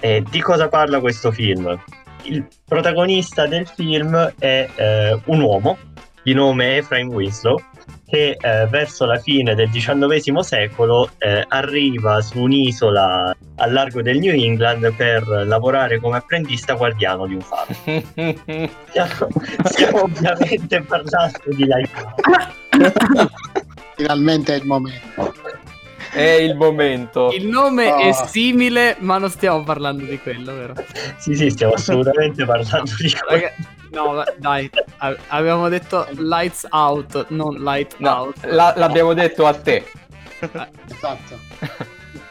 E 0.00 0.22
di 0.28 0.40
cosa 0.40 0.68
parla 0.68 1.00
questo 1.00 1.30
film? 1.30 1.80
Il 2.22 2.46
protagonista 2.66 3.46
del 3.46 3.66
film 3.66 4.34
è 4.38 4.68
eh, 4.74 5.20
un 5.26 5.40
uomo 5.40 5.78
di 6.22 6.32
nome 6.32 6.76
Ephraim 6.78 7.08
Winslow 7.10 7.60
che 8.14 8.36
eh, 8.40 8.66
verso 8.68 9.06
la 9.06 9.18
fine 9.18 9.56
del 9.56 9.68
XIX 9.70 10.38
secolo 10.38 11.10
eh, 11.18 11.44
arriva 11.48 12.20
su 12.20 12.42
un'isola 12.42 13.34
al 13.56 13.72
largo 13.72 14.02
del 14.02 14.20
New 14.20 14.32
England 14.32 14.92
per 14.92 15.26
lavorare 15.44 15.98
come 15.98 16.18
apprendista 16.18 16.74
guardiano 16.74 17.26
di 17.26 17.34
un 17.34 17.40
faro. 17.40 17.74
Stiamo, 18.88 19.28
stiamo 19.64 20.02
ovviamente 20.02 20.80
parlando 20.82 21.38
di 21.46 21.64
Lighthouse. 21.64 23.30
Finalmente 23.96 24.54
è 24.54 24.58
il 24.58 24.66
momento. 24.66 25.33
È 26.14 26.20
il 26.22 26.54
momento. 26.54 27.30
Il 27.32 27.46
nome 27.48 27.90
Ah. 27.90 27.98
è 27.98 28.12
simile, 28.12 28.96
ma 29.00 29.18
non 29.18 29.28
stiamo 29.30 29.62
parlando 29.64 30.04
di 30.04 30.18
quello, 30.18 30.54
vero? 30.54 30.74
Sì, 31.18 31.34
sì, 31.34 31.50
stiamo 31.50 31.72
assolutamente 31.74 32.44
parlando 32.44 32.92
di 32.98 33.10
quello. 33.10 33.42
Raga- 33.42 33.52
no, 33.90 34.24
dai, 34.38 34.70
a- 34.98 35.16
avevamo 35.28 35.68
detto 35.68 36.06
lights 36.16 36.66
out, 36.70 37.26
non 37.28 37.54
light 37.62 37.94
No, 37.98 38.10
out. 38.10 38.44
la- 38.46 38.74
l'abbiamo 38.76 39.12
detto 39.14 39.46
a 39.46 39.54
te. 39.54 39.84
Esatto. 40.40 41.38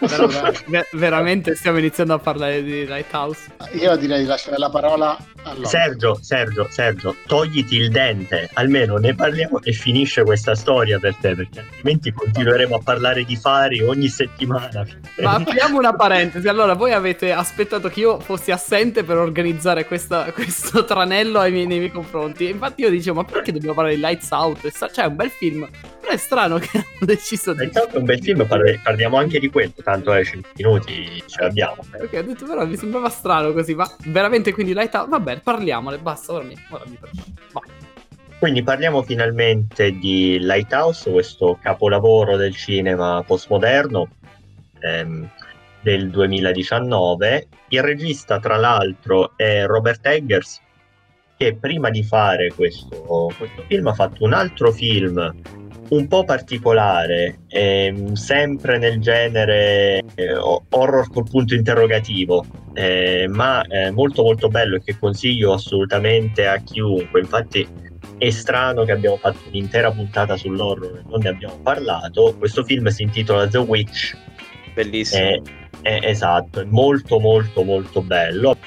Però 0.08 0.28
ver- 0.68 0.88
veramente 0.94 1.56
stiamo 1.56 1.78
iniziando 1.78 2.14
a 2.14 2.20
parlare 2.20 2.64
di 2.64 2.86
Lighthouse. 2.86 3.52
Io 3.74 3.96
direi 3.96 4.22
di 4.22 4.26
lasciare 4.26 4.58
la 4.58 4.70
parola 4.70 5.18
a 5.44 5.54
loro. 5.54 5.68
Sergio, 5.68 6.18
Sergio, 6.22 6.68
Sergio, 6.70 7.16
togliti 7.28 7.76
il 7.76 7.90
dente, 7.90 8.50
almeno 8.54 8.98
ne 8.98 9.14
parliamo 9.16 9.62
e 9.62 9.72
finisce 9.74 10.24
questa 10.24 10.56
storia 10.56 11.00
per 11.00 11.16
te, 11.16 11.36
perché 11.36 11.60
altrimenti 11.60 12.12
continueremo 12.12 12.76
a 12.76 12.80
parlare 12.84 13.24
di 13.24 13.36
fari 13.36 13.82
ogni 13.82 14.08
settimana. 14.08 14.86
Ma 15.20 15.34
apriamo 15.36 15.78
una 15.78 15.94
parentesi. 15.96 16.48
Allora, 16.48 16.74
voi 16.74 16.94
avete 16.94 17.32
aspettato 17.32 17.90
che 17.90 18.00
io 18.02 18.20
fossi 18.20 18.52
assente 18.52 19.04
per 19.04 19.18
organizzare 19.18 19.86
questa- 19.86 20.32
questo 20.34 20.86
tranello 20.86 21.40
ai 21.40 21.52
miei, 21.52 21.66
nei 21.66 21.78
miei 21.80 21.92
confronti. 21.92 22.46
E 22.48 22.50
infatti 22.52 22.82
io 22.82 22.90
dicevo, 22.90 23.22
ma 23.22 23.26
perché 23.26 23.52
dobbiamo 23.52 23.74
parlare 23.74 23.96
di 23.96 24.02
Lights 24.02 24.30
Out? 24.32 24.72
Cioè, 24.92 25.06
è 25.06 25.08
un 25.08 25.16
bel 25.16 25.30
film. 25.30 25.68
Però 26.00 26.12
è 26.12 26.18
strano 26.18 26.58
che 26.60 26.70
hanno 26.74 26.86
deciso 27.00 27.54
di... 27.54 27.64
Intanto 27.64 27.96
è 27.96 28.00
un 28.00 28.06
bel 28.06 28.22
film, 28.22 28.46
parli- 28.46 28.80
parliamo 28.84 29.18
anche 29.18 29.40
di 29.40 29.50
quello, 29.50 29.72
tanto 29.94 30.14
è 30.14 30.24
5 30.24 30.52
minuti 30.56 31.24
ce 31.28 31.42
l'abbiamo. 31.42 31.76
Ok, 31.94 32.14
ho 32.14 32.22
detto 32.24 32.46
però 32.46 32.66
mi 32.66 32.76
sembrava 32.76 33.10
strano 33.10 33.54
così, 33.54 33.76
ma 33.76 33.88
veramente 34.06 34.52
quindi 34.52 34.74
Lighthouse... 34.74 35.10
Vabbè, 35.10 35.42
parliamone, 35.42 36.00
basta, 36.00 36.34
ora 36.34 36.44
mi... 36.44 36.56
Ora 36.70 36.84
mi 36.88 36.98
Vai. 37.52 37.64
Quindi 38.40 38.64
parliamo 38.64 39.04
finalmente 39.04 39.92
di 39.92 40.38
Lighthouse, 40.40 41.10
questo 41.12 41.58
capolavoro 41.62 42.36
del 42.36 42.54
cinema 42.54 43.24
postmoderno 43.26 44.10
ehm, 44.80 45.30
del 45.82 46.10
2019. 46.10 47.48
Il 47.70 47.82
regista, 47.82 48.40
tra 48.40 48.58
l'altro, 48.58 49.34
è 49.38 49.66
Robert 49.66 50.06
Eggers, 50.06 50.60
che 51.38 51.56
prima 51.56 51.90
di 51.90 52.04
fare 52.04 52.52
questo, 52.54 53.32
questo 53.38 53.64
film 53.68 53.88
ha 53.88 53.94
fatto 53.94 54.26
un 54.26 54.34
altro 54.34 54.72
film 54.72 55.34
un 55.90 56.08
po' 56.08 56.24
particolare, 56.24 57.40
ehm, 57.48 58.14
sempre 58.14 58.78
nel 58.78 59.00
genere 59.00 60.02
eh, 60.16 60.36
ho- 60.36 60.64
horror 60.70 61.10
col 61.12 61.26
punto 61.30 61.54
interrogativo, 61.54 62.46
eh, 62.74 63.28
ma 63.30 63.62
eh, 63.64 63.92
molto 63.92 64.24
molto 64.24 64.48
bello 64.48 64.78
e 64.78 64.84
che 64.84 64.98
consiglio 64.98 65.54
assolutamente 65.54 66.48
a 66.48 66.58
chiunque. 66.58 67.20
Infatti 67.20 67.68
è 68.18 68.30
strano 68.30 68.84
che 68.86 68.92
abbiamo 68.92 69.18
fatto 69.18 69.40
un'intera 69.50 69.92
puntata 69.92 70.38
sull'horror 70.38 70.98
e 71.00 71.10
non 71.10 71.20
ne 71.22 71.30
abbiamo 71.30 71.60
parlato. 71.62 72.36
Questo 72.38 72.64
film 72.64 72.88
si 72.88 73.04
intitola 73.04 73.48
The 73.48 73.58
Witch. 73.60 74.18
Bellissimo. 74.74 75.24
È, 75.24 75.42
è- 75.82 76.00
esatto, 76.04 76.62
è 76.62 76.66
molto 76.66 77.20
molto 77.20 77.64
molto 77.64 78.02
bello. 78.02 78.58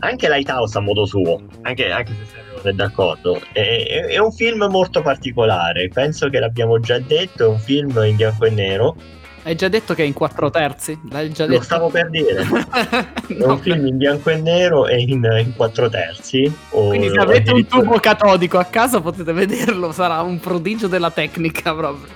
Anche 0.00 0.28
Lighthouse 0.28 0.78
a 0.78 0.80
modo 0.80 1.06
suo, 1.06 1.40
anche, 1.62 1.90
anche 1.90 2.12
se 2.12 2.36
è 2.38 2.51
d'accordo. 2.70 3.40
È, 3.52 3.58
è- 3.60 4.04
è 4.10 4.18
un 4.18 4.30
film 4.32 4.64
molto 4.70 5.02
particolare, 5.02 5.88
penso 5.88 6.28
che 6.28 6.38
l'abbiamo 6.38 6.78
già 6.78 6.98
detto, 7.00 7.44
è 7.44 7.48
un 7.48 7.58
film 7.58 8.00
in 8.04 8.14
bianco 8.16 8.44
e 8.44 8.50
nero. 8.50 8.94
Hai 9.44 9.56
già 9.56 9.66
detto 9.66 9.92
che 9.94 10.04
è 10.04 10.06
in 10.06 10.12
quattro 10.12 10.50
terzi? 10.50 10.96
Lo 11.46 11.60
stavo 11.62 11.88
per 11.88 12.08
dire. 12.10 12.42
È 13.26 13.34
No, 13.34 13.54
un 13.54 13.58
film 13.58 13.86
in 13.88 13.96
bianco 13.96 14.30
e 14.30 14.36
nero 14.36 14.86
e 14.86 15.00
in, 15.00 15.26
in 15.44 15.52
quattro 15.56 15.88
terzi. 15.88 16.50
o- 16.70 16.86
Quindi 16.88 17.08
se 17.08 17.16
avete 17.18 17.50
un 17.52 17.66
tubo 17.66 17.98
catodico 17.98 18.58
a 18.58 18.64
casa 18.64 19.00
potete 19.00 19.32
vederlo, 19.32 19.90
sarà 19.90 20.20
un 20.22 20.38
prodigio 20.38 20.86
della 20.86 21.10
tecnica 21.10 21.74
proprio. 21.74 22.06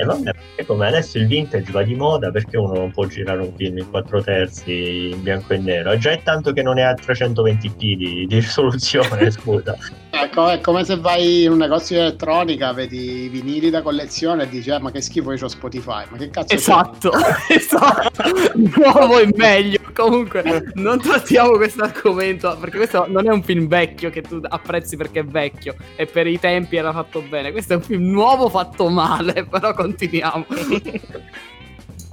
E 0.00 0.04
vabbè, 0.04 0.32
perché 0.32 0.64
come 0.64 0.86
adesso 0.86 1.18
il 1.18 1.26
vintage 1.26 1.70
va 1.70 1.82
di 1.82 1.94
moda, 1.94 2.30
perché 2.30 2.56
uno 2.56 2.72
non 2.72 2.90
può 2.90 3.04
girare 3.04 3.40
un 3.40 3.52
film 3.54 3.76
in 3.76 3.90
4 3.90 4.22
terzi 4.22 5.10
in 5.10 5.22
bianco 5.22 5.52
e 5.52 5.58
nero? 5.58 5.98
Già 5.98 6.12
è 6.12 6.22
tanto 6.22 6.54
che 6.54 6.62
non 6.62 6.78
è 6.78 6.82
a 6.82 6.94
320p 6.94 7.76
di, 7.76 8.26
di 8.26 8.34
risoluzione, 8.34 9.28
scusa. 9.30 9.76
Ecco, 10.10 10.48
è 10.48 10.60
come 10.60 10.84
se 10.84 10.96
vai 10.96 11.44
in 11.44 11.52
un 11.52 11.58
negozio 11.58 11.96
di 11.96 12.02
elettronica, 12.02 12.72
vedi 12.72 13.24
i 13.24 13.28
vinili 13.28 13.68
da 13.68 13.82
collezione 13.82 14.44
e 14.44 14.48
dici, 14.48 14.70
"Eh, 14.70 14.78
ma 14.78 14.90
che 14.90 15.02
schifo, 15.02 15.32
io 15.32 15.44
ho 15.44 15.48
Spotify. 15.48 16.04
Ma 16.08 16.16
che 16.16 16.30
cazzo 16.30 16.46
c'è?" 16.46 16.54
Esatto, 16.54 17.12
esatto. 17.48 18.22
Nuovo 18.54 19.18
e 19.18 19.28
meglio. 19.34 19.78
Comunque, 19.92 20.72
non 20.74 20.98
trattiamo 21.00 21.56
questo 21.56 21.82
argomento 21.82 22.56
perché 22.58 22.78
questo 22.78 23.06
non 23.08 23.28
è 23.28 23.32
un 23.32 23.42
film 23.42 23.66
vecchio 23.66 24.08
che 24.10 24.22
tu 24.22 24.40
apprezzi 24.42 24.96
perché 24.96 25.20
è 25.20 25.24
vecchio 25.24 25.74
e 25.96 26.06
per 26.06 26.26
i 26.26 26.38
tempi 26.38 26.76
era 26.76 26.92
fatto 26.92 27.20
bene. 27.22 27.52
Questo 27.52 27.74
è 27.74 27.76
un 27.76 27.82
film 27.82 28.10
nuovo 28.10 28.48
fatto 28.48 28.88
male, 28.88 29.44
però 29.50 29.74
continuiamo. 29.90 30.46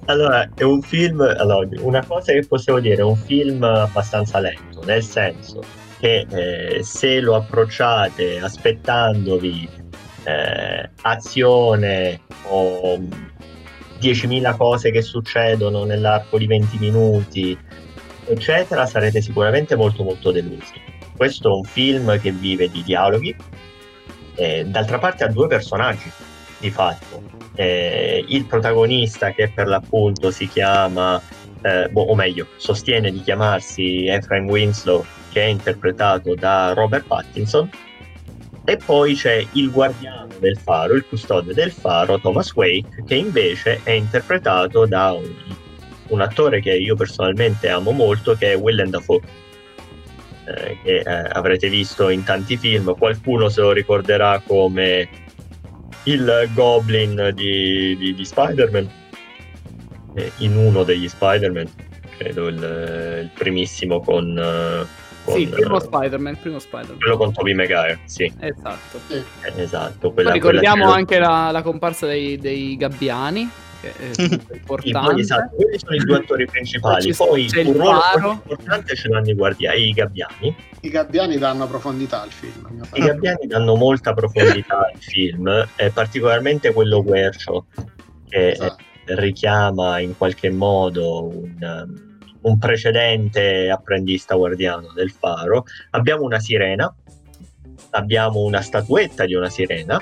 Allora, 0.10 0.50
è 0.56 0.64
un 0.64 0.82
film. 0.82 1.20
Allora, 1.20 1.68
una 1.82 2.02
cosa 2.06 2.32
che 2.32 2.46
possiamo 2.48 2.80
dire, 2.80 2.96
è 2.96 3.04
un 3.04 3.18
film 3.18 3.62
abbastanza 3.64 4.40
lento, 4.40 4.82
nel 4.86 5.04
senso 5.04 5.62
che 6.00 6.26
eh, 6.30 6.82
se 6.82 7.20
lo 7.20 7.36
approcciate 7.36 8.40
aspettandovi 8.40 9.68
eh, 10.24 10.90
azione 11.02 12.22
o 12.44 12.98
10.000 14.00 14.56
cose 14.56 14.92
che 14.92 15.02
succedono 15.02 15.84
nell'arco 15.84 16.38
di 16.38 16.48
20 16.48 16.78
minuti, 16.78 17.58
eccetera, 18.28 18.86
sarete 18.86 19.20
sicuramente 19.20 19.76
molto 19.76 20.04
molto 20.04 20.32
delusi. 20.32 20.74
questo 21.18 21.50
è 21.50 21.54
un 21.54 21.66
film 21.66 22.18
che 22.22 22.32
vive 22.32 22.70
di 22.70 22.82
dialoghi, 22.82 23.36
eh, 24.36 24.64
d'altra 24.66 25.00
parte 25.00 25.26
ha 25.26 25.28
due 25.28 25.48
personaggi 25.48 26.10
di 26.60 26.70
fatto. 26.70 27.22
Eh, 27.56 28.24
il 28.28 28.46
protagonista 28.46 29.32
che 29.32 29.50
per 29.50 29.68
l'appunto 29.68 30.32
si 30.32 30.48
chiama, 30.48 31.22
eh, 31.62 31.90
boh, 31.90 32.04
o 32.04 32.16
meglio, 32.16 32.48
sostiene 32.58 33.12
di 33.12 33.22
chiamarsi 33.22 34.08
Ephraim 34.08 34.48
Winslow, 34.48 35.06
che 35.32 35.44
è 35.44 35.48
interpretato 35.48 36.36
da 36.36 36.74
Robert 36.74 37.06
Pattinson, 37.06 37.70
e 38.64 38.78
poi 38.78 39.16
c'è 39.16 39.46
il 39.54 39.72
guardiano 39.72 40.28
del 40.40 40.58
faro, 40.58 40.94
il 40.94 41.06
custode 41.06 41.54
del 41.54 41.72
faro, 41.72 42.20
Thomas 42.20 42.54
Wake, 42.54 43.04
che 43.06 43.16
invece 43.16 43.80
è 43.84 43.92
interpretato 43.92 44.86
da 44.86 45.14
un, 45.14 45.34
un 46.10 46.22
attore 46.22 46.60
che 46.60 46.74
io 46.74 46.96
personalmente 46.96 47.70
amo 47.70 47.92
molto, 47.92 48.36
che 48.36 48.52
è 48.52 48.58
Willem 48.58 48.90
Dafoe. 48.90 49.46
Eh, 50.48 50.78
che 50.82 51.00
eh, 51.00 51.30
avrete 51.34 51.68
visto 51.68 52.08
in 52.08 52.24
tanti 52.24 52.56
film, 52.56 52.96
qualcuno 52.98 53.50
se 53.50 53.60
lo 53.60 53.74
ricorderà 53.74 54.42
come 54.46 55.10
il 56.08 56.50
Goblin 56.54 57.32
di, 57.34 57.96
di, 57.98 58.14
di 58.16 58.26
Spider-Man, 58.26 58.90
in 60.38 60.56
uno 60.56 60.84
degli 60.84 61.08
Spider-Man, 61.08 61.68
credo 62.18 62.48
il, 62.48 62.56
il 63.24 63.30
primissimo 63.34 64.00
con... 64.02 64.34
con, 65.24 65.36
Sì, 65.36 65.42
il 65.42 65.50
primo 65.50 65.78
eh, 65.78 65.82
Spider-Man, 65.82 66.38
primo 66.40 66.60
Spider-Man. 66.60 67.00
quello 67.00 67.18
con 67.18 67.34
Tobey 67.34 67.54
Maguire, 67.54 68.00
sì, 68.06 68.32
Esatto. 68.40 69.00
Sì. 69.08 69.16
eh, 69.16 69.62
esatto. 69.62 70.12
Quella, 70.12 70.32
ricordiamo 70.32 70.84
quella- 70.84 70.96
anche 70.98 71.20
la, 71.20 71.52
la 71.52 71.62
comparsa 71.62 72.06
dei, 72.08 72.38
dei 72.38 72.78
gabbiani, 72.78 73.50
che 73.82 73.94
è 73.96 74.56
importante. 74.56 75.12
poi, 75.12 75.20
esatto, 75.22 75.56
quelli 75.56 75.80
sono 75.80 75.96
i 75.96 76.00
due 76.00 76.16
attori 76.18 76.46
principali. 76.46 77.14
Poi 77.14 77.48
Poi 77.50 77.66
un 77.66 77.74
ruolo 77.74 78.00
molto 78.20 78.30
importante 78.44 78.96
ce 78.96 79.08
l'hanno 79.10 79.30
i 79.30 79.34
guardiani, 79.34 79.88
i 79.88 79.92
gabbiani. 79.92 80.56
I 80.82 80.90
gabbiani 80.90 81.38
danno 81.38 81.68
profondità 81.68 82.22
al 82.22 82.32
film. 82.32 82.86
I 82.94 83.02
gabbiani 83.02 83.48
danno 83.48 83.76
molta 83.76 84.14
profondità 84.14 84.78
al 84.78 84.98
film, 85.00 85.48
eh, 85.76 85.92
particolarmente 85.92 86.74
quello 86.74 87.04
Guercio, 87.04 87.68
che 88.28 88.48
eh, 88.48 88.52
Esatto. 88.52 88.84
richiama 89.06 90.00
in 90.00 90.18
qualche 90.18 90.50
modo 90.50 91.26
un, 91.28 91.56
um, 91.60 92.18
un 92.42 92.58
precedente 92.58 93.70
apprendista 93.70 94.36
guardiano 94.36 94.92
del 94.94 95.12
faro. 95.12 95.66
Abbiamo 95.92 96.24
una 96.24 96.40
sirena, 96.40 96.94
abbiamo 97.92 98.42
una 98.42 98.62
statuetta 98.62 99.26
di 99.26 99.34
una 99.34 99.50
sirena. 99.50 100.00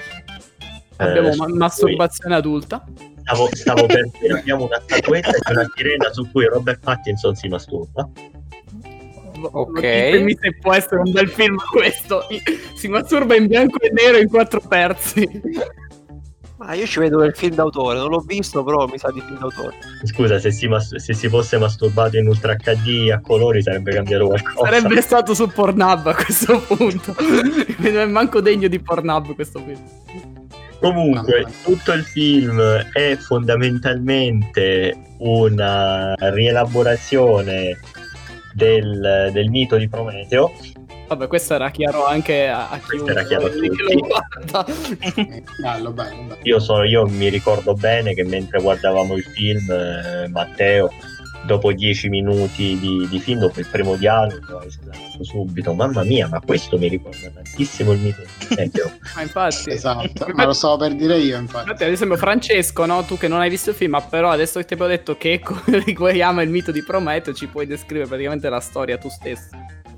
Abbiamo 0.98 1.30
eh, 1.30 1.36
cui- 1.36 1.54
masturbazione 1.58 2.36
adulta. 2.36 2.84
Stavo, 3.26 3.50
stavo 3.52 3.86
per 3.88 4.08
dire, 4.20 4.38
abbiamo 4.38 4.66
una 4.66 4.80
statuetta 4.84 5.32
di 5.32 5.52
una 5.52 5.68
sirena 5.76 6.14
su 6.14 6.30
cui 6.32 6.46
Robert 6.46 6.80
Pattinson 6.80 7.34
si 7.34 7.48
masturba. 7.48 8.08
Ok. 9.42 9.80
Ditemi 9.82 10.38
se 10.40 10.58
può 10.62 10.74
essere 10.74 11.02
un 11.02 11.12
bel 11.12 11.28
film 11.30 11.58
questo. 11.72 12.28
Si 12.76 12.88
masturba 12.88 13.36
in 13.36 13.48
bianco 13.48 13.80
e 13.80 13.92
nero 13.92 14.18
in 14.18 14.30
quattro 14.30 14.62
terzi. 14.68 15.28
Ma 16.58 16.74
io 16.74 16.86
ci 16.86 17.00
vedo 17.00 17.20
del 17.20 17.36
film 17.36 17.56
d'autore, 17.56 17.98
non 17.98 18.10
l'ho 18.10 18.20
visto, 18.20 18.64
però 18.64 18.88
mi 18.88 18.98
sa 18.98 19.12
di 19.12 19.20
film 19.22 19.40
d'autore. 19.40 19.76
Scusa, 20.04 20.40
se 20.40 20.52
si, 20.52 20.68
mas- 20.68 20.96
se 20.96 21.14
si 21.14 21.28
fosse 21.28 21.58
masturbato 21.58 22.18
in 22.18 22.28
Ultra 22.28 22.56
HD 22.56 23.10
a 23.12 23.20
colori 23.20 23.62
sarebbe 23.62 23.92
cambiato 23.92 24.28
qualcosa. 24.28 24.72
Sarebbe 24.72 25.02
stato 25.02 25.34
su 25.34 25.48
Pornhub 25.50 26.08
a 26.08 26.14
questo 26.14 26.60
punto. 26.62 27.16
Non 27.78 27.98
è 27.98 28.06
manco 28.06 28.40
degno 28.40 28.68
di 28.68 28.80
Pornhub 28.80 29.34
questo 29.36 29.60
film. 29.60 29.82
Comunque, 30.80 31.46
tutto 31.64 31.94
il 31.94 32.04
film 32.04 32.60
è 32.94 33.16
fondamentalmente 33.16 34.96
una 35.18 36.14
rielaborazione 36.16 37.80
del, 38.54 39.30
del 39.32 39.50
mito 39.50 39.78
di 39.78 39.88
Prometeo. 39.88 40.54
Vabbè, 41.08 41.28
questo 41.28 41.54
era 41.54 41.70
chiaro 41.70 42.06
anche 42.06 42.48
a, 42.48 42.70
a 42.70 42.80
chiunque 42.80 43.12
era 43.12 43.24
chiaro 43.24 43.46
a 43.46 43.50
che 43.50 43.56
tutti. 43.60 43.94
lo 43.94 44.08
guarda. 44.08 44.66
Bello, 45.62 45.92
bello, 45.92 46.22
bello. 46.24 46.38
Io, 46.44 46.60
so- 46.60 46.84
io 46.84 47.06
mi 47.06 47.30
ricordo 47.30 47.76
bene 47.76 48.14
che 48.16 48.24
mentre 48.24 48.60
guardavamo 48.60 49.16
il 49.16 49.24
film, 49.24 49.70
eh, 49.70 50.28
Matteo, 50.30 50.92
dopo 51.46 51.72
dieci 51.72 52.10
minuti 52.10 52.78
di, 52.80 53.08
di 53.10 53.20
film, 53.20 53.40
dopo 53.40 53.60
il 53.60 53.68
primo 53.68 53.96
dialogo, 53.96 54.60
ha 54.60 54.66
esclamato 54.66 55.24
subito: 55.24 55.74
Mamma 55.74 56.04
mia, 56.04 56.28
ma 56.28 56.40
questo 56.40 56.78
mi 56.78 56.88
ricorda 56.88 57.30
tantissimo 57.34 57.92
il 57.92 58.00
mito 58.00 58.22
di 58.22 58.46
Prometeo. 58.48 58.92
Ma 59.16 59.22
infatti... 59.22 59.70
Esatto, 59.72 60.28
ma 60.34 60.46
lo 60.46 60.54
stavo 60.54 60.78
per 60.78 60.96
dire 60.96 61.18
io, 61.18 61.38
infatti. 61.38 61.70
Infatti, 61.70 61.84
ad 61.84 61.92
esempio, 61.92 62.18
Francesco, 62.18 62.86
no? 62.86 63.04
tu 63.04 63.18
che 63.18 63.28
non 63.28 63.40
hai 63.40 63.50
visto 63.50 63.70
il 63.70 63.76
film, 63.76 63.92
ma 63.92 64.02
però 64.02 64.30
adesso 64.30 64.60
che 64.60 64.66
ti 64.66 64.74
abbiamo 64.74 64.92
detto 64.92 65.18
che 65.18 65.42
richiama 65.86 66.42
il 66.42 66.50
mito 66.50 66.72
di 66.72 66.84
Prometeo, 66.84 67.34
ci 67.34 67.48
puoi 67.48 67.66
descrivere 67.66 68.08
praticamente 68.08 68.50
la 68.50 68.60
storia 68.60 68.98
tu 68.98 69.10
stesso. 69.10 69.50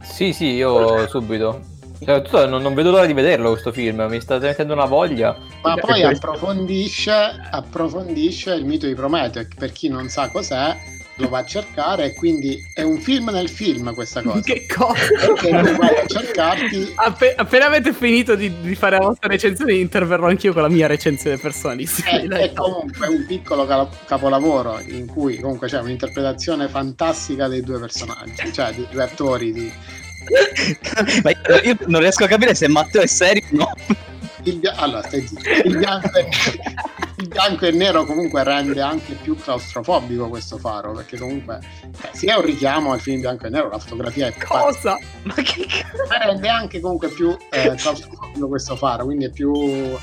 Sì, 0.02 0.34
sì, 0.34 0.52
io 0.52 1.08
subito. 1.08 1.76
Cioè, 2.00 2.46
non, 2.48 2.62
non 2.62 2.76
vedo 2.76 2.92
l'ora 2.92 3.06
di 3.06 3.14
vederlo 3.14 3.50
questo 3.50 3.72
film, 3.72 4.06
mi 4.08 4.22
sta 4.22 4.38
mettendo 4.38 4.74
una 4.74 4.86
voglia. 4.86 5.36
Ma 5.64 5.76
poi 5.76 6.04
approfondisce, 6.04 7.12
approfondisce 7.50 8.54
il 8.54 8.66
mito 8.66 8.86
di 8.86 8.94
Prometeo, 8.94 9.48
per 9.58 9.72
chi 9.72 9.90
non 9.90 10.08
sa 10.08 10.30
cos'è, 10.30 10.76
lo 11.18 11.30
va 11.30 11.40
a 11.40 11.46
cercare, 11.46 12.06
e 12.06 12.14
quindi 12.14 12.64
è 12.74 12.82
un 12.82 13.00
film 13.00 13.30
nel 13.30 13.50
film 13.50 13.94
questa 13.94 14.22
cosa. 14.22 14.42
Che 14.42 14.66
cosa? 14.68 15.00
Perché 15.26 15.50
tu 15.50 15.76
vai 15.76 15.98
a 15.98 16.06
cercarti 16.06 16.94
Appe- 16.96 17.36
appena 17.36 17.66
avete 17.66 17.94
finito 17.94 18.36
di, 18.36 18.62
di 18.62 18.76
fare 18.76 18.98
la 18.98 19.06
vostra 19.06 19.28
recensione, 19.28 19.74
interverrò 19.74 20.28
anch'io 20.28 20.54
con 20.54 20.62
la 20.62 20.70
mia 20.70 20.88
recensione 20.88 21.38
personalissima. 21.38 22.10
È, 22.10 22.28
è 22.28 22.54
comunque 22.54 23.08
un 23.08 23.26
piccolo 23.26 23.66
cal- 23.66 23.90
capolavoro 24.06 24.80
in 24.86 25.08
cui 25.08 25.40
comunque 25.40 25.68
c'è 25.68 25.80
un'interpretazione 25.80 26.68
fantastica 26.68 27.48
dei 27.48 27.62
due 27.62 27.80
personaggi, 27.80 28.52
cioè 28.54 28.74
dei 28.74 28.88
due 28.90 29.04
attori. 29.04 29.52
Di... 29.52 29.72
Ma 31.24 31.30
io, 31.32 31.62
io 31.64 31.78
non 31.88 32.02
riesco 32.02 32.24
a 32.24 32.28
capire 32.28 32.54
se 32.54 32.68
Matteo 32.68 33.02
è 33.02 33.08
serio 33.08 33.44
o 33.54 33.56
no. 33.56 33.74
Il 34.48 34.58
bia- 34.60 34.76
allora, 34.76 35.02
stai 35.04 35.28
zitto. 35.28 35.50
Il 35.66 35.78
bianco, 35.78 36.18
e... 36.18 36.30
il 37.20 37.28
bianco 37.28 37.66
e 37.66 37.72
nero 37.72 38.06
comunque 38.06 38.44
rende 38.44 38.80
anche 38.82 39.14
più 39.16 39.36
claustrofobico 39.36 40.30
questo 40.30 40.58
faro, 40.58 40.94
perché 40.94 41.18
comunque 41.18 41.60
eh, 42.02 42.28
è 42.28 42.34
un 42.36 42.42
richiamo 42.46 42.94
al 42.94 43.02
film 43.02 43.20
bianco 43.20 43.46
e 43.48 43.50
nero, 43.50 43.70
la 43.70 43.80
fotografia 43.80 44.28
è 44.28 44.34
pazza, 44.34 44.48
Cosa? 44.48 44.98
Ma 45.24 45.34
che 45.34 45.66
cazzo? 45.66 46.06
ma 46.10 46.18
rende 46.26 46.48
anche 46.48 46.80
comunque 46.80 47.10
più 47.10 47.36
eh, 47.52 47.74
claustrofobico 47.76 48.48
questo 48.48 48.76
faro, 48.76 49.04
quindi 49.06 49.26
è 49.26 49.32
più... 49.32 49.98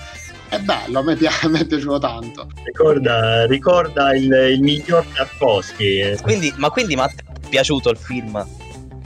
È 0.47 0.59
bello, 0.59 0.99
a 0.99 1.03
me, 1.03 1.17
pi- 1.17 1.27
a 1.27 1.49
me 1.49 1.61
è 1.61 1.67
piaciuto 1.67 1.99
tanto. 1.99 2.47
Ricorda, 2.65 3.47
ricorda 3.47 4.15
il, 4.15 4.31
il 4.53 4.61
miglior 4.61 5.05
Tarkovsky. 5.15 6.01
eh. 6.01 6.19
Quindi, 6.21 6.53
ma 6.59 6.69
quindi 6.69 6.95
Matteo 6.95 7.33
è 7.35 7.49
piaciuto 7.49 7.89
il 7.91 7.97
film? 7.97 8.47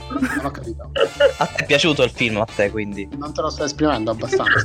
A 0.09 0.19
Non 0.35 0.45
ho 0.45 0.51
capito. 0.51 0.91
te 1.37 1.49
è 1.55 1.65
piaciuto 1.65 2.03
il 2.03 2.09
film, 2.09 2.37
a 2.37 2.45
te 2.45 2.69
quindi? 2.71 3.07
Non 3.17 3.33
te 3.33 3.41
lo 3.41 3.49
sto 3.49 3.63
esprimendo 3.65 4.11
abbastanza. 4.11 4.61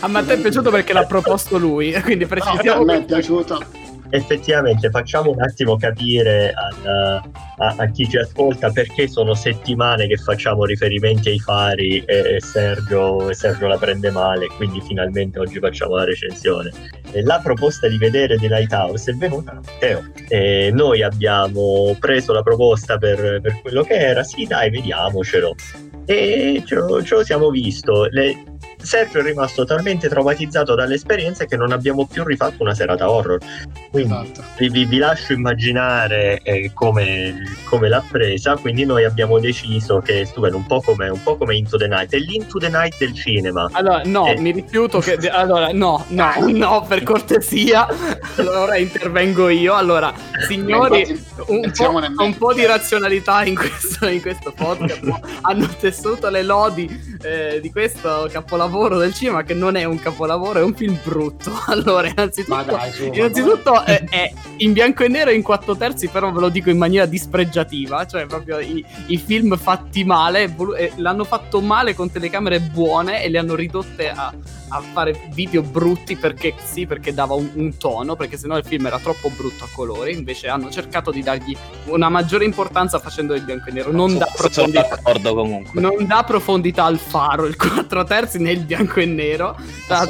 A 0.00 0.08
me 0.08 0.20
è 0.34 0.38
piaciuto 0.40 0.70
perché 0.70 0.92
l'ha 0.92 1.04
proposto 1.06 1.58
lui, 1.58 1.92
quindi 2.02 2.24
No, 2.24 2.30
a 2.34 2.40
precisiamo. 2.40 2.84
me 2.84 2.96
è 2.98 3.04
piaciuto. 3.04 3.64
Effettivamente, 4.10 4.90
facciamo 4.90 5.30
un 5.30 5.42
attimo 5.42 5.76
capire 5.76 6.52
al- 6.52 7.22
a, 7.58 7.74
a 7.76 7.86
chi 7.90 8.08
ci 8.08 8.16
ascolta 8.16 8.70
perché 8.70 9.08
sono 9.08 9.34
settimane 9.34 10.06
che 10.06 10.16
facciamo 10.16 10.64
riferimenti 10.64 11.28
ai 11.28 11.38
fari 11.38 11.98
e, 12.04 12.36
e 12.36 12.40
Sergio, 12.40 13.28
e 13.28 13.34
Sergio 13.34 13.66
la 13.66 13.76
prende 13.76 14.10
male, 14.10 14.46
quindi 14.56 14.80
finalmente 14.80 15.38
oggi 15.38 15.58
facciamo 15.58 15.96
la 15.96 16.04
recensione. 16.04 16.70
E 17.10 17.22
la 17.22 17.40
proposta 17.42 17.88
di 17.88 17.98
vedere 17.98 18.36
The 18.36 18.48
Lighthouse 18.48 19.10
è 19.10 19.14
venuta 19.14 19.52
da 19.52 19.60
Matteo. 19.60 20.72
Noi 20.72 21.02
abbiamo 21.02 21.96
preso 21.98 22.32
la 22.32 22.42
proposta 22.42 22.98
per, 22.98 23.40
per 23.40 23.60
quello 23.60 23.82
che 23.82 23.94
era, 23.94 24.22
sì 24.22 24.44
dai, 24.46 24.70
vediamocelo. 24.70 25.54
E 26.04 26.62
ce 26.64 26.74
lo, 26.76 27.02
ce 27.02 27.14
lo 27.16 27.24
siamo 27.24 27.50
visto. 27.50 28.06
Le- 28.10 28.47
Sergio 28.88 29.18
è 29.18 29.22
rimasto 29.22 29.66
talmente 29.66 30.08
traumatizzato 30.08 30.74
dall'esperienza 30.74 31.44
che 31.44 31.58
non 31.58 31.72
abbiamo 31.72 32.06
più 32.06 32.24
rifatto 32.24 32.62
una 32.62 32.72
serata 32.74 33.10
horror. 33.10 33.38
Quindi 33.90 34.14
Esatto. 34.14 34.42
vi, 34.56 34.86
vi- 34.86 34.96
lascio 34.96 35.34
immaginare 35.34 36.40
eh, 36.42 36.70
come, 36.72 37.42
come 37.64 37.90
l'ha 37.90 38.02
presa. 38.10 38.56
Quindi 38.56 38.86
noi 38.86 39.04
abbiamo 39.04 39.38
deciso 39.40 39.98
che 40.00 40.22
è 40.22 40.24
stupendo, 40.24 40.56
un 40.56 40.64
po' 40.64 40.80
come, 40.80 41.10
un 41.10 41.22
po' 41.22 41.36
come 41.36 41.54
Into 41.56 41.76
the 41.76 41.86
Night. 41.86 42.14
È 42.14 42.16
l'Into 42.16 42.58
the 42.58 42.70
Night 42.70 42.96
del 42.98 43.12
cinema. 43.12 43.68
Allora, 43.72 44.00
no, 44.06 44.26
Eh. 44.26 44.40
mi 44.40 44.52
rifiuto 44.52 45.00
che... 45.00 45.18
Allora, 45.28 45.68
no, 45.72 46.06
no, 46.08 46.30
no, 46.48 46.86
per 46.88 47.02
cortesia. 47.02 47.86
Allora 48.36 48.78
intervengo 48.78 49.50
io. 49.50 49.74
Allora, 49.74 50.14
signori, 50.46 51.22
un 51.48 51.70
po', 51.76 52.22
un 52.22 52.36
po' 52.38 52.54
di 52.54 52.64
razionalità 52.64 53.44
in 53.44 53.54
questo, 53.54 54.08
in 54.08 54.22
questo 54.22 54.50
podcast. 54.50 55.02
no? 55.02 55.20
Hanno 55.42 55.68
tessuto 55.78 56.30
le 56.30 56.42
lodi 56.42 57.16
eh, 57.22 57.58
di 57.60 57.70
questo 57.70 58.28
capolavoro 58.32 58.76
del 58.86 59.12
cinema, 59.12 59.42
che 59.42 59.54
non 59.54 59.74
è 59.74 59.84
un 59.84 59.98
capolavoro, 59.98 60.60
è 60.60 60.62
un 60.62 60.74
film 60.74 60.98
brutto. 61.02 61.50
Allora, 61.68 62.08
innanzitutto... 62.08 62.64
dai, 62.64 62.92
su, 62.92 63.04
Innanzitutto 63.12 63.84
è, 63.84 64.04
è 64.08 64.32
in 64.58 64.72
bianco 64.72 65.04
e 65.04 65.08
nero 65.08 65.30
e 65.30 65.34
in 65.34 65.42
quattro 65.42 65.76
terzi, 65.76 66.08
però 66.08 66.30
ve 66.30 66.40
lo 66.40 66.48
dico 66.48 66.70
in 66.70 66.78
maniera 66.78 67.06
dispregiativa, 67.06 68.06
cioè 68.06 68.26
proprio 68.26 68.58
i, 68.58 68.84
i 69.06 69.18
film 69.18 69.56
fatti 69.56 70.04
male, 70.04 70.54
eh, 70.76 70.92
l'hanno 70.96 71.24
fatto 71.24 71.60
male 71.60 71.94
con 71.94 72.10
telecamere 72.10 72.60
buone 72.60 73.22
e 73.22 73.28
le 73.28 73.38
hanno 73.38 73.54
ridotte 73.54 74.10
a, 74.10 74.32
a 74.68 74.80
fare 74.80 75.28
video 75.32 75.62
brutti 75.62 76.16
perché 76.16 76.54
sì, 76.64 76.86
perché 76.86 77.12
dava 77.14 77.34
un, 77.34 77.50
un 77.54 77.76
tono, 77.76 78.16
perché 78.16 78.36
sennò 78.36 78.56
il 78.56 78.64
film 78.64 78.86
era 78.86 78.98
troppo 78.98 79.30
brutto 79.30 79.64
a 79.64 79.68
colori, 79.72 80.12
invece 80.14 80.48
hanno 80.48 80.70
cercato 80.70 81.10
di 81.10 81.22
dargli 81.22 81.56
una 81.86 82.08
maggiore 82.08 82.44
importanza 82.44 82.98
facendo 82.98 83.34
il 83.34 83.42
bianco 83.42 83.68
e 83.68 83.72
nero, 83.72 83.90
non 83.92 84.16
dà 84.18 84.26
Sono 84.34 84.48
profondità. 84.48 84.88
d'accordo 84.88 85.34
comunque. 85.34 85.80
Non 85.80 86.06
dà 86.06 86.22
profondità 86.24 86.84
al 86.84 86.98
faro, 86.98 87.46
il 87.46 87.56
4 87.56 88.04
terzi 88.04 88.38
né 88.38 88.52
il 88.52 88.60
bianco 88.64 89.00
e 89.00 89.06
nero. 89.06 89.56
Tra 89.86 90.04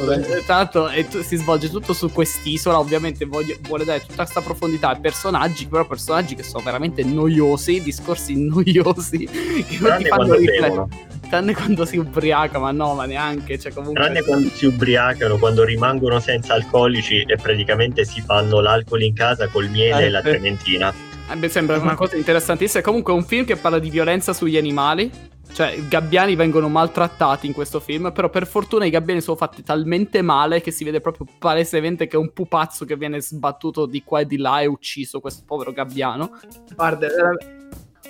l'altro 0.47 0.89
è 0.89 1.07
tu- 1.07 1.23
si 1.23 1.37
svolge 1.37 1.71
tutto 1.71 1.93
su 1.93 2.11
quest'isola. 2.11 2.79
Ovviamente 2.79 3.25
voglio- 3.25 3.57
vuole 3.63 3.85
dare 3.85 4.01
tutta 4.01 4.23
questa 4.23 4.41
profondità 4.41 4.91
ai 4.91 5.01
personaggi, 5.01 5.67
però 5.67 5.87
personaggi 5.87 6.35
che 6.35 6.43
sono 6.43 6.63
veramente 6.63 7.03
noiosi, 7.05 7.81
discorsi 7.83 8.35
noiosi 8.45 9.27
che 9.27 9.79
non 9.81 9.97
ti 9.99 10.05
fanno 10.05 10.35
riflettere. 10.35 10.87
Tranne 11.29 11.55
quando 11.55 11.85
si 11.85 11.99
ubriaca, 11.99 12.59
ma 12.59 12.71
no, 12.71 12.95
ma 12.95 13.05
neanche. 13.05 13.59
Cioè, 13.59 13.73
comunque. 13.73 14.03
tranne 14.03 14.23
quando 14.23 14.49
si 14.49 14.67
ubriacano, 14.67 15.37
quando 15.37 15.65
rimangono 15.65 16.21
senza 16.21 16.55
alcolici 16.55 17.21
e 17.21 17.37
praticamente 17.37 18.05
si 18.05 18.21
fanno 18.23 18.61
l'alcol 18.61 19.03
in 19.03 19.15
casa 19.15 19.47
col 19.49 19.69
miele 19.69 20.05
Eh, 20.05 20.07
e 20.07 20.11
la 20.11 20.23
sì. 20.23 20.29
trementina. 20.29 20.95
A 21.29 21.35
me 21.35 21.49
sembra 21.49 21.77
una 21.79 21.95
cosa 21.95 22.17
interessantissima. 22.17 22.81
È 22.81 22.83
comunque 22.83 23.13
un 23.13 23.25
film 23.25 23.45
che 23.45 23.57
parla 23.57 23.79
di 23.79 23.91
violenza 23.91 24.33
sugli 24.33 24.57
animali. 24.57 25.11
Cioè, 25.51 25.73
i 25.73 25.89
gabbiani 25.89 26.35
vengono 26.35 26.69
maltrattati 26.69 27.47
in 27.47 27.53
questo 27.53 27.81
film. 27.81 28.11
Però, 28.13 28.31
per 28.31 28.47
fortuna, 28.47 28.87
i 28.87 28.91
gabbiani 28.91 29.21
sono 29.21 29.37
fatti 29.37 29.63
talmente 29.63 30.23
male 30.23 30.63
che 30.63 30.71
si 30.71 30.85
vede 30.85 31.01
proprio 31.01 31.27
palesemente 31.39 32.07
che 32.07 32.17
è 32.17 32.19
un 32.19 32.33
pupazzo 32.33 32.87
che 32.87 32.97
viene 32.97 33.21
sbattuto 33.21 33.85
di 33.85 34.03
qua 34.03 34.21
e 34.21 34.27
di 34.27 34.39
là 34.39 34.61
e 34.61 34.67
ucciso 34.67 35.21
questo 35.21 35.43
povero 35.47 35.73
gabbiano. 35.73 36.39
Guarda, 36.75 37.09
vera- 37.09 37.37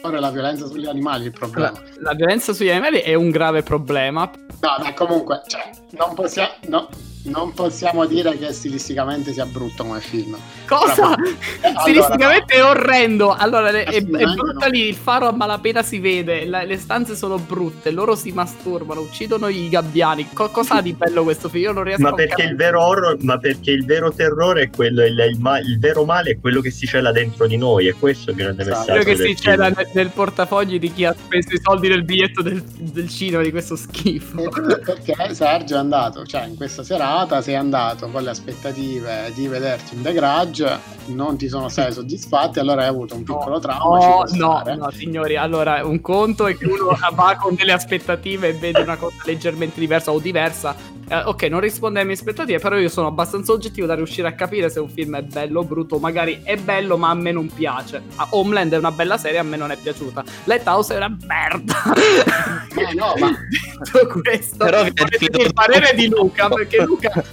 Ora 0.03 0.17
è 0.17 0.21
la 0.21 0.31
violenza 0.31 0.67
sugli 0.67 0.87
animali 0.87 1.25
il 1.27 1.33
problema. 1.33 1.71
la, 1.71 2.11
la 2.11 2.15
violenza 2.15 2.53
sugli 2.53 2.71
animali 2.71 2.99
è 3.01 3.15
un 3.15 3.31
grave 3.31 3.63
problema. 3.63 4.31
No, 4.61 4.77
ma 4.83 4.93
comunque, 4.95 5.43
cioè, 5.47 5.71
non, 5.91 6.15
possiamo, 6.15 6.53
no, 6.69 6.89
non 7.25 7.53
possiamo 7.53 8.07
dire 8.07 8.37
che 8.39 8.53
stilisticamente 8.53 9.33
sia 9.33 9.45
brutto 9.47 9.85
come 9.85 10.01
film. 10.01 10.37
Cosa? 10.67 11.15
Allora, 11.15 11.23
Stilisticamente 11.81 12.55
è 12.55 12.65
orrendo. 12.65 13.35
Allora, 13.35 13.71
è, 13.71 13.85
è 13.85 14.01
brutta 14.03 14.67
no. 14.67 14.71
lì. 14.71 14.89
Il 14.89 14.95
faro 14.95 15.27
a 15.29 15.33
malapena 15.33 15.83
si 15.83 15.99
vede. 15.99 16.47
la- 16.47 16.63
le 16.65 16.77
stanze 16.79 17.17
sono 17.17 17.39
brutte. 17.39 17.91
Loro 17.91 18.15
si 18.17 18.33
masturbano, 18.33 19.01
uccidono 19.01 19.49
i 19.49 19.69
gabbiani. 19.69 20.29
Co- 20.33 20.51
cos'ha 20.51 20.81
di 20.81 20.93
bello 20.93 21.23
questo 21.25 21.49
film? 21.49 21.65
Io 21.65 21.73
non 21.73 21.83
riesco 21.85 22.03
Ma 22.03 22.11
a 22.11 22.15
perché 22.15 22.43
il 22.43 22.57
vero 22.57 22.83
horror, 22.85 23.17
ma 23.23 23.39
perché 23.39 23.71
il 23.73 23.85
vero 23.85 24.13
terrore 24.13 24.63
è 24.63 24.71
quello, 24.71 25.05
il, 25.05 25.19
il 25.19 25.39
ma- 25.41 25.59
il 25.59 25.79
vero 25.79 26.05
male 26.05 26.33
è 26.33 26.39
quello 26.41 26.61
che 26.61 26.71
si 26.71 26.87
cela 26.87 27.13
dentro 27.13 27.47
di 27.47 27.57
noi, 27.57 27.87
è 27.89 27.95
questo 27.95 28.31
il 28.31 28.37
grande 28.37 28.63
Esatto. 28.63 28.79
messaggio. 28.93 29.03
Quello 29.03 29.19
che 29.19 29.37
si 29.37 29.43
film. 29.43 29.61
nel, 29.61 29.89
nel 29.93 30.09
portafogli 30.11 30.79
di 30.79 30.93
chi 30.93 31.05
ha 31.05 31.15
speso 31.15 31.49
i 31.55 31.61
soldi 31.63 31.89
nel 31.89 32.05
biglietto 32.05 32.43
del, 32.43 32.63
del 32.63 33.09
cinema 33.09 33.43
di 33.43 33.51
questo 33.51 33.77
schifo. 33.77 34.37
Perché 34.49 35.35
Sergio 35.35 35.75
è 35.75 35.79
andato, 35.79 36.25
cioè 36.25 36.47
in 36.47 36.57
questa 36.57 36.83
serata 37.09 37.41
sei 37.41 37.55
andato 37.55 38.09
con 38.11 38.23
le 38.23 38.31
aspettative 38.31 39.33
di 39.35 39.49
vederti 39.49 39.95
un 39.95 40.03
The 40.03 40.13
Grudge, 40.13 40.79
non 41.07 41.39
ti 41.39 41.49
sono 41.49 41.71
state 41.71 41.93
soddisfatte, 41.93 42.61
allora 42.61 42.83
hai 42.83 42.89
avuto 42.89 43.15
un 43.15 43.23
piccolo 43.23 43.59
trauma. 43.59 44.25
No, 44.33 44.63
no, 44.63 44.75
no, 44.77 44.91
signori. 44.91 45.37
Allora, 45.37 45.87
un 45.87 46.03
conto 46.03 46.47
è 46.47 46.57
che 46.57 46.67
uno 46.67 46.97
va 47.15 47.37
con 47.41 47.55
delle 47.55 47.73
aspettative 47.73 48.49
e 48.49 48.53
vede 48.53 48.81
una 48.81 48.97
cosa 48.97 49.17
leggermente 49.25 49.81
diversa 49.81 50.13
o 50.13 50.19
diversa. 50.19 50.97
Eh, 51.11 51.23
ok, 51.25 51.45
non 51.45 51.61
risponde 51.61 52.01
alle 52.01 52.09
mie 52.09 52.19
aspettative, 52.19 52.59
però 52.59 52.77
io 52.77 52.91
sono 52.91 53.07
abbastanza 53.07 53.53
oggettivo 53.53 53.87
da 53.87 53.95
riuscire 53.95 54.29
a 54.29 54.33
capire 54.33 54.69
se 54.69 54.79
un 54.79 54.91
film 54.91 55.17
è 55.17 55.23
bello 55.23 55.61
o 55.61 55.65
brutto. 55.65 55.99
Magari 55.99 56.41
è 56.43 56.57
bello, 56.57 56.99
ma 56.99 57.09
a 57.09 57.15
me 57.15 57.33
non 57.33 57.49
piace. 57.51 58.03
Ah, 58.17 58.27
Homeland 58.31 58.75
è 58.75 58.77
una 58.77 58.93
bella 58.93 59.17
serie, 59.17 59.39
a 59.39 59.43
me 59.43 59.57
non 59.57 59.71
è 59.71 59.77
piaciuta. 59.77 60.23
Lighthouse 60.45 60.93
è 60.93 60.97
una 60.99 61.17
merda. 61.27 61.75
Eh, 62.77 62.95
no, 62.95 63.15
ma- 63.19 63.31
Detto 63.79 64.21
questo, 64.21 64.57
Però 64.57 64.83
sentire 64.83 65.45
il 65.45 65.55
parere 65.55 65.95
di 65.95 66.09
Luca, 66.09 66.49
perché 66.49 66.83
Luca, 66.83 66.98
Luca, 66.99 67.25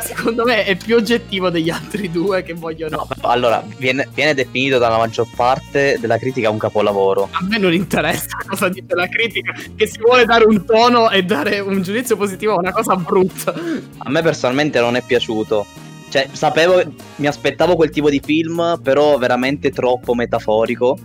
secondo 0.00 0.44
me 0.44 0.64
è 0.64 0.76
più 0.76 0.96
oggettivo 0.96 1.48
degli 1.48 1.70
altri 1.70 2.10
due 2.10 2.42
che 2.42 2.54
vogliono. 2.54 2.96
No, 2.96 3.06
però, 3.06 3.28
allora, 3.28 3.64
viene, 3.76 4.08
viene 4.12 4.34
definito 4.34 4.78
dalla 4.78 4.98
maggior 4.98 5.28
parte 5.34 5.96
della 6.00 6.18
critica 6.18 6.50
un 6.50 6.58
capolavoro. 6.58 7.28
A 7.30 7.44
me 7.48 7.58
non 7.58 7.72
interessa 7.72 8.36
cosa 8.46 8.68
dice 8.68 8.94
la 8.94 9.06
critica, 9.06 9.52
che 9.76 9.86
si 9.86 9.98
vuole 9.98 10.24
dare 10.24 10.44
un 10.44 10.64
tono 10.64 11.10
e 11.10 11.22
dare 11.22 11.60
un 11.60 11.82
giudizio 11.82 12.16
positivo 12.16 12.54
a 12.54 12.58
una 12.58 12.72
cosa 12.72 12.96
brutta. 12.96 13.54
A 13.98 14.10
me 14.10 14.22
personalmente 14.22 14.80
non 14.80 14.96
è 14.96 15.02
piaciuto. 15.02 15.64
Cioè, 16.08 16.28
sapevo, 16.32 16.82
mi 17.16 17.26
aspettavo 17.26 17.74
quel 17.76 17.90
tipo 17.90 18.10
di 18.10 18.20
film, 18.22 18.80
però 18.82 19.16
veramente 19.16 19.70
troppo 19.70 20.14
metaforico. 20.14 20.98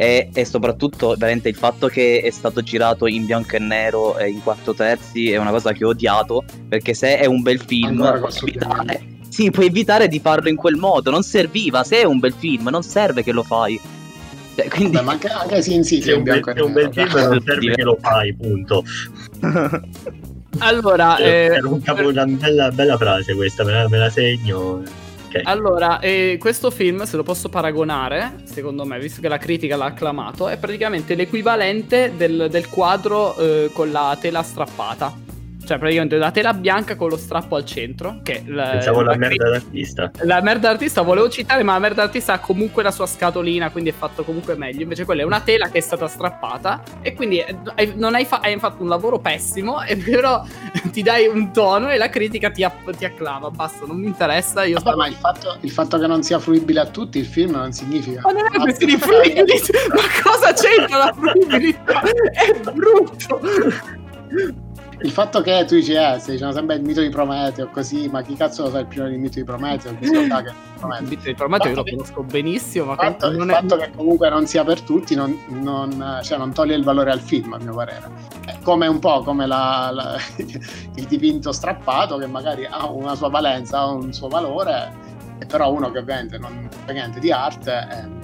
E, 0.00 0.30
e 0.32 0.46
soprattutto, 0.46 1.14
veramente, 1.18 1.50
il 1.50 1.56
fatto 1.56 1.86
che 1.88 2.22
è 2.24 2.30
stato 2.30 2.62
girato 2.62 3.06
in 3.06 3.26
bianco 3.26 3.56
e 3.56 3.58
nero 3.58 4.16
e 4.16 4.30
in 4.30 4.42
quattro 4.42 4.72
terzi 4.72 5.30
è 5.30 5.36
una 5.36 5.50
cosa 5.50 5.72
che 5.72 5.84
ho 5.84 5.88
odiato. 5.88 6.42
Perché 6.66 6.94
se 6.94 7.18
è 7.18 7.26
un 7.26 7.42
bel 7.42 7.60
film, 7.60 7.98
col 8.18 8.32
evitare, 8.40 9.02
sì, 9.28 9.50
puoi 9.50 9.66
evitare 9.66 10.08
di 10.08 10.18
farlo 10.18 10.48
in 10.48 10.56
quel 10.56 10.76
modo. 10.76 11.10
Non 11.10 11.22
serviva. 11.22 11.84
Se 11.84 12.00
è 12.00 12.04
un 12.04 12.18
bel 12.18 12.32
film, 12.32 12.68
non 12.70 12.82
serve 12.82 13.22
che 13.22 13.32
lo 13.32 13.42
fai. 13.42 13.78
Cioè, 14.54 14.68
quindi. 14.68 14.96
Beh, 14.96 15.02
ma 15.02 15.12
anche, 15.12 15.28
anche 15.28 15.62
City 15.62 16.00
Se 16.00 16.12
è 16.12 16.12
è 16.12 16.14
in 16.14 16.18
un 16.20 16.24
bel, 16.24 16.42
e 16.46 16.52
è 16.54 16.60
un 16.62 16.72
bel 16.72 16.90
film 16.94 17.10
non 17.10 17.42
serve 17.44 17.74
che 17.74 17.82
lo 17.82 17.98
fai, 18.00 18.34
punto. 18.34 18.84
Allora, 20.58 21.16
eh, 21.18 21.44
Era 21.44 21.68
un 21.68 21.80
capo- 21.80 22.08
una 22.08 22.24
bella, 22.24 22.70
bella 22.72 22.96
frase 22.96 23.34
questa, 23.34 23.64
me 23.64 23.72
la, 23.72 23.88
me 23.88 23.98
la 23.98 24.10
segno. 24.10 24.82
Ok. 25.32 25.42
allora 25.44 26.00
eh, 26.00 26.38
questo 26.40 26.72
film, 26.72 27.04
se 27.04 27.16
lo 27.16 27.22
posso 27.22 27.48
paragonare, 27.48 28.42
secondo 28.44 28.84
me, 28.84 28.98
visto 28.98 29.20
che 29.20 29.28
la 29.28 29.38
critica 29.38 29.76
l'ha 29.76 29.84
acclamato, 29.84 30.48
è 30.48 30.56
praticamente 30.58 31.14
l'equivalente 31.14 32.12
del, 32.16 32.48
del 32.50 32.68
quadro 32.68 33.36
eh, 33.36 33.70
con 33.72 33.92
la 33.92 34.16
tela 34.20 34.42
strappata. 34.42 35.14
Cioè, 35.70 35.78
praticamente 35.78 36.16
la 36.16 36.32
tela 36.32 36.52
bianca 36.52 36.96
con 36.96 37.10
lo 37.10 37.16
strappo 37.16 37.54
al 37.54 37.64
centro. 37.64 38.18
Che 38.24 38.42
la, 38.46 38.70
Pensavo 38.70 39.02
la 39.02 39.12
la 39.12 39.18
cri- 39.18 39.36
merda 39.36 39.50
d'artista. 39.50 40.10
La 40.22 40.40
merda 40.42 40.66
d'artista 40.70 41.02
volevo 41.02 41.28
citare, 41.28 41.62
ma 41.62 41.74
la 41.74 41.78
merda 41.78 42.02
d'artista 42.02 42.32
ha 42.32 42.38
comunque 42.40 42.82
la 42.82 42.90
sua 42.90 43.06
scatolina, 43.06 43.70
quindi 43.70 43.90
è 43.90 43.92
fatto 43.92 44.24
comunque 44.24 44.56
meglio. 44.56 44.82
Invece 44.82 45.04
quella 45.04 45.22
è 45.22 45.24
una 45.24 45.40
tela 45.42 45.68
che 45.68 45.78
è 45.78 45.80
stata 45.80 46.08
strappata 46.08 46.82
e 47.02 47.14
quindi 47.14 47.38
eh, 47.38 47.56
hai- 47.76 47.92
non 47.94 48.16
hai, 48.16 48.24
fa- 48.24 48.40
hai 48.42 48.58
fatto 48.58 48.82
un 48.82 48.88
lavoro 48.88 49.20
pessimo, 49.20 49.80
e 49.86 49.96
però 49.96 50.42
ti 50.90 51.02
dai 51.04 51.28
un 51.28 51.52
tono 51.52 51.88
e 51.88 51.98
la 51.98 52.08
critica 52.08 52.50
ti, 52.50 52.64
app- 52.64 52.90
ti 52.96 53.04
acclama. 53.04 53.48
Basta, 53.50 53.86
non 53.86 53.96
mi 54.00 54.06
interessa. 54.08 54.64
Io 54.64 54.80
sto... 54.80 54.96
ma 54.96 55.06
il 55.06 55.14
fatto, 55.14 55.56
il 55.60 55.70
fatto 55.70 56.00
che 56.00 56.06
non 56.08 56.24
sia 56.24 56.40
fruibile 56.40 56.80
a 56.80 56.86
tutti 56.86 57.18
il 57.20 57.26
film 57.26 57.52
non 57.52 57.70
significa. 57.70 58.22
Ma 58.24 58.32
non 58.32 58.44
è 58.52 58.58
questione 58.58 58.94
di 58.94 58.98
fruibilità, 58.98 59.78
ma 59.90 60.02
cosa 60.20 60.52
c'entra 60.52 60.98
la 60.98 61.14
fruibilità? 61.16 62.02
È 62.32 62.70
brutto. 62.72 63.40
Il 65.02 65.10
fatto 65.12 65.40
che 65.40 65.64
tu 65.66 65.76
dici, 65.76 65.92
eh, 65.92 66.18
se 66.18 66.32
diciamo 66.32 66.52
sempre 66.52 66.76
il 66.76 66.82
mito 66.82 67.00
di 67.00 67.08
Prometeo, 67.08 67.68
così, 67.70 68.08
ma 68.08 68.20
chi 68.20 68.34
cazzo 68.34 68.64
lo 68.64 68.70
sa 68.70 68.80
il 68.80 68.86
primo 68.86 69.06
del 69.08 69.18
mito 69.18 69.38
di 69.38 69.44
Prometeo? 69.44 69.96
Chi 69.96 70.06
sa 70.06 70.42
che 70.42 70.50
è 70.50 70.54
Prometeo? 70.78 71.30
Il 71.30 71.34
Prometeo 71.36 71.70
io 71.70 71.76
lo 71.76 71.84
conosco 71.84 72.22
benissimo, 72.22 72.84
ma 72.84 72.92
Il 72.92 72.98
fatto, 72.98 73.26
il 73.28 73.40
è... 73.40 73.46
fatto 73.46 73.76
che 73.76 73.90
comunque 73.96 74.28
non 74.28 74.46
sia 74.46 74.62
per 74.62 74.82
tutti 74.82 75.14
non, 75.14 75.38
non, 75.48 76.20
cioè, 76.22 76.36
non 76.36 76.52
toglie 76.52 76.74
il 76.74 76.84
valore 76.84 77.10
al 77.12 77.20
film, 77.20 77.54
a 77.54 77.58
mio 77.58 77.74
parere. 77.74 78.10
È 78.44 78.58
come 78.62 78.86
un 78.88 78.98
po' 78.98 79.22
come 79.22 79.46
la- 79.46 79.90
la- 79.90 80.16
il 80.36 81.06
dipinto 81.06 81.50
strappato 81.52 82.18
che 82.18 82.26
magari 82.26 82.66
ha 82.66 82.86
una 82.90 83.14
sua 83.14 83.30
valenza, 83.30 83.78
ha 83.78 83.86
un 83.90 84.12
suo 84.12 84.28
valore, 84.28 84.92
però 85.46 85.72
uno 85.72 85.90
che 85.90 85.98
ovviamente 85.98 86.36
non 86.36 86.68
fa 86.84 86.92
niente 86.92 87.20
di 87.20 87.32
arte 87.32 87.88
eh, 87.90 88.19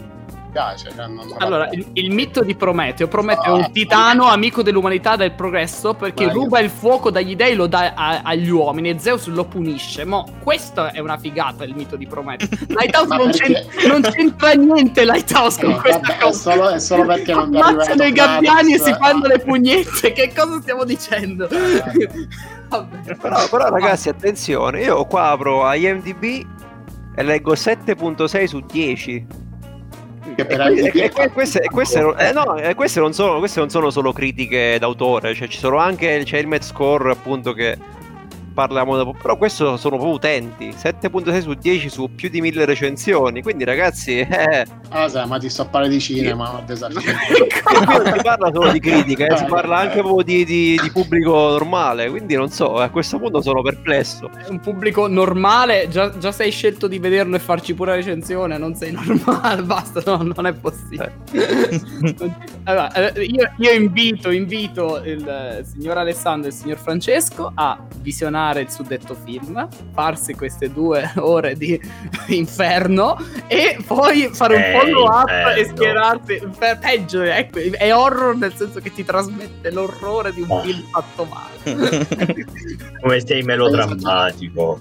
mi 0.56 0.62
piace. 0.62 0.90
Cioè 0.94 1.06
non- 1.06 1.26
non 1.28 1.34
Allora, 1.38 1.68
il, 1.70 1.86
il 1.92 2.10
mito 2.10 2.42
di 2.42 2.54
Prometeo. 2.54 3.08
Prometeo 3.08 3.56
è 3.56 3.60
Ah. 3.62 3.66
un 3.66 3.72
titano 3.72 4.24
amico 4.28 4.62
dell'umanità 4.62 5.16
del 5.16 5.32
progresso 5.32 5.94
perché 5.94 6.24
Vai. 6.26 6.34
ruba 6.34 6.58
il 6.60 6.70
fuoco 6.70 7.10
dagli 7.10 7.36
dei 7.36 7.52
e 7.52 7.54
lo 7.54 7.66
dà 7.66 7.92
a- 7.94 8.20
agli 8.24 8.48
uomini 8.48 8.90
e 8.90 8.98
Zeus 8.98 9.26
lo 9.26 9.44
punisce. 9.44 10.04
Mo, 10.04 10.26
questo 10.42 10.86
è 10.86 10.98
una 11.00 11.18
figata 11.18 11.64
il 11.64 11.74
mito 11.74 11.96
di 11.96 12.06
Prometeo. 12.06 12.48
Lighthouse 12.68 13.08
Ma 13.08 13.16
non, 13.16 13.30
perché- 13.30 13.66
c'en- 13.68 13.88
non 13.88 14.00
c'entra 14.02 14.52
niente 14.52 15.04
Lighthouse 15.04 15.60
con 15.60 15.70
Eh, 15.74 15.80
questa 15.80 16.00
vabbè, 16.00 16.16
è, 16.16 16.18
cosa. 16.20 16.50
solo, 16.52 16.68
è 16.70 16.78
solo 16.80 17.04
perché 17.06 17.32
non 17.34 17.54
è 17.54 17.58
arrivato 17.58 17.68
Ammazzano 17.68 18.02
i 18.04 18.12
gabbiani 18.12 18.74
e 18.74 18.78
si 18.78 18.84
Kratos, 18.90 19.06
fanno 19.06 19.24
ah. 19.24 19.28
le 19.28 19.38
pugnette. 19.40 20.12
Che 20.12 20.32
cosa 20.34 20.60
stiamo 20.60 20.84
dicendo? 20.84 21.48
Vabbè. 22.68 23.16
Però, 23.16 23.48
però, 23.48 23.68
ragazzi, 23.68 24.08
attenzione, 24.08 24.82
io 24.82 25.04
qua 25.04 25.30
apro 25.30 25.72
IMDb 25.72 26.44
e 27.14 27.22
leggo 27.22 27.52
7.6 27.52 28.44
su 28.44 28.60
10. 28.60 29.26
Queste, 32.74 33.00
non, 33.00 33.12
sono, 33.12 33.38
queste 33.38 33.60
non 33.60 33.70
sono 33.70 33.90
solo 33.90 34.12
critiche 34.12 34.78
d'autore, 34.78 35.34
cioè 35.34 35.48
ci 35.48 35.58
sono 35.58 35.78
anche 35.78 36.22
c'è 36.24 36.38
il 36.38 36.46
Medscore 36.46 37.10
appunto 37.10 37.52
che 37.52 37.76
parliamo 38.56 38.96
dopo, 38.96 39.12
però 39.20 39.36
questo 39.36 39.76
sono 39.76 39.96
proprio 39.96 40.14
utenti, 40.14 40.70
7.6 40.70 41.40
su 41.42 41.52
10 41.52 41.88
su 41.90 42.08
più 42.14 42.30
di 42.30 42.40
1000 42.40 42.64
recensioni, 42.64 43.42
quindi 43.42 43.64
ragazzi, 43.64 44.20
eh, 44.20 44.64
Ah, 44.88 45.08
sai, 45.08 45.26
ma 45.26 45.36
ti 45.36 45.50
sto 45.50 45.62
a 45.62 45.64
parlare 45.66 45.92
di 45.92 46.00
cinema, 46.00 46.62
qui 46.64 46.74
non 46.78 48.12
si 48.14 48.22
parla 48.22 48.50
solo 48.54 48.72
di 48.72 48.80
critica, 48.80 49.26
eh, 49.26 49.36
si 49.36 49.44
parla 49.44 49.76
anche 49.76 49.98
proprio 50.00 50.22
di, 50.22 50.44
di- 50.46 50.78
di 50.80 50.90
pubblico 50.90 51.32
normale, 51.32 52.08
quindi 52.08 52.34
non 52.34 52.48
so, 52.48 52.76
a 52.76 52.88
questo 52.88 53.18
punto 53.18 53.42
sono 53.42 53.60
perplesso. 53.60 54.30
Un 54.48 54.58
pubblico 54.60 55.06
normale, 55.06 55.88
già, 55.90 56.16
già 56.16 56.32
sei 56.32 56.50
scelto 56.50 56.86
di 56.86 56.98
vederlo 56.98 57.36
e 57.36 57.40
farci 57.40 57.74
pure 57.74 57.90
la 57.90 57.96
recensione, 57.96 58.56
non 58.56 58.74
sei 58.74 58.92
normale, 58.96 59.62
basta, 59.64 60.00
no, 60.06 60.22
non 60.34 60.46
è 60.46 60.54
possibile. 60.54 61.12
allora, 62.64 62.90
eh, 63.12 63.22
io, 63.22 63.52
io 63.58 63.70
invito, 63.72 64.30
invito 64.30 65.02
il 65.04 65.28
eh, 65.28 65.62
signor 65.64 65.98
Alessandro 65.98 66.48
e 66.48 66.52
il 66.52 66.56
signor 66.56 66.78
Francesco 66.78 67.52
a 67.54 67.78
visionare 68.00 68.45
terminare 68.46 68.60
il 68.60 68.70
suddetto 68.70 69.14
film, 69.24 69.66
farsi 69.92 70.34
queste 70.34 70.72
due 70.72 71.10
ore 71.18 71.56
di 71.56 71.80
inferno 72.28 73.16
e 73.46 73.76
poi 73.86 74.28
fare 74.32 74.56
un 74.56 74.62
Eh, 74.62 74.78
follow 74.78 75.06
up 75.06 75.28
e 75.28 75.58
inferno. 75.60 75.76
schierarsi. 75.76 76.42
Pe- 76.58 76.76
Peggio, 76.80 77.22
ecco, 77.22 77.58
è 77.58 77.94
horror 77.94 78.36
nel 78.36 78.54
senso 78.54 78.80
che 78.80 78.92
ti 78.92 79.04
trasmette 79.04 79.70
l'orrore 79.70 80.32
di 80.32 80.40
un 80.42 80.50
Ah. 80.50 80.60
film 80.60 80.82
fatto 80.90 81.24
male. 81.24 81.54
Come 83.00 83.20
sei 83.26 83.42
melodrammatico. 83.42 84.80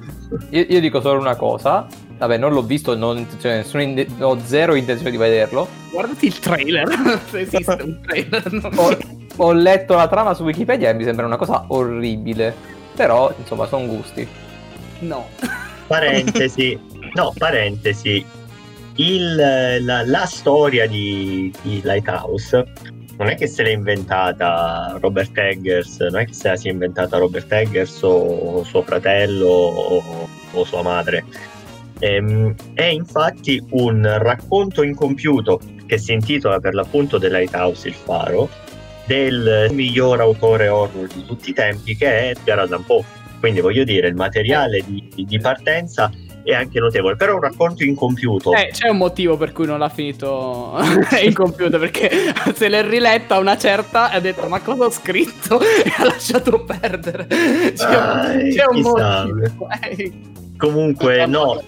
Io, 0.52 0.66
io 0.68 0.80
dico 0.80 1.02
solo 1.02 1.20
una 1.20 1.36
cosa. 1.36 1.88
Vabbè, 2.18 2.38
non 2.38 2.54
l'ho 2.54 2.62
visto, 2.64 2.96
non, 2.96 3.28
cioè, 3.42 3.58
nessuna 3.58 3.84
inde- 3.84 4.08
ho 4.20 4.38
zero 4.46 4.76
intenzione 4.76 5.12
di 5.12 5.18
vederlo. 5.18 5.68
Guardati 5.92 6.28
il 6.28 6.40
trailer, 6.40 6.88
se 7.30 7.40
esiste 7.42 7.78
un 7.82 8.00
trailer. 8.02 8.52
no? 8.54 8.70
Ho, 8.76 8.98
ho 9.38 9.52
letto 9.52 9.96
la 9.96 10.08
trama 10.08 10.34
su 10.34 10.44
Wikipedia 10.44 10.90
e 10.90 10.94
mi 10.94 11.04
sembra 11.04 11.26
una 11.26 11.36
cosa 11.36 11.66
orribile. 11.68 12.74
Però, 12.96 13.34
insomma, 13.38 13.68
sono 13.68 13.86
gusti. 13.88 14.28
No. 15.00 15.28
Parentesi, 15.88 16.80
no, 17.14 17.34
parentesi. 17.38 18.26
Il- 18.96 19.36
la, 19.36 20.04
la 20.06 20.26
storia 20.26 20.88
di, 20.88 21.54
di 21.62 21.82
Lighthouse 21.84 22.66
non 23.18 23.28
è 23.28 23.36
che 23.36 23.48
se 23.48 23.64
l'è 23.64 23.70
inventata 23.70 24.98
Robert 25.00 25.38
Eggers, 25.38 26.00
non 26.00 26.22
è 26.22 26.26
che 26.26 26.34
se 26.34 26.50
la 26.50 26.56
sia 26.56 26.72
inventata 26.72 27.18
Robert 27.18 27.52
Eggers 27.52 28.02
o 28.02 28.64
suo 28.64 28.82
fratello 28.82 29.48
o, 29.48 30.28
o 30.52 30.64
sua 30.64 30.82
madre. 30.82 31.24
Ehm, 32.00 32.54
è 32.74 32.86
infatti 32.86 33.64
un 33.72 34.18
racconto 34.18 34.84
incompiuto 34.84 35.62
che 35.86 35.98
si 35.98 36.12
intitola 36.12 36.60
per 36.60 36.74
l'appunto 36.74 37.18
The 37.20 37.30
Lighthouse, 37.30 37.88
il 37.88 37.94
faro, 37.94 38.50
del 39.06 39.70
miglior 39.72 40.20
autore 40.20 40.68
horror 40.68 41.08
di 41.08 41.26
tutti 41.26 41.50
i 41.52 41.54
tempi 41.54 41.96
che 41.96 42.08
è 42.08 42.30
Edgar 42.30 42.60
Allan 42.60 42.84
Poe. 42.84 43.04
Quindi 43.40 43.62
voglio 43.62 43.84
dire, 43.84 44.08
il 44.08 44.16
materiale 44.16 44.82
di, 44.86 45.08
di 45.16 45.40
partenza 45.40 46.12
è 46.44 46.54
anche 46.54 46.80
notevole, 46.80 47.16
però 47.16 47.34
è 47.34 47.36
un 47.36 47.42
racconto 47.42 47.84
incompiuto. 47.84 48.54
Eh, 48.54 48.70
c'è 48.72 48.88
un 48.90 48.98
motivo 48.98 49.36
per 49.36 49.52
cui 49.52 49.66
non 49.66 49.80
l'ha 49.80 49.90
finito 49.90 50.78
in 51.22 51.34
computer 51.34 51.80
perché 51.80 52.10
se 52.54 52.70
l'è 52.70 52.84
riletta 52.84 53.38
una 53.40 53.58
certa 53.58 54.12
e 54.12 54.18
ha 54.18 54.20
detto 54.20 54.48
ma 54.48 54.60
cosa 54.62 54.86
ho 54.86 54.92
scritto 54.92 55.60
e 55.62 55.92
ha 55.98 56.06
lasciato 56.06 56.64
perdere. 56.64 57.28
C'è, 57.28 57.74
Dai, 57.74 58.56
c'è 58.56 58.66
un 58.70 58.82
motivo. 58.82 59.68
Eh, 59.82 60.14
Comunque, 60.58 61.26
no, 61.26 61.62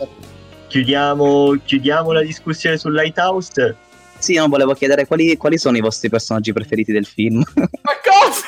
chiudiamo, 0.67 1.55
chiudiamo 1.63 2.11
la 2.11 2.21
discussione 2.21 2.77
sul 2.77 2.93
Lighthouse. 2.93 3.75
Sì, 4.19 4.35
non 4.35 4.49
volevo 4.49 4.73
chiedere 4.73 5.05
quali, 5.05 5.37
quali 5.37 5.57
sono 5.57 5.77
i 5.77 5.81
vostri 5.81 6.09
personaggi 6.09 6.53
preferiti 6.53 6.91
del 6.91 7.05
film. 7.05 7.43
ma 7.55 7.93
cosa? 8.03 8.47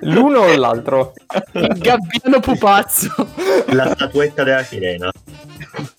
L'uno 0.00 0.40
o 0.40 0.56
l'altro? 0.56 1.12
Il 1.52 1.78
gabbiano 1.78 2.40
pupazzo. 2.40 3.10
la 3.68 3.92
statuetta 3.94 4.44
della 4.44 4.62
sirena. 4.64 5.10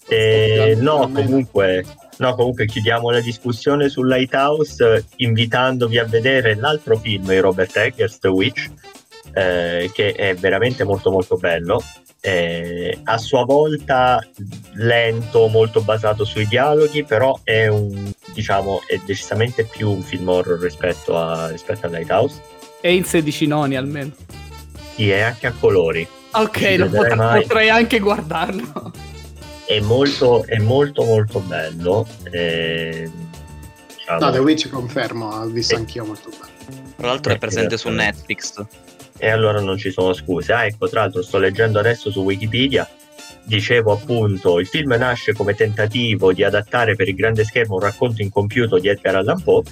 Eh, 0.08 0.76
no, 0.80 1.10
comunque, 1.12 1.86
no, 2.18 2.36
comunque 2.36 2.66
chiudiamo 2.66 3.10
la 3.10 3.22
discussione 3.22 3.90
sul 3.90 4.08
Lighthouse 4.08 4.96
eh, 4.96 5.04
invitandovi 5.18 5.98
a 5.98 6.06
vedere 6.06 6.56
l'altro 6.56 6.98
film 6.98 7.28
di 7.28 7.40
Robert 7.40 7.76
Eggers, 7.76 8.20
The 8.20 8.28
Witch, 8.28 8.70
eh, 9.34 9.90
che 9.94 10.12
è 10.12 10.36
veramente 10.36 10.84
molto 10.84 11.10
molto 11.10 11.38
bello. 11.38 11.82
Eh, 12.26 13.00
a 13.04 13.18
sua 13.18 13.44
volta 13.44 14.26
lento, 14.76 15.48
molto 15.50 15.82
basato 15.82 16.24
sui 16.24 16.48
dialoghi, 16.48 17.04
però 17.04 17.38
è 17.44 17.68
un 17.68 18.12
diciamo 18.34 18.82
è 18.88 18.98
decisamente 19.06 19.66
più 19.66 19.90
un 19.92 20.02
film 20.02 20.30
horror 20.30 20.58
rispetto 20.58 21.18
a, 21.18 21.50
rispetto 21.50 21.86
a 21.86 21.90
Lighthouse. 21.90 22.42
E 22.80 22.94
in 22.96 23.04
16 23.04 23.46
noni 23.48 23.76
almeno. 23.76 24.12
Sì, 24.96 25.10
è 25.10 25.20
anche 25.20 25.48
a 25.48 25.52
colori. 25.60 26.08
Ok, 26.32 26.62
lo 26.78 26.90
vedrai 26.90 26.90
pot- 27.10 27.14
mai. 27.18 27.42
potrei 27.42 27.70
anche 27.70 28.00
guardarlo. 28.00 28.92
è 29.66 29.80
molto, 29.82 30.46
è 30.46 30.60
molto 30.60 31.04
molto 31.04 31.40
bello. 31.42 32.08
eh, 32.32 33.12
diciamo, 33.98 34.20
No, 34.20 34.32
The 34.32 34.40
Witch 34.40 34.70
confermo, 34.70 35.28
ho 35.28 35.46
visto 35.48 35.74
Sì. 35.76 35.80
anch'io 35.82 36.06
molto 36.06 36.30
bene. 36.30 36.94
Tra 36.96 37.08
l'altro 37.08 37.34
è 37.34 37.36
Eh, 37.36 37.40
presente 37.40 37.76
su 37.78 37.90
esattamente. 37.90 38.18
Netflix. 38.18 38.66
E 39.24 39.30
allora 39.30 39.62
non 39.62 39.78
ci 39.78 39.90
sono 39.90 40.12
scuse. 40.12 40.52
Ah, 40.52 40.66
ecco, 40.66 40.90
tra 40.90 41.00
l'altro 41.00 41.22
sto 41.22 41.38
leggendo 41.38 41.80
adesso 41.80 42.12
su 42.12 42.20
Wikipedia. 42.24 42.86
Dicevo 43.46 43.94
appunto, 43.94 44.60
il 44.60 44.68
film 44.68 44.96
nasce 44.96 45.32
come 45.32 45.54
tentativo 45.54 46.34
di 46.34 46.44
adattare 46.44 46.96
per 46.96 47.08
il 47.08 47.16
grande 47.16 47.46
schermo 47.46 47.76
un 47.76 47.80
racconto 47.80 48.22
incompiuto 48.22 48.80
di 48.80 48.90
Edgar 48.90 49.16
Allan 49.16 49.42
Poe. 49.42 49.64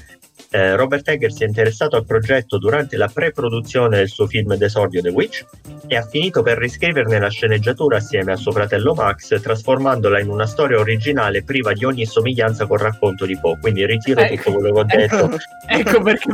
Eh, 0.51 0.75
Robert 0.77 1.05
Eggers 1.07 1.35
si 1.35 1.43
è 1.43 1.47
interessato 1.47 1.97
al 1.97 2.05
progetto 2.05 2.57
durante 2.57 2.95
la 2.95 3.09
pre-produzione 3.13 3.97
del 3.97 4.07
suo 4.07 4.25
film 4.25 4.55
d'esordio 4.55 5.01
The 5.01 5.09
Witch 5.09 5.45
e 5.87 5.97
ha 5.97 6.03
finito 6.03 6.41
per 6.43 6.57
riscriverne 6.57 7.19
la 7.19 7.29
sceneggiatura 7.29 7.97
assieme 7.97 8.31
a 8.31 8.37
suo 8.37 8.53
fratello 8.53 8.93
Max, 8.93 9.39
trasformandola 9.41 10.21
in 10.21 10.29
una 10.29 10.47
storia 10.47 10.79
originale 10.79 11.43
priva 11.43 11.73
di 11.73 11.83
ogni 11.83 12.05
somiglianza 12.05 12.65
col 12.67 12.79
racconto 12.79 13.25
di 13.25 13.37
Poe. 13.37 13.57
Quindi 13.59 13.85
ritiro 13.85 14.21
Ecco. 14.21 14.35
tutto 14.35 14.53
quello 14.53 14.73
che 14.73 14.79
ho 14.79 14.83
detto. 14.85 15.29
ecco 15.67 16.01
perché 16.01 16.29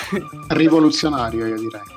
Rivoluzionario, 0.48 1.46
io 1.46 1.56
direi. 1.56 1.93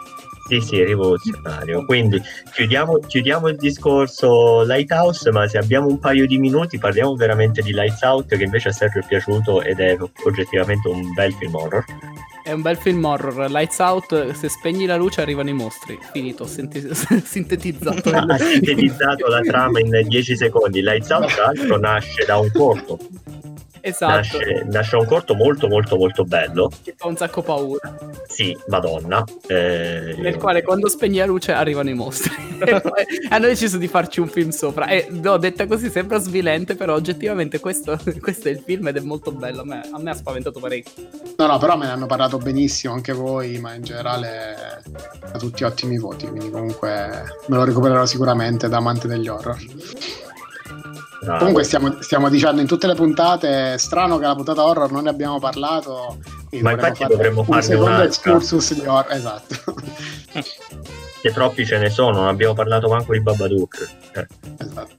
Sì, 0.47 0.61
sì, 0.61 0.83
rivoluzionario. 0.83 1.85
Quindi 1.85 2.21
chiudiamo, 2.53 2.99
chiudiamo 2.99 3.49
il 3.49 3.57
discorso 3.57 4.63
Lighthouse, 4.63 5.29
ma 5.31 5.47
se 5.47 5.57
abbiamo 5.57 5.87
un 5.87 5.99
paio 5.99 6.25
di 6.25 6.37
minuti 6.37 6.77
parliamo 6.77 7.15
veramente 7.15 7.61
di 7.61 7.73
Lights 7.73 8.01
Out, 8.01 8.35
che 8.35 8.43
invece 8.43 8.69
a 8.69 8.71
Sergio 8.71 8.99
è 8.99 9.05
piaciuto 9.05 9.61
ed 9.61 9.79
è 9.79 9.97
oggettivamente 10.25 10.87
un 10.87 11.13
bel 11.13 11.33
film 11.33 11.55
horror. 11.55 11.83
è 12.43 12.53
un 12.53 12.61
bel 12.61 12.77
film 12.77 13.03
horror. 13.03 13.49
Lights 13.51 13.79
out, 13.79 14.31
se 14.31 14.47
spegni 14.47 14.85
la 14.85 14.95
luce 14.95 15.19
arrivano 15.19 15.49
i 15.49 15.53
mostri. 15.53 15.99
Finito, 16.13 16.45
senti- 16.45 16.87
sintetizzato. 17.23 18.09
Ha 18.09 18.37
sintetizzato 18.39 19.27
la 19.27 19.41
trama 19.41 19.79
in 19.81 19.89
10 20.07 20.37
secondi. 20.37 20.81
Lights 20.81 21.09
Out, 21.09 21.33
tra 21.33 21.45
l'altro, 21.47 21.77
nasce 21.77 22.23
da 22.25 22.37
un 22.37 22.49
corto. 22.53 22.97
Esatto. 23.87 24.15
Nasce, 24.15 24.65
nasce 24.69 24.95
un 24.97 25.05
corto 25.05 25.33
molto, 25.33 25.67
molto, 25.67 25.95
molto 25.95 26.25
bello. 26.25 26.69
Che 26.83 26.93
fa 26.97 27.07
un 27.07 27.15
sacco 27.15 27.41
paura. 27.41 27.95
Sì, 28.27 28.55
Madonna. 28.67 29.23
Eh, 29.47 30.15
Nel 30.17 30.35
quale 30.35 30.61
quando 30.61 30.89
spegni 30.89 31.19
la 31.19 31.25
luce 31.25 31.53
arrivano 31.53 31.89
i 31.89 31.93
mostri. 31.93 32.35
poi 32.59 33.05
hanno 33.29 33.45
deciso 33.45 33.77
di 33.77 33.87
farci 33.87 34.19
un 34.19 34.27
film 34.27 34.49
sopra. 34.49 34.87
E 34.87 35.07
no, 35.09 35.37
detta 35.37 35.67
così 35.67 35.89
sembra 35.89 36.19
svilente, 36.19 36.75
però 36.75 36.95
oggettivamente 36.95 37.61
questo, 37.61 37.97
questo 38.19 38.49
è 38.49 38.51
il 38.51 38.59
film 38.59 38.87
ed 38.89 38.97
è 38.97 39.01
molto 39.01 39.31
bello. 39.31 39.61
A 39.61 39.65
me, 39.65 39.81
a 39.89 39.99
me 39.99 40.09
ha 40.09 40.15
spaventato 40.15 40.59
parecchio. 40.59 41.03
No, 41.37 41.47
no, 41.47 41.57
però 41.57 41.77
me 41.77 41.85
ne 41.85 41.91
hanno 41.91 42.07
parlato 42.07 42.37
benissimo 42.37 42.93
anche 42.93 43.13
voi, 43.13 43.57
ma 43.59 43.73
in 43.73 43.83
generale 43.83 44.81
da 45.31 45.37
tutti 45.37 45.63
ottimi 45.63 45.97
voti, 45.97 46.27
quindi 46.27 46.49
comunque 46.49 46.89
me 47.47 47.55
lo 47.55 47.63
recupererò 47.63 48.05
sicuramente 48.05 48.67
da 48.67 48.77
amante 48.77 49.07
degli 49.07 49.29
horror. 49.29 49.57
Bravo. 51.27 51.39
Comunque 51.39 51.63
stiamo, 51.63 52.01
stiamo 52.01 52.29
dicendo 52.29 52.61
in 52.61 52.67
tutte 52.67 52.87
le 52.87 52.95
puntate, 52.95 53.77
strano 53.77 54.17
che 54.17 54.25
la 54.25 54.35
puntata 54.35 54.65
horror 54.65 54.91
non 54.91 55.03
ne 55.03 55.09
abbiamo 55.09 55.39
parlato. 55.39 56.17
Ma 56.61 56.71
infatti 56.71 57.01
fare 57.01 57.13
dovremmo 57.13 57.41
un 57.41 57.45
farne 57.45 57.61
secondo 57.61 58.01
excursus 58.01 58.73
di 58.73 58.85
horror, 58.85 59.11
esatto. 59.11 59.55
Che 61.19 61.31
troppi 61.31 61.65
ce 61.65 61.79
ne 61.79 61.89
sono, 61.89 62.17
non 62.17 62.27
abbiamo 62.27 62.53
parlato 62.53 62.87
manco 62.87 63.11
di 63.11 63.21
Babadook. 63.21 63.89
Eh. 64.13 64.27
esatto. 64.59 64.95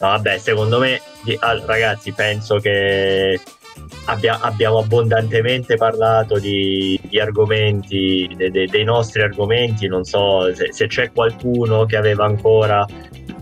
No, 0.00 0.08
vabbè, 0.08 0.38
secondo 0.38 0.78
me, 0.78 1.00
ragazzi, 1.66 2.12
penso 2.12 2.56
che 2.56 3.38
abbia- 4.06 4.40
abbiamo 4.40 4.78
abbondantemente 4.78 5.76
parlato 5.76 6.38
di, 6.38 6.98
di 7.04 7.20
argomenti, 7.20 8.28
de- 8.34 8.50
de- 8.50 8.66
dei 8.66 8.84
nostri 8.84 9.22
argomenti. 9.22 9.86
Non 9.86 10.04
so 10.04 10.52
se, 10.54 10.72
se 10.72 10.86
c'è 10.86 11.12
qualcuno 11.12 11.84
che 11.84 11.96
aveva 11.96 12.24
ancora 12.24 12.86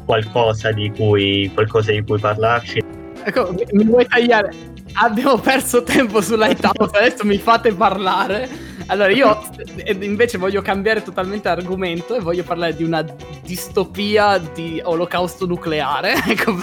qualcosa 0.04 0.72
di 0.72 0.90
cui, 0.90 1.50
qualcosa 1.52 1.92
di 1.92 2.02
cui 2.02 2.18
parlarci. 2.18 2.82
Ecco, 3.24 3.54
mi- 3.72 3.84
vuoi 3.84 4.06
tagliare? 4.06 4.52
Abbiamo 4.94 5.38
perso 5.38 5.82
tempo 5.82 6.20
su 6.20 6.36
Lighthouse, 6.36 6.96
adesso 6.96 7.24
mi 7.24 7.38
fate 7.38 7.72
parlare. 7.72 8.48
Allora, 8.86 9.10
io 9.10 9.40
eh, 9.76 9.96
invece 10.00 10.38
voglio 10.38 10.62
cambiare 10.62 11.02
totalmente 11.02 11.48
argomento 11.48 12.14
e 12.14 12.20
voglio 12.20 12.42
parlare 12.42 12.74
di 12.74 12.84
una 12.84 13.04
distopia 13.44 14.38
di 14.38 14.80
olocausto 14.82 15.46
nucleare. 15.46 16.14
Ecco, 16.32 16.56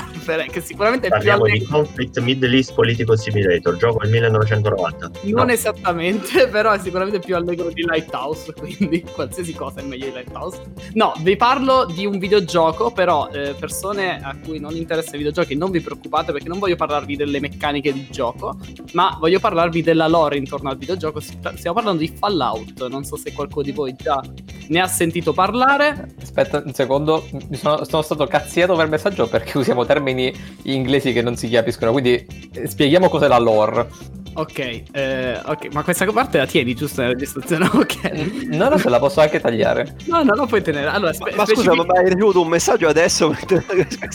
che 0.52 0.62
sicuramente 0.62 1.08
è 1.08 1.10
più 1.10 1.18
Parliamo 1.18 1.46
di 1.46 1.52
allegro. 1.52 1.78
Conflict 1.78 2.20
Middle 2.20 2.56
East 2.56 2.74
Political 2.74 3.18
Simulator, 3.18 3.76
gioco 3.78 4.00
del 4.02 4.12
1990. 4.12 5.12
Non 5.24 5.46
No. 5.48 5.52
esattamente, 5.52 6.48
però 6.50 6.72
è 6.72 6.80
sicuramente 6.80 7.20
più 7.20 7.36
allegro 7.36 7.70
di 7.70 7.84
Lighthouse, 7.84 8.54
quindi 8.58 9.02
qualsiasi 9.02 9.54
cosa 9.54 9.80
è 9.80 9.84
meglio 9.84 10.06
di 10.06 10.12
Lighthouse. 10.12 10.62
No, 10.94 11.14
vi 11.20 11.36
parlo 11.36 11.86
di 11.86 12.06
un 12.06 12.20
videogioco, 12.20 12.92
però 12.92 13.30
eh, 13.30 13.56
persone 13.58 14.20
a 14.22 14.36
cui 14.38 14.60
non 14.60 14.76
interessano 14.76 15.16
i 15.16 15.20
videogiochi 15.20 15.56
non 15.56 15.72
vi 15.72 15.82
preoccupate 15.82 16.32
perché 16.32 16.48
non 16.48 16.60
voglio 16.60 16.76
parlarvi 16.76 17.16
delle 17.16 17.40
meccaniche 17.40 17.92
di 17.92 18.08
gioco, 18.10 18.58
ma 18.94 19.18
voglio 19.20 19.40
parlarvi 19.40 19.82
della 19.82 20.08
lore 20.08 20.38
intorno 20.38 20.70
al 20.70 20.78
videogioco. 20.78 21.20
Stiamo 21.20 21.74
parlando 21.74 22.02
di 22.02 22.09
Fallout, 22.18 22.88
non 22.88 23.04
so 23.04 23.16
se 23.16 23.34
qualcuno 23.34 23.64
di 23.64 23.72
voi 23.72 23.96
già 23.96 24.22
ne 24.68 24.80
ha 24.80 24.88
sentito 24.88 25.34
parlare. 25.34 26.16
Aspetta 26.22 26.62
un 26.66 26.74
secondo, 26.74 27.26
sono, 27.52 27.84
sono 27.84 28.02
stato 28.02 28.26
cazziato 28.28 28.76
per 28.76 28.88
messaggio 28.88 29.28
perché 29.28 29.58
usiamo 29.58 29.86
termini 29.86 30.34
inglesi 30.64 31.14
che 31.14 31.22
non 31.22 31.36
si 31.36 31.50
capiscono, 31.50 31.92
quindi 31.92 32.26
eh, 32.54 32.68
spieghiamo 32.68 33.10
cos'è 33.10 33.28
la 33.28 33.40
lore. 33.40 33.88
Ok, 34.34 34.84
eh, 34.92 35.40
ok, 35.44 35.68
ma 35.74 35.84
questa 35.84 36.06
parte 36.12 36.38
la 36.38 36.46
tieni 36.46 36.74
giusto 36.74 37.02
nella 37.02 37.14
registrazione? 37.14 37.70
Ok. 37.74 38.12
No, 38.50 38.70
no, 38.70 38.78
se 38.78 38.90
la 38.90 39.00
posso 39.00 39.22
anche 39.22 39.40
tagliare. 39.40 39.96
No, 40.06 40.24
no, 40.24 40.34
la 40.34 40.46
puoi 40.46 40.62
tenere. 40.62 40.88
Allora, 40.88 41.12
Ma, 41.12 41.14
spe- 41.14 41.36
ma 41.36 41.46
scusa, 41.46 41.62
specific- 41.62 41.86
ma 41.94 42.00
hai 42.00 42.10
ricevuto 42.10 42.42
un 42.42 42.48
messaggio 42.48 42.88
adesso? 42.88 43.36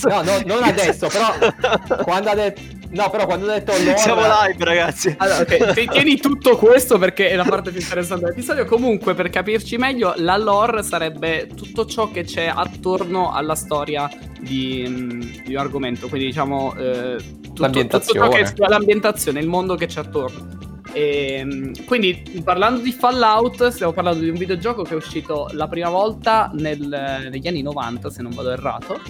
No, 0.05 0.23
no, 0.23 0.41
non 0.47 0.63
adesso, 0.63 1.09
però 1.09 2.03
quando 2.05 2.31
ha 2.31 2.35
detto... 2.35 2.61
No, 2.91 3.11
però 3.11 3.25
quando 3.27 3.51
ha 3.51 3.55
detto 3.55 3.73
lore... 3.83 3.99
Siamo 3.99 4.21
live, 4.23 4.65
ragazzi. 4.65 5.15
Allora, 5.19 5.41
ok, 5.41 5.73
ti- 5.75 5.89
tieni 5.89 6.17
tutto 6.19 6.57
questo 6.57 6.99
perché 6.99 7.29
è 7.31 7.37
la 7.37 7.45
parte 7.45 7.71
più 7.71 7.81
interessante 7.81 8.25
dell'episodio. 8.25 8.65
Comunque, 8.67 9.15
per 9.15 9.31
capirci 9.31 9.77
meglio, 9.77 10.15
la 10.19 10.37
lore 10.37 10.83
sarebbe 10.83 11.49
tutto 11.55 11.87
ciò 11.87 12.11
che 12.11 12.23
c'è 12.25 12.51
attorno 12.55 13.33
alla 13.33 13.55
storia 13.57 14.09
di, 14.39 14.85
mm, 14.87 15.21
di 15.45 15.55
un 15.55 15.57
argomento. 15.61 16.09
Quindi, 16.09 16.27
diciamo, 16.29 16.75
eh, 16.77 17.17
tutto, 17.55 17.63
L'ambientazione. 17.63 18.19
tutto 18.21 18.37
ciò 18.37 18.45
che 18.45 18.65
è 18.65 18.69
l'ambientazione, 18.69 19.41
il 19.41 19.47
mondo 19.47 19.75
che 19.77 19.87
c'è 19.87 20.01
attorno. 20.01 20.63
Ehm, 20.93 21.85
quindi, 21.87 22.41
parlando 22.45 22.81
di 22.81 22.93
Fallout, 22.93 23.69
stiamo 23.69 23.93
parlando 23.93 24.21
di 24.23 24.29
un 24.29 24.37
videogioco 24.37 24.83
che 24.83 24.93
è 24.93 24.97
uscito 24.97 25.49
la 25.53 25.67
prima 25.67 25.89
volta 25.89 26.51
nel- 26.55 27.29
negli 27.31 27.49
anni 27.49 27.63
90, 27.63 28.11
se 28.11 28.23
non 28.23 28.33
vado 28.33 28.51
errato 28.51 29.01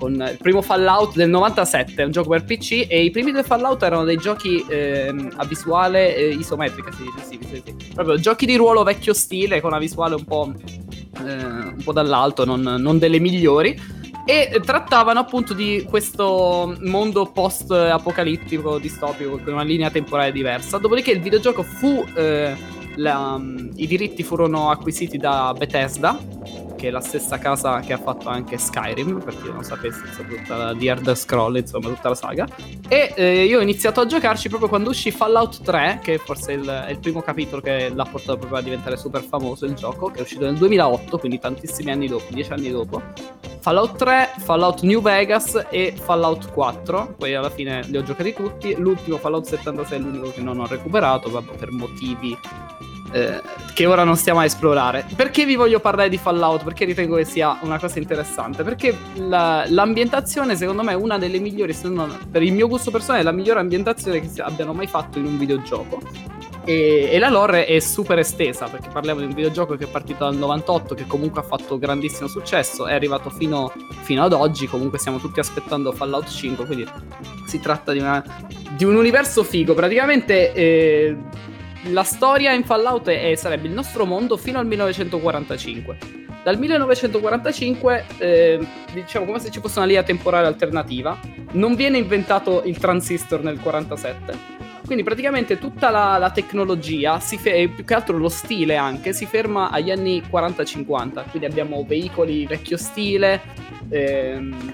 con 0.00 0.14
il 0.14 0.38
primo 0.40 0.62
Fallout 0.62 1.14
del 1.14 1.28
97, 1.28 2.02
un 2.04 2.10
gioco 2.10 2.30
per 2.30 2.44
PC, 2.44 2.86
e 2.88 3.04
i 3.04 3.10
primi 3.10 3.32
due 3.32 3.42
Fallout 3.42 3.82
erano 3.82 4.04
dei 4.04 4.16
giochi 4.16 4.64
ehm, 4.66 5.34
a 5.36 5.44
visuale 5.44 6.16
eh, 6.16 6.28
isometrica, 6.30 6.90
si 6.90 7.02
dice, 7.02 7.26
sì, 7.26 7.38
sì, 7.46 7.62
sì. 7.62 7.92
proprio 7.92 8.18
giochi 8.18 8.46
di 8.46 8.56
ruolo 8.56 8.82
vecchio 8.82 9.12
stile, 9.12 9.60
con 9.60 9.70
una 9.70 9.78
visuale 9.78 10.14
un 10.14 10.24
po', 10.24 10.50
eh, 11.22 11.44
un 11.44 11.82
po' 11.84 11.92
dall'alto, 11.92 12.46
non, 12.46 12.62
non 12.62 12.98
delle 12.98 13.18
migliori, 13.18 13.78
e 14.24 14.60
trattavano 14.64 15.18
appunto 15.20 15.54
di 15.54 15.84
questo 15.88 16.76
mondo 16.82 17.26
post-apocalittico, 17.26 18.78
distopico, 18.78 19.38
con 19.38 19.54
una 19.54 19.62
linea 19.62 19.90
temporale 19.90 20.32
diversa, 20.32 20.78
dopodiché 20.78 21.10
il 21.10 21.20
videogioco 21.20 21.62
fu... 21.62 22.04
eh, 22.14 22.78
la- 22.96 23.40
I 23.76 23.86
diritti 23.86 24.22
furono 24.22 24.68
acquisiti 24.70 25.16
da 25.16 25.54
Bethesda, 25.56 26.18
che 26.80 26.88
è 26.88 26.90
la 26.90 27.02
stessa 27.02 27.36
casa 27.36 27.80
che 27.80 27.92
ha 27.92 27.98
fatto 27.98 28.30
anche 28.30 28.56
Skyrim, 28.56 29.20
per 29.22 29.38
chi 29.38 29.50
non 29.52 29.62
sapesse, 29.62 30.00
tutta 30.26 30.56
la, 30.56 30.72
di 30.72 30.86
Elder 30.86 31.14
Scroll, 31.14 31.56
insomma, 31.56 31.88
tutta 31.88 32.08
la 32.08 32.14
saga. 32.14 32.48
E 32.88 33.12
eh, 33.14 33.44
io 33.44 33.58
ho 33.58 33.62
iniziato 33.62 34.00
a 34.00 34.06
giocarci 34.06 34.48
proprio 34.48 34.70
quando 34.70 34.88
uscì 34.88 35.10
Fallout 35.10 35.60
3, 35.62 36.00
che 36.02 36.16
forse 36.16 36.54
è 36.54 36.56
il, 36.56 36.66
è 36.66 36.90
il 36.90 36.98
primo 36.98 37.20
capitolo 37.20 37.60
che 37.60 37.90
l'ha 37.94 38.04
portato 38.04 38.38
proprio 38.38 38.60
a 38.60 38.62
diventare 38.62 38.96
super 38.96 39.22
famoso 39.22 39.66
il 39.66 39.74
gioco, 39.74 40.10
che 40.10 40.20
è 40.20 40.22
uscito 40.22 40.46
nel 40.46 40.56
2008, 40.56 41.18
quindi 41.18 41.38
tantissimi 41.38 41.90
anni 41.90 42.08
dopo, 42.08 42.32
dieci 42.32 42.50
anni 42.50 42.70
dopo. 42.70 43.02
Fallout 43.60 43.96
3, 43.96 44.30
Fallout 44.38 44.80
New 44.80 45.02
Vegas 45.02 45.66
e 45.68 45.92
Fallout 45.94 46.50
4, 46.50 47.16
poi 47.18 47.34
alla 47.34 47.50
fine 47.50 47.82
li 47.88 47.98
ho 47.98 48.02
giocati 48.02 48.32
tutti. 48.32 48.74
L'ultimo 48.74 49.18
Fallout 49.18 49.44
76 49.44 49.98
è 49.98 50.00
l'unico 50.00 50.32
che 50.32 50.40
non 50.40 50.58
ho 50.58 50.66
recuperato, 50.66 51.28
vabbè, 51.28 51.56
per 51.56 51.70
motivi 51.70 52.34
eh, 53.12 53.40
che 53.74 53.86
ora 53.86 54.04
non 54.04 54.16
stiamo 54.16 54.40
a 54.40 54.44
esplorare. 54.44 55.04
Perché 55.16 55.44
vi 55.44 55.56
voglio 55.56 55.80
parlare 55.80 56.08
di 56.08 56.16
Fallout? 56.18 56.64
Perché 56.64 56.84
ritengo 56.84 57.16
che 57.16 57.24
sia 57.24 57.58
una 57.62 57.78
cosa 57.78 57.98
interessante? 57.98 58.62
Perché 58.62 58.96
la- 59.14 59.64
l'ambientazione, 59.68 60.56
secondo 60.56 60.82
me, 60.82 60.92
è 60.92 60.96
una 60.96 61.18
delle 61.18 61.38
migliori, 61.38 61.72
se 61.72 61.88
non 61.88 62.16
per 62.30 62.42
il 62.42 62.52
mio 62.52 62.68
gusto 62.68 62.90
personale, 62.90 63.20
è 63.22 63.24
la 63.24 63.32
migliore 63.32 63.60
ambientazione 63.60 64.20
che 64.20 64.28
abbiano 64.42 64.72
mai 64.72 64.86
fatto 64.86 65.18
in 65.18 65.24
un 65.26 65.38
videogioco. 65.38 66.00
E, 66.64 67.08
e 67.10 67.18
la 67.18 67.30
lore 67.30 67.64
è 67.64 67.80
super 67.80 68.18
estesa 68.18 68.66
perché 68.66 68.90
parliamo 68.92 69.20
di 69.20 69.26
un 69.26 69.32
videogioco 69.32 69.76
che 69.76 69.84
è 69.84 69.88
partito 69.88 70.24
dal 70.24 70.36
98, 70.36 70.94
che 70.94 71.06
comunque 71.06 71.40
ha 71.40 71.44
fatto 71.44 71.78
grandissimo 71.78 72.28
successo, 72.28 72.86
è 72.86 72.92
arrivato 72.92 73.30
fino, 73.30 73.72
fino 74.02 74.22
ad 74.22 74.32
oggi. 74.34 74.66
Comunque 74.66 74.98
stiamo 74.98 75.18
tutti 75.18 75.40
aspettando 75.40 75.90
Fallout 75.92 76.28
5. 76.28 76.66
Quindi 76.66 76.86
si 77.46 77.58
tratta 77.60 77.92
di, 77.92 77.98
una- 78.00 78.22
di 78.76 78.84
un 78.84 78.94
universo 78.94 79.42
figo. 79.42 79.72
Praticamente 79.74 80.52
eh, 80.52 81.16
la 81.84 82.02
storia 82.02 82.52
in 82.52 82.64
Fallout 82.64 83.08
è- 83.08 83.34
sarebbe 83.36 83.66
il 83.66 83.72
nostro 83.72 84.04
mondo 84.04 84.36
fino 84.36 84.58
al 84.58 84.66
1945. 84.66 85.96
Dal 86.42 86.58
1945, 86.58 88.04
eh, 88.18 88.66
diciamo 88.92 89.26
come 89.26 89.38
se 89.40 89.50
ci 89.50 89.60
fosse 89.60 89.78
una 89.78 89.86
linea 89.86 90.02
temporale 90.02 90.46
alternativa, 90.46 91.18
non 91.52 91.74
viene 91.74 91.98
inventato 91.98 92.62
il 92.64 92.78
transistor 92.78 93.42
nel 93.42 93.60
47. 93.60 94.58
Quindi 94.86 95.04
praticamente 95.04 95.58
tutta 95.58 95.90
la, 95.90 96.16
la 96.18 96.30
tecnologia, 96.30 97.20
fe- 97.20 97.68
più 97.74 97.84
che 97.84 97.94
altro 97.94 98.16
lo 98.16 98.28
stile 98.30 98.76
anche, 98.76 99.12
si 99.12 99.26
ferma 99.26 99.70
agli 99.70 99.90
anni 99.90 100.22
40-50. 100.28 101.24
Quindi 101.28 101.46
abbiamo 101.46 101.84
veicoli 101.86 102.46
vecchio 102.46 102.76
stile, 102.76 103.40
ehm, 103.90 104.72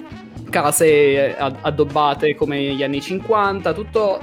case 0.48 1.36
ad- 1.36 1.58
addobbate 1.60 2.34
come 2.34 2.62
gli 2.74 2.82
anni 2.82 3.00
50, 3.02 3.72
tutto, 3.74 4.20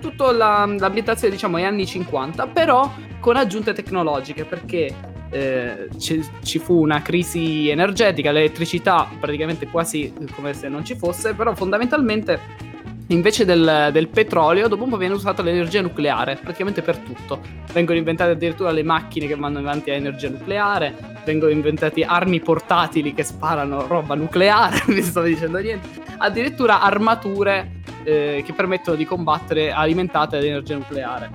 tutto 0.00 0.30
la- 0.30 0.66
l'ambientazione 0.66 1.32
diciamo 1.32 1.56
agli 1.56 1.64
anni 1.64 1.86
50, 1.86 2.46
però 2.48 2.92
con 3.20 3.36
aggiunte 3.36 3.72
tecnologiche 3.72 4.44
perché 4.44 4.94
eh, 5.30 5.88
ci, 5.98 6.24
ci 6.42 6.58
fu 6.58 6.80
una 6.80 7.02
crisi 7.02 7.68
energetica, 7.68 8.30
l'elettricità 8.30 9.08
praticamente 9.18 9.66
quasi 9.66 10.12
come 10.34 10.54
se 10.54 10.68
non 10.68 10.84
ci 10.84 10.96
fosse, 10.96 11.34
però 11.34 11.54
fondamentalmente 11.54 12.74
invece 13.08 13.44
del, 13.44 13.90
del 13.92 14.08
petrolio 14.08 14.66
dopo 14.66 14.84
un 14.84 14.90
po' 14.90 14.96
viene 14.96 15.14
usata 15.14 15.42
l'energia 15.42 15.80
nucleare 15.80 16.36
praticamente 16.36 16.82
per 16.82 16.96
tutto. 16.98 17.40
Vengono 17.72 17.98
inventate 17.98 18.32
addirittura 18.32 18.70
le 18.70 18.82
macchine 18.82 19.26
che 19.26 19.36
vanno 19.36 19.58
avanti 19.58 19.90
a 19.90 19.94
energia 19.94 20.28
nucleare, 20.28 20.94
vengono 21.24 21.52
inventati 21.52 22.02
armi 22.02 22.40
portatili 22.40 23.12
che 23.12 23.22
sparano 23.22 23.86
roba 23.86 24.14
nucleare, 24.14 24.82
vi 24.88 25.02
sto 25.02 25.22
dicendo 25.22 25.58
niente, 25.58 25.88
addirittura 26.18 26.80
armature 26.80 27.75
eh, 28.06 28.42
che 28.46 28.52
permettono 28.52 28.96
di 28.96 29.04
combattere 29.04 29.72
alimentate 29.72 30.36
ad 30.36 30.44
energia 30.44 30.76
nucleare. 30.76 31.30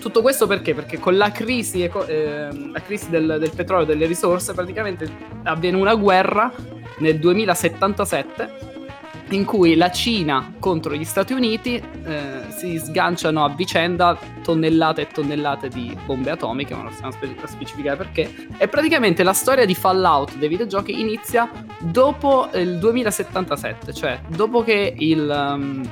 Tutto 0.00 0.22
questo 0.22 0.46
perché? 0.46 0.72
Perché 0.72 1.00
con 1.00 1.16
la 1.16 1.32
crisi, 1.32 1.82
ehm, 1.82 2.72
la 2.72 2.80
crisi 2.80 3.10
del, 3.10 3.38
del 3.40 3.50
petrolio 3.54 3.84
e 3.84 3.88
delle 3.88 4.06
risorse, 4.06 4.54
praticamente 4.54 5.10
avviene 5.42 5.76
una 5.76 5.96
guerra 5.96 6.52
nel 6.98 7.18
2077 7.18 8.74
in 9.30 9.44
cui 9.44 9.74
la 9.74 9.90
Cina 9.90 10.52
contro 10.58 10.94
gli 10.94 11.04
Stati 11.04 11.32
Uniti 11.32 11.74
eh, 12.04 12.42
si 12.48 12.78
sganciano 12.78 13.44
a 13.44 13.48
vicenda 13.48 14.16
tonnellate 14.42 15.02
e 15.02 15.06
tonnellate 15.08 15.68
di 15.68 15.96
bombe 16.04 16.30
atomiche, 16.30 16.74
ma 16.74 16.82
non 16.82 16.92
stiamo 16.92 17.10
spe- 17.10 17.34
a 17.42 17.46
specificare 17.46 17.96
perché. 17.96 18.48
E 18.56 18.68
praticamente 18.68 19.22
la 19.22 19.32
storia 19.32 19.64
di 19.64 19.74
Fallout 19.74 20.36
dei 20.36 20.48
videogiochi 20.48 21.00
inizia 21.00 21.50
dopo 21.80 22.48
il 22.54 22.78
2077, 22.78 23.92
cioè 23.92 24.20
dopo 24.28 24.62
che 24.62 24.94
il, 24.96 25.28
um, 25.28 25.82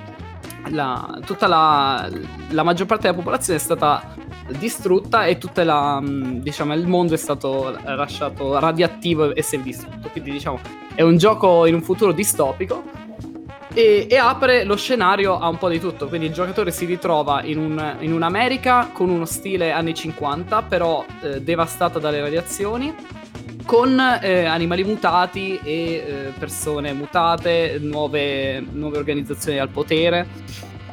la, 0.69 1.19
tutta 1.25 1.49
la, 1.49 2.09
la 2.51 2.63
maggior 2.63 2.87
parte 2.87 3.09
della 3.09 3.19
popolazione 3.19 3.59
è 3.59 3.63
stata 3.63 4.15
distrutta 4.59 5.25
e 5.25 5.39
tutta 5.39 5.65
la, 5.65 5.99
um, 6.01 6.41
diciamo, 6.41 6.73
il 6.75 6.87
mondo 6.87 7.15
è 7.15 7.19
stato 7.19 7.77
lasciato 7.83 8.59
radioattivo 8.61 9.35
e 9.35 9.43
si 9.43 9.57
è 9.57 9.59
distrutto. 9.59 10.09
Quindi 10.11 10.31
diciamo 10.31 10.61
è 10.95 11.03
un 11.03 11.17
gioco 11.17 11.67
in 11.67 11.75
un 11.75 11.83
futuro 11.83 12.13
distopico 12.13 13.03
e, 13.75 14.07
e 14.09 14.17
apre 14.17 14.65
lo 14.65 14.77
scenario 14.77 15.39
a 15.39 15.49
un 15.49 15.59
po' 15.59 15.69
di 15.69 15.81
tutto. 15.81 16.07
Quindi 16.09 16.29
il 16.29 16.33
giocatore 16.33 16.71
si 16.71 16.85
ritrova 16.87 17.43
in, 17.43 17.59
un- 17.59 17.97
in 18.01 18.13
un'America 18.13 18.91
con 18.93 19.11
uno 19.11 19.25
stile 19.27 19.73
anni 19.73 19.93
50, 19.95 20.63
però 20.63 21.05
eh, 21.23 21.43
devastata 21.43 21.99
dalle 21.99 22.21
radiazioni, 22.21 22.95
con 23.67 23.99
eh, 24.23 24.45
animali 24.45 24.85
mutati 24.85 25.59
e 25.63 25.73
eh, 25.73 26.33
persone 26.39 26.93
mutate, 26.93 27.79
nuove, 27.81 28.61
nuove 28.73 28.97
organizzazioni 28.99 29.59
al 29.59 29.69
potere. 29.69 30.27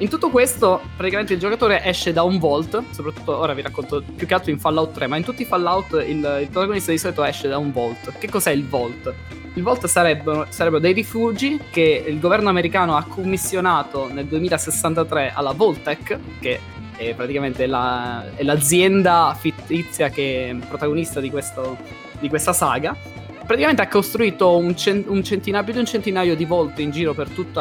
In 0.01 0.09
tutto 0.09 0.31
questo, 0.31 0.81
praticamente 0.95 1.33
il 1.33 1.39
giocatore 1.39 1.83
esce 1.85 2.11
da 2.11 2.23
un 2.23 2.39
vault, 2.39 2.81
soprattutto 2.89 3.37
ora 3.37 3.53
vi 3.53 3.61
racconto 3.61 4.01
più 4.15 4.25
che 4.25 4.33
altro 4.33 4.49
in 4.49 4.57
Fallout 4.57 4.93
3, 4.95 5.05
ma 5.05 5.15
in 5.15 5.23
tutti 5.23 5.43
i 5.43 5.45
Fallout 5.45 5.91
il, 6.07 6.39
il 6.41 6.47
protagonista 6.49 6.89
di 6.91 6.97
solito 6.97 7.23
esce 7.23 7.47
da 7.47 7.59
un 7.59 7.71
vault. 7.71 8.11
Che 8.17 8.27
cos'è 8.27 8.49
il 8.49 8.65
vault? 8.67 9.13
Il 9.53 9.61
vault 9.61 9.85
sarebbero, 9.85 10.47
sarebbero 10.49 10.81
dei 10.81 10.93
rifugi 10.93 11.59
che 11.69 12.03
il 12.07 12.19
governo 12.19 12.49
americano 12.49 12.95
ha 12.95 13.03
commissionato 13.03 14.11
nel 14.11 14.25
2063 14.25 15.33
alla 15.35 15.51
Voltec, 15.51 16.17
che 16.39 16.59
è 16.97 17.13
praticamente 17.13 17.67
la- 17.67 18.25
è 18.35 18.41
l'azienda 18.41 19.35
fittizia 19.39 20.09
che 20.09 20.49
è 20.49 20.65
protagonista 20.67 21.19
di, 21.19 21.29
questo- 21.29 21.77
di 22.19 22.27
questa 22.27 22.53
saga. 22.53 22.95
Praticamente 23.45 23.83
ha 23.83 23.87
costruito 23.87 24.57
un, 24.57 24.75
cen- 24.75 25.03
un 25.05 25.23
centinaio, 25.23 25.63
più 25.63 25.73
di 25.73 25.79
un 25.79 25.85
centinaio 25.85 26.35
di 26.35 26.45
volte 26.45 26.81
in 26.81 26.89
giro 26.89 27.13
per 27.13 27.29
tutto 27.29 27.59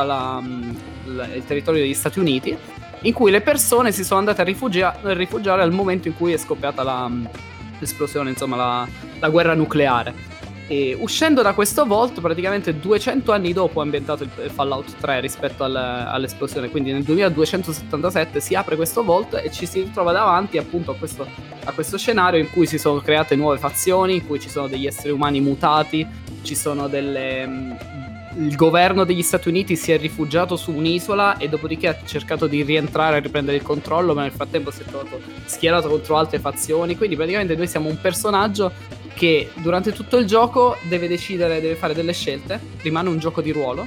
il 1.07 1.43
territorio 1.47 1.81
degli 1.83 1.95
Stati 1.95 2.19
Uniti, 2.19 2.57
in 3.03 3.13
cui 3.13 3.31
le 3.31 3.41
persone 3.41 3.93
si 3.93 4.05
sono 4.05 4.21
andate 4.21 4.41
a 4.41 4.45
rifugia- 4.45 4.99
rifugiare 5.03 5.63
al 5.63 5.73
momento 5.73 6.09
in 6.09 6.17
cui 6.17 6.33
è 6.33 6.37
scoppiata 6.37 6.83
la- 6.83 7.11
l'esplosione, 7.79 8.31
insomma 8.31 8.57
la- 8.57 8.89
la 9.19 9.29
guerra 9.29 9.55
nucleare. 9.55 10.39
E 10.67 10.97
uscendo 11.01 11.43
da 11.43 11.53
questo 11.53 11.85
vault, 11.85 12.21
praticamente 12.21 12.79
200 12.79 13.33
anni 13.33 13.53
dopo 13.53 13.81
è 13.81 13.83
ambientato 13.83 14.23
il 14.23 14.31
Fallout 14.53 14.95
3 15.01 15.19
rispetto 15.19 15.65
al- 15.65 15.75
all'esplosione, 15.75 16.69
quindi 16.71 16.93
nel 16.93 17.03
2277 17.03 18.39
si 18.39 18.55
apre 18.55 18.77
questo 18.77 19.03
vault 19.03 19.35
e 19.43 19.51
ci 19.51 19.67
si 19.67 19.81
ritrova 19.81 20.13
davanti 20.13 20.59
appunto 20.59 20.93
a 20.93 20.95
questo, 20.95 21.27
a 21.65 21.73
questo 21.73 21.99
scenario 21.99 22.39
in 22.39 22.51
cui 22.51 22.67
si 22.67 22.79
sono 22.79 23.01
create 23.01 23.35
nuove 23.35 23.59
fazioni, 23.59 24.15
in 24.17 24.27
cui 24.27 24.39
ci 24.39 24.49
sono 24.49 24.69
degli 24.69 24.87
esseri 24.87 25.11
umani 25.11 25.41
mutati, 25.41 26.07
ci 26.43 26.55
sono 26.55 26.87
delle, 26.87 27.47
mh, 27.47 27.77
il 28.37 28.55
governo 28.55 29.05
degli 29.05 29.23
Stati 29.23 29.49
Uniti 29.49 29.77
si 29.77 29.93
è 29.93 29.99
rifugiato 29.99 30.57
su 30.57 30.73
un'isola 30.73 31.37
e 31.39 31.49
dopodiché 31.49 31.89
ha 31.89 31.97
cercato 32.05 32.47
di 32.47 32.63
rientrare 32.63 33.17
e 33.17 33.21
riprendere 33.21 33.57
il 33.57 33.63
controllo, 33.63 34.15
ma 34.15 34.23
nel 34.23 34.33
frattempo 34.33 34.71
si 34.71 34.83
è 34.83 34.85
trovato 34.85 35.21
schierato 35.45 35.89
contro 35.89 36.17
altre 36.17 36.39
fazioni. 36.39 36.97
Quindi 36.97 37.17
praticamente 37.17 37.57
noi 37.57 37.67
siamo 37.67 37.89
un 37.89 38.01
personaggio 38.01 38.73
che 39.15 39.51
durante 39.55 39.93
tutto 39.93 40.17
il 40.17 40.27
gioco 40.27 40.77
deve 40.89 41.09
decidere, 41.09 41.61
deve 41.61 41.75
fare 41.75 41.95
delle 41.95 42.13
scelte, 42.13 42.61
rimane 42.83 43.09
un 43.09 43.19
gioco 43.19 43.41
di 43.41 43.51
ruolo 43.51 43.87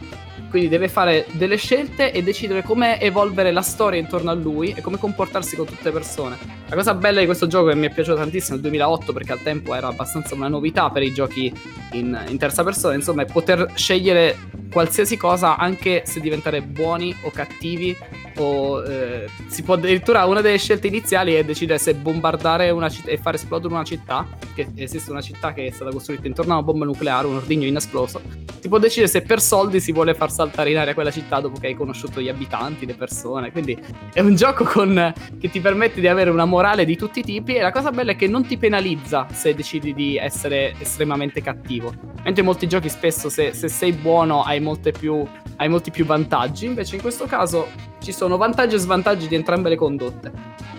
quindi 0.53 0.69
deve 0.69 0.87
fare 0.87 1.25
delle 1.31 1.55
scelte 1.55 2.11
e 2.11 2.21
decidere 2.21 2.61
come 2.61 3.01
evolvere 3.01 3.51
la 3.51 3.63
storia 3.63 3.99
intorno 3.99 4.29
a 4.29 4.35
lui 4.35 4.71
e 4.77 4.81
come 4.81 4.99
comportarsi 4.99 5.55
con 5.55 5.65
tutte 5.65 5.85
le 5.85 5.91
persone. 5.91 6.37
La 6.69 6.75
cosa 6.75 6.93
bella 6.93 7.21
di 7.21 7.25
questo 7.25 7.47
gioco 7.47 7.69
che 7.69 7.75
mi 7.75 7.87
è 7.87 7.89
piaciuto 7.91 8.17
tantissimo 8.17 8.53
nel 8.53 8.61
2008 8.61 9.13
perché 9.13 9.31
al 9.31 9.41
tempo 9.41 9.73
era 9.73 9.87
abbastanza 9.87 10.35
una 10.35 10.47
novità 10.47 10.91
per 10.91 11.01
i 11.01 11.11
giochi 11.11 11.51
in, 11.93 12.23
in 12.27 12.37
terza 12.37 12.63
persona, 12.63 12.93
insomma, 12.93 13.23
è 13.23 13.25
poter 13.25 13.71
scegliere 13.73 14.37
qualsiasi 14.71 15.17
cosa 15.17 15.57
anche 15.57 16.03
se 16.05 16.19
diventare 16.19 16.61
buoni 16.61 17.15
o 17.23 17.31
cattivi 17.31 17.97
o 18.37 18.83
eh, 18.83 19.27
si 19.47 19.63
può 19.63 19.75
addirittura 19.75 20.25
una 20.25 20.41
delle 20.41 20.57
scelte 20.57 20.87
iniziali 20.87 21.33
è 21.33 21.43
decidere 21.43 21.79
se 21.79 21.93
bombardare 21.93 22.69
una 22.69 22.89
città 22.89 23.09
e 23.09 23.17
far 23.17 23.35
esplodere 23.35 23.73
una 23.73 23.83
città 23.83 24.27
che 24.53 24.67
esiste 24.75 25.11
una 25.11 25.21
città 25.21 25.53
che 25.53 25.67
è 25.67 25.71
stata 25.71 25.91
costruita 25.91 26.27
intorno 26.27 26.53
a 26.53 26.57
una 26.57 26.65
bomba 26.65 26.85
nucleare 26.85 27.27
un 27.27 27.35
ordigno 27.35 27.65
inesploso. 27.65 28.21
Si 28.59 28.69
può 28.69 28.77
decidere 28.77 29.11
se 29.11 29.21
per 29.23 29.41
soldi 29.41 29.79
si 29.79 29.91
vuole 29.91 30.13
far 30.13 30.31
saltare 30.31 30.71
in 30.71 30.77
aria 30.77 30.93
quella 30.93 31.11
città 31.11 31.39
dopo 31.41 31.59
che 31.59 31.67
hai 31.67 31.75
conosciuto 31.75 32.21
gli 32.21 32.29
abitanti 32.29 32.85
le 32.85 32.93
persone. 32.93 33.51
Quindi 33.51 33.77
è 34.13 34.21
un 34.21 34.35
gioco 34.35 34.63
con, 34.63 35.13
che 35.39 35.49
ti 35.49 35.59
permette 35.59 35.99
di 35.99 36.07
avere 36.07 36.29
una 36.29 36.45
morale 36.45 36.85
di 36.85 36.95
tutti 36.95 37.19
i 37.19 37.23
tipi 37.23 37.55
e 37.55 37.61
la 37.61 37.71
cosa 37.71 37.91
bella 37.91 38.11
è 38.11 38.15
che 38.15 38.27
non 38.27 38.45
ti 38.45 38.57
penalizza 38.57 39.27
se 39.31 39.53
decidi 39.53 39.93
di 39.93 40.15
essere 40.17 40.75
estremamente 40.79 41.41
cattivo. 41.41 41.93
Mentre 42.23 42.39
in 42.41 42.45
molti 42.45 42.67
giochi 42.67 42.87
spesso 42.87 43.29
se, 43.29 43.53
se 43.53 43.67
sei 43.67 43.91
buono 43.91 44.43
hai, 44.43 44.61
più, 44.97 45.27
hai 45.57 45.67
molti 45.67 45.91
più 45.91 46.05
vantaggi. 46.05 46.65
Invece 46.65 46.95
in 46.95 47.01
questo 47.01 47.25
caso 47.25 47.67
ci 48.03 48.11
sono 48.11 48.35
vantaggi 48.35 48.75
e 48.75 48.79
svantaggi 48.79 49.27
di 49.27 49.35
entrambe 49.35 49.69
le 49.69 49.77
condotte. 49.77 50.31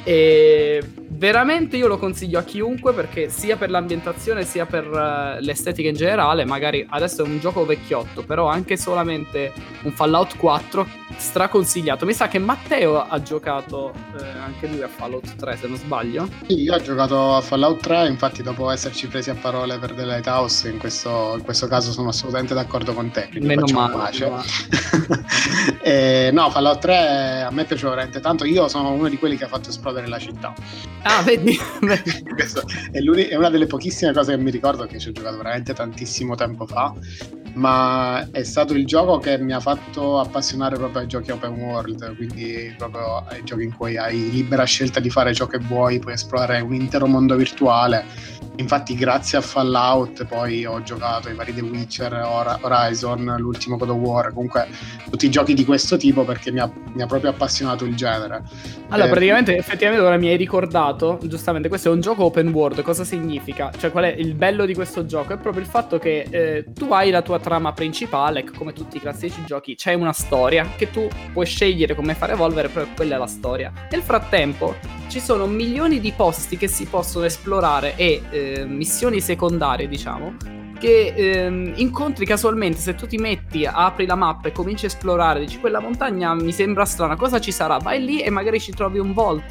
E 0.05 0.83
veramente 1.17 1.77
io 1.77 1.87
lo 1.87 1.97
consiglio 1.97 2.39
a 2.39 2.43
chiunque 2.43 2.93
perché 2.93 3.31
sia 3.31 3.57
per 3.57 3.71
l'ambientazione 3.71 4.45
sia 4.45 4.67
per 4.67 4.87
uh, 4.87 5.43
l'estetica 5.43 5.89
in 5.89 5.95
generale, 5.95 6.45
magari 6.45 6.85
adesso 6.89 7.25
è 7.25 7.27
un 7.27 7.39
gioco 7.39 7.65
vecchiotto, 7.65 8.23
però 8.23 8.47
anche 8.47 8.77
solamente 8.77 9.53
un 9.83 9.93
Fallout 9.93 10.37
4 10.37 10.87
straconsigliato. 11.17 12.05
Mi 12.05 12.13
sa 12.13 12.29
che 12.29 12.39
Matteo 12.39 13.01
ha 13.01 13.23
giocato 13.23 13.93
eh, 14.19 14.27
anche 14.45 14.67
lui 14.67 14.83
a 14.83 14.89
Fallout 14.89 15.37
3, 15.37 15.57
se 15.57 15.69
non 15.69 15.77
sbaglio. 15.77 16.29
Sì, 16.47 16.61
io 16.63 16.75
ho 16.75 16.81
giocato 16.81 17.37
a 17.37 17.41
Fallout 17.41 17.81
3, 17.81 18.09
infatti 18.09 18.43
dopo 18.43 18.71
esserci 18.71 19.07
presi 19.07 19.31
a 19.31 19.35
parole 19.35 19.79
per 19.79 19.93
The 19.93 20.05
Lighthouse, 20.05 20.69
in 20.69 20.79
questo, 20.79 21.35
in 21.37 21.45
questo 21.45 21.67
caso 21.69 21.93
sono 21.93 22.09
assolutamente 22.09 22.55
d'accordo 22.55 22.93
con 22.93 23.11
te, 23.11 23.29
quindi 23.31 23.47
Meno 23.47 23.67
male, 23.73 23.95
pace. 23.95 24.31
e, 25.83 26.31
no, 26.35 26.51
Fallout 26.51 26.81
3 26.81 27.43
a 27.43 27.51
me 27.51 27.65
piace 27.65 27.89
veramente 27.89 28.21
tanto, 28.21 28.45
io 28.45 28.69
sono 28.69 28.91
uno 28.91 29.09
di 29.09 29.17
quelli 29.17 29.37
che 29.37 29.45
ha 29.45 29.49
fatto 29.49 29.71
esplodere 29.71 29.93
la 30.09 30.18
città. 30.18 30.55
Ah, 31.03 31.22
vedi? 31.22 31.57
è, 32.92 32.99
è 32.99 33.36
una 33.36 33.51
delle 33.51 33.66
pochissime 33.66 34.12
cose 34.12 34.36
che 34.36 34.42
mi 34.42 34.51
ricordo 34.51 34.86
che 34.86 34.99
ci 34.99 35.09
ho 35.09 35.12
giocato 35.12 35.36
veramente 35.36 35.74
tantissimo 35.74 36.34
tempo 36.34 36.66
fa 36.66 36.95
ma 37.55 38.28
è 38.30 38.42
stato 38.42 38.74
il 38.74 38.86
gioco 38.86 39.18
che 39.18 39.38
mi 39.38 39.53
ha 39.53 39.61
fatto 39.61 40.18
appassionare 40.18 40.76
proprio 40.76 41.03
ai 41.03 41.07
giochi 41.07 41.30
open 41.30 41.53
world, 41.53 42.16
quindi 42.16 42.74
proprio 42.76 43.24
ai 43.28 43.45
giochi 43.45 43.64
in 43.64 43.76
cui 43.76 43.97
hai 43.97 44.30
libera 44.30 44.64
scelta 44.64 45.01
di 45.01 45.11
fare 45.11 45.34
ciò 45.34 45.47
che 45.47 45.59
vuoi, 45.59 45.99
puoi 45.99 46.14
esplorare 46.14 46.61
un 46.61 46.74
intero 46.74 47.07
mondo 47.07 47.36
virtuale 47.36 48.05
Infatti, 48.57 48.95
grazie 48.95 49.39
a 49.39 49.41
Fallout, 49.41 50.27
poi 50.27 50.65
ho 50.65 50.81
giocato 50.83 51.29
i 51.29 51.35
vari 51.35 51.53
The 51.53 51.63
Witcher, 51.63 52.13
Horizon, 52.13 53.35
l'ultimo 53.39 53.77
God 53.77 53.91
of 53.91 53.97
War, 53.97 54.33
comunque 54.33 54.69
tutti 55.11 55.27
i 55.27 55.31
giochi 55.31 55.55
di 55.55 55.65
questo 55.65 55.97
tipo 55.97 56.25
perché 56.25 56.53
mi 56.53 56.61
ha, 56.61 56.71
mi 56.93 57.03
ha 57.03 57.07
proprio 57.07 57.31
appassionato 57.31 57.85
il 57.85 57.97
genere. 57.97 58.43
Allora, 58.91 59.09
eh, 59.09 59.11
praticamente, 59.11 59.57
effettivamente, 59.57 60.07
ora 60.07 60.17
mi 60.17 60.29
hai 60.29 60.37
ricordato, 60.37 61.19
giustamente, 61.25 61.69
questo 61.69 61.89
è 61.89 61.93
un 61.93 62.01
gioco 62.01 62.25
open 62.25 62.49
world. 62.49 62.83
Cosa 62.83 63.03
significa? 63.03 63.73
Cioè, 63.77 63.91
qual 63.91 64.05
è 64.05 64.15
il 64.17 64.35
bello 64.35 64.67
di 64.67 64.75
questo 64.75 65.05
gioco? 65.05 65.33
È 65.33 65.39
proprio 65.39 65.63
il 65.63 65.69
fatto 65.69 65.99
che 65.99 66.27
eh, 66.31 66.65
tu 66.73 66.93
hai 66.93 67.11
la 67.11 67.23
tua 67.23 67.41
trama 67.41 67.73
principale, 67.73 68.45
come 68.45 68.73
tutti 68.73 68.99
i 68.99 69.01
classici 69.01 69.43
giochi, 69.45 69.75
c'è 69.75 69.95
una 69.95 70.13
storia 70.13 70.71
che 70.77 70.91
tu 70.91 71.09
puoi 71.33 71.47
scegliere 71.47 71.97
come 71.97 72.15
far 72.15 72.31
evolvere, 72.31 72.69
però 72.69 72.87
quella 72.95 73.17
è 73.17 73.19
la 73.19 73.27
storia. 73.27 73.73
Nel 73.91 74.03
frattempo, 74.03 75.03
ci 75.09 75.21
sono 75.21 75.47
milioni 75.47 76.01
di 76.01 76.13
posti 76.13 76.57
che 76.57 76.69
si 76.69 76.87
possono 76.87 77.25
esplorare 77.25 77.97
e 77.97 78.23
eh, 78.31 78.65
missioni 78.65 79.21
secondarie, 79.21 79.89
diciamo, 79.89 80.37
che 80.79 81.15
ehm, 81.17 81.73
incontri 81.77 82.27
casualmente 82.27 82.79
se 82.79 82.95
tu 82.95 83.07
ti 83.07 83.17
metti, 83.17 83.65
apri 83.65 84.07
la 84.07 84.17
mappa 84.17 84.49
e 84.49 84.53
cominci 84.53 84.85
a 84.85 84.89
esplorare, 84.89 85.41
dici 85.41 85.59
quella 85.59 85.81
montagna 85.81 86.35
mi 86.35 86.53
sembra 86.53 86.85
strana, 86.85 87.17
cosa 87.17 87.41
ci 87.41 87.53
sarà? 87.53 87.79
Vai 87.79 88.05
lì 88.05 88.21
e 88.21 88.31
magari 88.31 88.61
ci 88.61 88.73
trovi 88.73 88.99
un 88.99 89.13
Vault 89.13 89.43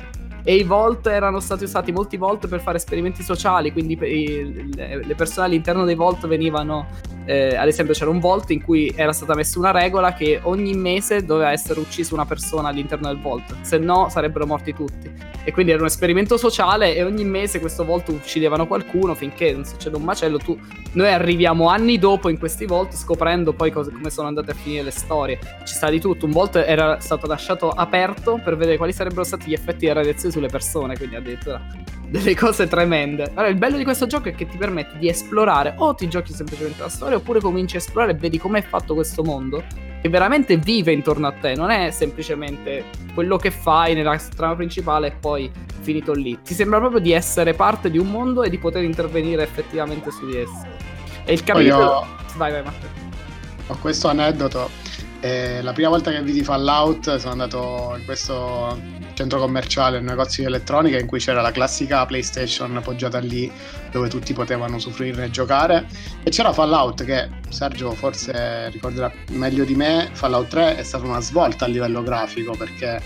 e 0.44 0.56
i 0.56 0.64
Vault 0.64 1.08
erano 1.08 1.40
stati 1.40 1.64
usati 1.64 1.92
molti 1.92 2.18
Vault 2.18 2.48
per 2.48 2.62
fare 2.62 2.78
esperimenti 2.78 3.24
sociali, 3.24 3.72
quindi 3.72 3.98
le 3.98 5.16
persone 5.16 5.48
all'interno 5.48 5.86
dei 5.86 5.96
Vault 5.96 6.28
venivano, 6.28 6.86
eh, 7.26 7.56
ad 7.56 7.68
esempio 7.68 7.94
c'era 7.94 8.10
un 8.10 8.20
Vault 8.20 8.50
in 8.52 8.62
cui 8.62 8.94
era 8.96 9.14
stata 9.14 9.36
messa 9.36 9.60
una 9.60 9.72
regola 9.72 10.14
che 10.14 10.40
ogni 10.44 10.74
mese 10.74 11.24
doveva 11.24 11.52
essere 11.52 11.80
uccisa 11.80 12.14
una 12.14 12.26
persona 12.26 12.70
all'interno 12.70 13.08
del 13.08 13.20
Vault, 13.20 13.62
se 13.62 13.78
no 13.78 14.10
sarebbero 14.10 14.46
morti 14.46 14.74
tutti. 14.74 15.12
E 15.46 15.52
quindi 15.52 15.74
era 15.74 15.82
un 15.82 15.88
esperimento 15.88 16.38
sociale 16.38 16.96
e 16.96 17.04
ogni 17.04 17.26
mese 17.26 17.60
questo 17.60 17.84
Vault 17.84 18.08
uccidevano 18.10 18.66
qualcuno 18.66 19.14
finché 19.14 19.52
non 19.52 19.66
succede 19.66 19.98
un 19.98 20.04
macello. 20.04 20.38
Tu... 20.38 20.58
Noi 20.94 21.12
arriviamo 21.12 21.68
anni 21.68 22.00
dopo 22.00 22.30
in 22.30 22.38
questi 22.38 22.66
Vault 22.66 22.94
scoprendo 22.94 23.52
poi 23.52 23.72
cose, 23.72 23.92
come 23.92 24.10
sono 24.10 24.28
andate 24.28 24.52
a 24.52 24.54
finire 24.54 24.84
le 24.84 24.92
storie. 24.92 25.40
Ci 25.66 25.74
sta 25.74 25.90
di 25.90 26.00
tutto, 26.00 26.26
un 26.26 26.32
Vault 26.32 26.56
era 26.56 27.00
stato 27.00 27.28
lasciato 27.28 27.70
aperto 27.70 28.40
per 28.42 28.56
vedere 28.56 28.78
quali 28.78 28.94
sarebbero 28.94 29.24
stati 29.24 29.50
gli 29.50 29.54
effetti 29.54 29.86
della 29.86 30.00
radiazione 30.00 30.34
sulle 30.34 30.48
persone, 30.48 30.96
quindi 30.96 31.16
addirittura 31.16 31.62
delle 32.14 32.36
cose 32.36 32.68
tremende. 32.68 33.24
Allora, 33.34 33.48
il 33.48 33.56
bello 33.56 33.76
di 33.76 33.84
questo 33.84 34.06
gioco 34.06 34.30
è 34.30 34.36
che 34.36 34.48
ti 34.48 34.56
permette 34.56 35.00
di 35.00 35.10
esplorare, 35.10 35.74
o 35.78 35.96
ti 35.96 36.08
giochi 36.08 36.32
semplicemente 36.32 36.80
la 36.80 36.90
storia, 36.90 37.13
oppure 37.16 37.40
cominci 37.40 37.76
a 37.76 37.80
esplorare 37.80 38.12
e 38.12 38.16
vedi 38.16 38.38
com'è 38.38 38.62
fatto 38.62 38.94
questo 38.94 39.24
mondo, 39.24 39.64
che 40.02 40.10
veramente 40.10 40.58
vive 40.58 40.92
intorno 40.92 41.28
a 41.28 41.32
te, 41.32 41.56
non 41.56 41.70
è 41.70 41.90
semplicemente 41.92 42.86
quello 43.14 43.38
che 43.38 43.52
fai 43.52 43.94
nella 43.94 44.20
trama 44.36 44.56
principale 44.56 45.08
e 45.08 45.12
poi 45.12 45.52
finito 45.82 46.14
lì. 46.14 46.40
Ti 46.42 46.54
sembra 46.54 46.80
proprio 46.80 47.00
di 47.00 47.12
essere 47.12 47.54
parte 47.54 47.90
di 47.90 47.98
un 47.98 48.10
mondo 48.10 48.44
e 48.44 48.50
di 48.50 48.58
poter 48.58 48.84
intervenire 48.84 49.44
effettivamente 49.44 50.12
su 50.12 50.26
di 50.26 50.38
esso. 50.38 50.66
E 51.26 51.34
il 51.34 51.44
capitolo... 51.44 51.84
Io... 51.84 52.08
Vai, 52.36 52.52
vai, 52.52 52.64
Matteo. 52.64 52.90
Ho 53.68 53.78
questo 53.80 54.10
aneddoto. 54.10 54.70
Eh, 55.24 55.62
la 55.62 55.72
prima 55.72 55.88
volta 55.88 56.12
che 56.12 56.22
vidi 56.22 56.44
Fallout 56.44 57.16
sono 57.16 57.32
andato 57.32 57.96
in 57.98 58.04
questo 58.04 58.78
centro 59.14 59.40
commerciale, 59.40 60.00
un 60.00 60.04
negozio 60.04 60.44
di 60.44 60.50
elettronica 60.50 61.00
in 61.00 61.08
cui 61.08 61.20
c'era 61.20 61.40
la 61.40 61.52
classica 61.52 62.06
PlayStation 62.06 62.76
appoggiata 62.76 63.20
lì 63.20 63.50
dove 63.90 64.10
tutti 64.10 64.34
potevano 64.34 64.76
usufruirne 64.76 65.24
e 65.24 65.30
giocare. 65.30 65.86
E 66.24 66.30
c'era 66.30 66.52
Fallout 66.52 67.06
che 67.06 67.30
Sergio 67.48 67.92
forse 67.92 68.70
ricorderà 68.70 69.10
meglio 69.30 69.64
di 69.64 69.76
me, 69.76 70.10
Fallout 70.12 70.50
3 70.50 70.76
è 70.76 70.84
stata 70.84 71.06
una 71.06 71.22
svolta 71.22 71.64
a 71.64 71.68
livello 71.70 72.04
grafico 72.04 72.54
perché 72.58 73.02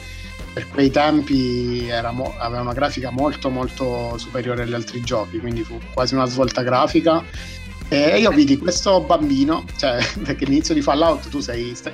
per 0.53 0.68
quei 0.70 0.89
tempi 0.89 1.88
mo- 2.13 2.34
aveva 2.39 2.61
una 2.61 2.74
grafica 2.74 3.11
molto 3.11 3.51
molto 3.51 4.18
superiore 4.18 4.63
agli 4.63 4.74
altri 4.74 5.01
giochi, 5.01 5.38
quindi 5.38 5.61
fu 5.61 5.80
quasi 5.93 6.15
una 6.15 6.26
svolta 6.26 6.63
grafica 6.63 7.24
e 7.89 8.19
io 8.19 8.31
vidi 8.31 8.57
questo 8.57 9.01
bambino, 9.01 9.63
cioè, 9.77 10.05
perché 10.23 10.45
all'inizio 10.45 10.73
di 10.73 10.81
Fallout 10.81 11.29
tu 11.29 11.39
sei, 11.39 11.73
sei 11.75 11.93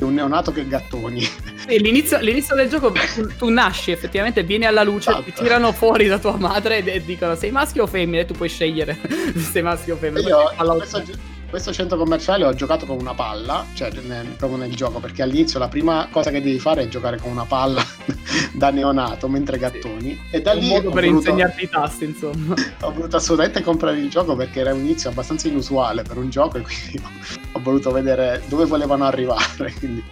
un 0.00 0.14
neonato 0.14 0.52
che 0.52 0.66
gattoni. 0.66 1.26
E 1.66 1.78
l'inizio, 1.78 2.18
l'inizio 2.20 2.54
del 2.54 2.68
gioco 2.68 2.92
tu, 2.92 3.26
tu, 3.36 3.48
nasci 3.48 3.90
effettivamente, 3.90 4.42
vieni 4.42 4.66
alla 4.66 4.82
luce, 4.82 5.10
esatto. 5.10 5.24
ti 5.24 5.32
tirano 5.32 5.72
fuori 5.72 6.06
da 6.06 6.18
tua 6.18 6.36
madre 6.36 6.82
e, 6.84 7.04
dicono 7.04 7.34
sei 7.36 7.50
maschio 7.50 7.84
o 7.84 7.86
femmina 7.86 8.22
e 8.22 8.26
tu 8.26 8.34
puoi 8.34 8.48
scegliere 8.48 8.98
se 9.34 9.40
sei 9.40 9.62
maschio 9.62 9.94
o 9.94 9.98
femmina. 9.98 10.28
Io, 10.28 10.52
questo, 10.76 11.02
questo 11.50 11.72
centro 11.72 11.98
commerciale 11.98 12.44
ho 12.44 12.54
giocato 12.54 12.86
con 12.86 12.98
una 12.98 13.12
palla, 13.12 13.66
cioè 13.74 13.90
nel, 14.06 14.28
proprio 14.28 14.58
nel 14.58 14.74
gioco, 14.74 15.00
perché 15.00 15.22
all'inizio 15.22 15.58
la 15.58 15.68
prima 15.68 16.08
cosa 16.10 16.30
che 16.30 16.40
devi 16.40 16.58
fare 16.58 16.82
è 16.82 16.88
giocare 16.88 17.18
con 17.18 17.30
una 17.30 17.44
palla 17.44 17.82
da 18.54 18.70
neonato 18.70 19.28
mentre 19.28 19.58
gattoni. 19.58 20.18
Sì. 20.30 20.36
E 20.36 20.40
da 20.40 20.52
un 20.52 20.58
lì 20.58 20.68
modo 20.68 20.90
per 20.90 21.04
voluto, 21.04 21.28
insegnarti 21.28 21.64
i 21.64 21.68
tasti, 21.68 22.04
insomma. 22.04 22.54
Ho 22.82 22.92
voluto 22.92 23.16
assolutamente 23.16 23.62
comprare 23.62 23.98
il 23.98 24.08
gioco 24.08 24.36
perché 24.36 24.60
era 24.60 24.72
un 24.72 24.80
inizio 24.80 25.10
abbastanza 25.10 25.48
inusuale 25.48 26.02
per 26.02 26.16
un 26.16 26.30
gioco 26.30 26.58
e 26.58 26.62
quindi 26.62 27.02
ho 27.52 27.60
voluto 27.60 27.90
vedere 27.90 28.42
dove 28.46 28.64
volevano 28.64 29.04
arrivare. 29.04 29.74
Quindi 29.76 30.02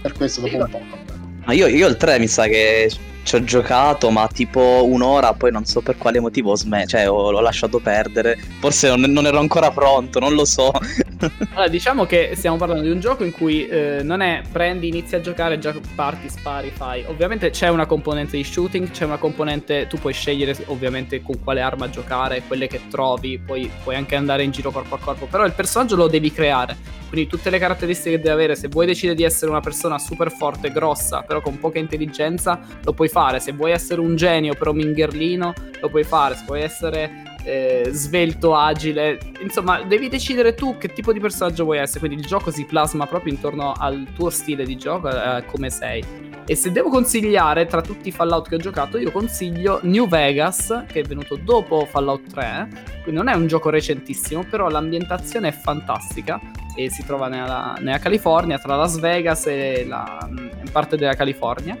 per 0.00 0.14
questo 0.14 0.40
dopo 0.40 0.76
un 0.78 0.88
po'. 0.88 1.15
Ma 1.46 1.52
io, 1.52 1.68
io 1.68 1.86
il 1.86 1.96
3 1.96 2.18
mi 2.18 2.26
sa 2.26 2.46
che 2.46 2.90
ci 3.22 3.34
ho 3.36 3.44
giocato, 3.44 4.10
ma 4.10 4.28
tipo 4.32 4.84
un'ora, 4.84 5.32
poi 5.32 5.52
non 5.52 5.64
so 5.64 5.80
per 5.80 5.96
quale 5.96 6.18
motivo 6.18 6.50
ho 6.50 6.56
smesso, 6.56 6.88
cioè 6.88 7.08
ho, 7.08 7.30
l'ho 7.30 7.40
lasciato 7.40 7.78
perdere. 7.78 8.36
Forse 8.58 8.88
non, 8.88 9.10
non, 9.12 9.26
ero 9.26 9.38
ancora 9.38 9.70
pronto, 9.70 10.18
non 10.18 10.34
lo 10.34 10.44
so. 10.44 10.72
Allora, 11.50 11.68
diciamo 11.68 12.04
che 12.04 12.32
stiamo 12.34 12.56
parlando 12.56 12.82
di 12.82 12.90
un 12.90 13.00
gioco 13.00 13.24
in 13.24 13.32
cui 13.32 13.66
eh, 13.66 14.00
non 14.02 14.20
è 14.20 14.42
prendi, 14.50 14.88
inizi 14.88 15.14
a 15.14 15.20
giocare, 15.20 15.58
già 15.58 15.74
parti, 15.94 16.28
spari, 16.28 16.70
fai. 16.70 17.04
Ovviamente 17.06 17.50
c'è 17.50 17.68
una 17.68 17.86
componente 17.86 18.36
di 18.36 18.44
shooting, 18.44 18.90
c'è 18.90 19.04
una 19.04 19.16
componente, 19.16 19.86
tu 19.86 19.98
puoi 19.98 20.12
scegliere 20.12 20.56
ovviamente 20.66 21.22
con 21.22 21.42
quale 21.42 21.60
arma 21.60 21.88
giocare, 21.88 22.42
quelle 22.46 22.66
che 22.66 22.82
trovi, 22.90 23.38
poi 23.38 23.70
puoi 23.82 23.94
anche 23.94 24.16
andare 24.16 24.42
in 24.42 24.50
giro 24.50 24.70
corpo 24.70 24.94
a 24.94 24.98
corpo, 24.98 25.26
però 25.26 25.44
il 25.44 25.52
personaggio 25.52 25.96
lo 25.96 26.08
devi 26.08 26.30
creare. 26.30 26.76
Quindi 27.08 27.28
tutte 27.28 27.50
le 27.50 27.58
caratteristiche 27.58 28.16
che 28.16 28.22
deve 28.22 28.34
avere, 28.34 28.56
se 28.56 28.68
vuoi 28.68 28.84
decidere 28.84 29.16
di 29.16 29.22
essere 29.22 29.50
una 29.50 29.60
persona 29.60 29.98
super 29.98 30.30
forte, 30.30 30.72
grossa, 30.72 31.22
però 31.22 31.40
con 31.40 31.58
poca 31.58 31.78
intelligenza, 31.78 32.60
lo 32.82 32.92
puoi 32.92 33.08
fare. 33.08 33.38
Se 33.40 33.52
vuoi 33.52 33.70
essere 33.70 34.00
un 34.00 34.16
genio, 34.16 34.54
però 34.54 34.72
mingherlino, 34.72 35.52
lo 35.80 35.88
puoi 35.88 36.02
fare. 36.02 36.34
Se 36.34 36.42
vuoi 36.44 36.62
essere 36.62 37.35
eh, 37.46 37.90
svelto, 37.92 38.56
agile. 38.56 39.18
Insomma, 39.40 39.82
devi 39.82 40.08
decidere 40.08 40.54
tu 40.54 40.76
che 40.78 40.92
tipo 40.92 41.12
di 41.12 41.20
personaggio 41.20 41.62
vuoi 41.62 41.78
essere. 41.78 42.00
Quindi 42.00 42.20
il 42.20 42.26
gioco 42.26 42.50
si 42.50 42.64
plasma 42.64 43.06
proprio 43.06 43.32
intorno 43.32 43.72
al 43.72 44.08
tuo 44.14 44.30
stile 44.30 44.64
di 44.64 44.76
gioco, 44.76 45.08
eh, 45.08 45.44
come 45.46 45.70
sei. 45.70 46.04
E 46.44 46.54
se 46.56 46.72
devo 46.72 46.88
consigliare 46.88 47.66
tra 47.66 47.80
tutti 47.80 48.08
i 48.08 48.12
Fallout 48.12 48.48
che 48.48 48.56
ho 48.56 48.58
giocato, 48.58 48.98
io 48.98 49.12
consiglio 49.12 49.78
New 49.82 50.08
Vegas, 50.08 50.84
che 50.86 51.00
è 51.00 51.02
venuto 51.04 51.36
dopo 51.36 51.86
Fallout 51.86 52.32
3. 52.32 52.68
Quindi 53.02 53.22
non 53.22 53.28
è 53.28 53.34
un 53.34 53.46
gioco 53.46 53.70
recentissimo, 53.70 54.44
però 54.44 54.68
l'ambientazione 54.68 55.48
è 55.48 55.52
fantastica 55.52 56.40
e 56.76 56.90
si 56.90 57.04
trova 57.04 57.28
nella, 57.28 57.76
nella 57.78 57.98
California, 57.98 58.58
tra 58.58 58.76
Las 58.76 58.98
Vegas 58.98 59.46
e 59.46 59.84
la, 59.86 60.28
parte 60.72 60.96
della 60.96 61.14
California 61.14 61.78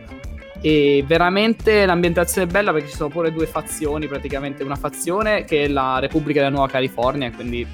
e 0.60 1.04
veramente 1.06 1.86
l'ambientazione 1.86 2.48
è 2.48 2.50
bella 2.50 2.72
perché 2.72 2.88
ci 2.88 2.96
sono 2.96 3.08
pure 3.08 3.32
due 3.32 3.46
fazioni, 3.46 4.06
praticamente. 4.06 4.62
Una 4.62 4.76
fazione 4.76 5.44
che 5.44 5.64
è 5.64 5.68
la 5.68 5.98
Repubblica 5.98 6.40
della 6.40 6.52
Nuova 6.52 6.68
California, 6.68 7.30
quindi 7.30 7.66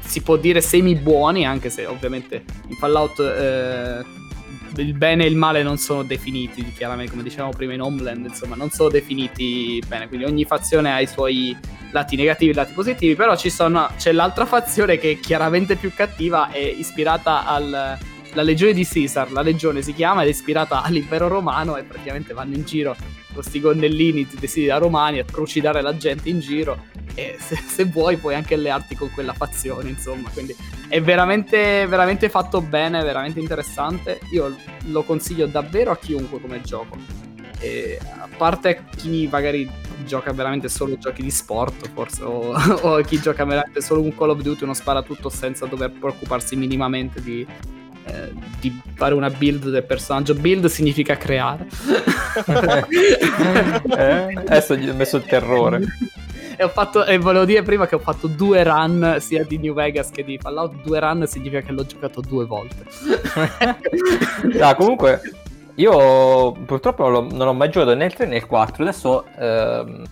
si 0.00 0.22
può 0.22 0.36
dire 0.36 0.60
semi 0.60 0.94
buoni, 0.94 1.46
anche 1.46 1.70
se 1.70 1.86
ovviamente 1.86 2.44
in 2.68 2.76
Fallout 2.76 3.18
eh, 3.20 4.04
il 4.82 4.94
bene 4.94 5.24
e 5.24 5.28
il 5.28 5.36
male 5.36 5.62
non 5.62 5.78
sono 5.78 6.02
definiti, 6.02 6.72
chiaramente 6.72 7.10
come 7.10 7.22
dicevamo 7.22 7.50
prima 7.50 7.72
in 7.72 7.80
Homeland, 7.80 8.26
insomma 8.26 8.56
non 8.56 8.70
sono 8.70 8.88
definiti 8.88 9.82
bene, 9.86 10.08
quindi 10.08 10.26
ogni 10.26 10.44
fazione 10.44 10.92
ha 10.92 11.00
i 11.00 11.06
suoi 11.06 11.56
lati 11.90 12.16
negativi 12.16 12.50
e 12.50 12.54
lati 12.54 12.72
positivi, 12.72 13.14
però 13.14 13.36
sono, 13.36 13.88
c'è 13.96 14.12
l'altra 14.12 14.44
fazione 14.44 14.98
che 14.98 15.12
è 15.12 15.20
chiaramente 15.20 15.76
più 15.76 15.92
cattiva, 15.94 16.50
è 16.50 16.58
ispirata 16.58 17.46
al 17.46 17.98
la 18.36 18.42
legione 18.42 18.74
di 18.74 18.86
Caesar, 18.86 19.32
la 19.32 19.40
legione 19.40 19.80
si 19.80 19.94
chiama 19.94 20.20
ed 20.20 20.28
è 20.28 20.30
ispirata 20.30 20.82
all'impero 20.82 21.26
romano 21.26 21.78
e 21.78 21.84
praticamente 21.84 22.34
vanno 22.34 22.54
in 22.54 22.64
giro 22.64 22.94
questi 23.32 23.60
gonnellini 23.60 24.28
vestiti 24.38 24.66
da 24.66 24.76
romani 24.76 25.18
a 25.18 25.24
trucidare 25.24 25.80
la 25.80 25.96
gente 25.96 26.28
in 26.28 26.40
giro 26.40 26.84
e 27.14 27.36
se, 27.40 27.56
se, 27.56 27.84
vuoi 27.84 28.18
puoi 28.18 28.34
anche 28.34 28.54
allearti 28.54 28.94
con 28.94 29.10
quella 29.10 29.32
fazione 29.32 29.88
insomma 29.88 30.28
quindi 30.30 30.54
è 30.88 31.00
veramente, 31.00 31.86
veramente 31.86 32.28
fatto 32.28 32.60
bene 32.60 33.02
veramente 33.02 33.40
interessante. 33.40 34.20
Io 34.32 34.54
lo 34.88 35.02
consiglio 35.02 35.46
davvero 35.46 35.90
a 35.90 35.96
chiunque 35.96 36.38
come 36.38 36.60
gioco. 36.60 36.96
E 37.58 37.98
a 38.02 38.28
parte 38.36 38.84
chi 38.96 39.26
magari 39.30 39.68
gioca 40.04 40.30
veramente 40.32 40.68
solo 40.68 40.98
giochi 40.98 41.22
di 41.22 41.30
sport 41.30 41.90
forse 41.94 42.22
o, 42.22 42.52
o 42.52 43.00
chi 43.00 43.18
gioca 43.18 43.46
veramente 43.46 43.80
solo 43.80 44.02
un 44.02 44.14
Call 44.14 44.28
of 44.28 44.42
Duty 44.42 44.64
uno 44.64 44.74
spara 44.74 45.00
tutto 45.00 45.30
senza 45.30 45.64
dover 45.64 45.90
preoccuparsi 45.90 46.54
minimamente 46.54 47.22
di 47.22 47.46
eh, 48.06 48.32
di 48.60 48.80
fare 48.94 49.14
una 49.14 49.30
build 49.30 49.68
del 49.68 49.84
personaggio. 49.84 50.34
Build 50.34 50.66
significa 50.66 51.16
creare. 51.16 51.66
eh, 53.96 54.34
adesso 54.34 54.76
gli 54.76 54.88
ho 54.88 54.94
messo 54.94 55.16
il 55.16 55.24
terrore. 55.24 55.84
E, 56.56 56.64
ho 56.64 56.68
fatto, 56.68 57.04
e 57.04 57.18
volevo 57.18 57.44
dire 57.44 57.62
prima 57.62 57.86
che 57.86 57.96
ho 57.96 57.98
fatto 57.98 58.28
due 58.28 58.62
run 58.62 59.16
sia 59.18 59.44
di 59.44 59.58
New 59.58 59.74
Vegas 59.74 60.10
che 60.10 60.24
di 60.24 60.38
Fallout. 60.38 60.82
Due 60.82 61.00
run 61.00 61.26
significa 61.26 61.60
che 61.60 61.72
l'ho 61.72 61.84
giocato 61.84 62.20
due 62.20 62.46
volte. 62.46 62.84
no, 64.52 64.74
comunque, 64.78 65.20
io 65.74 66.52
purtroppo 66.52 67.08
non, 67.08 67.26
non, 67.32 67.48
ho 67.48 67.54
mai 67.54 67.70
giocato 67.70 67.94
né 67.94 68.04
il 68.04 68.14
3 68.14 68.26
né 68.26 68.36
il 68.36 68.46
4. 68.46 68.82
Adesso 68.84 69.24
ehm, 69.36 70.04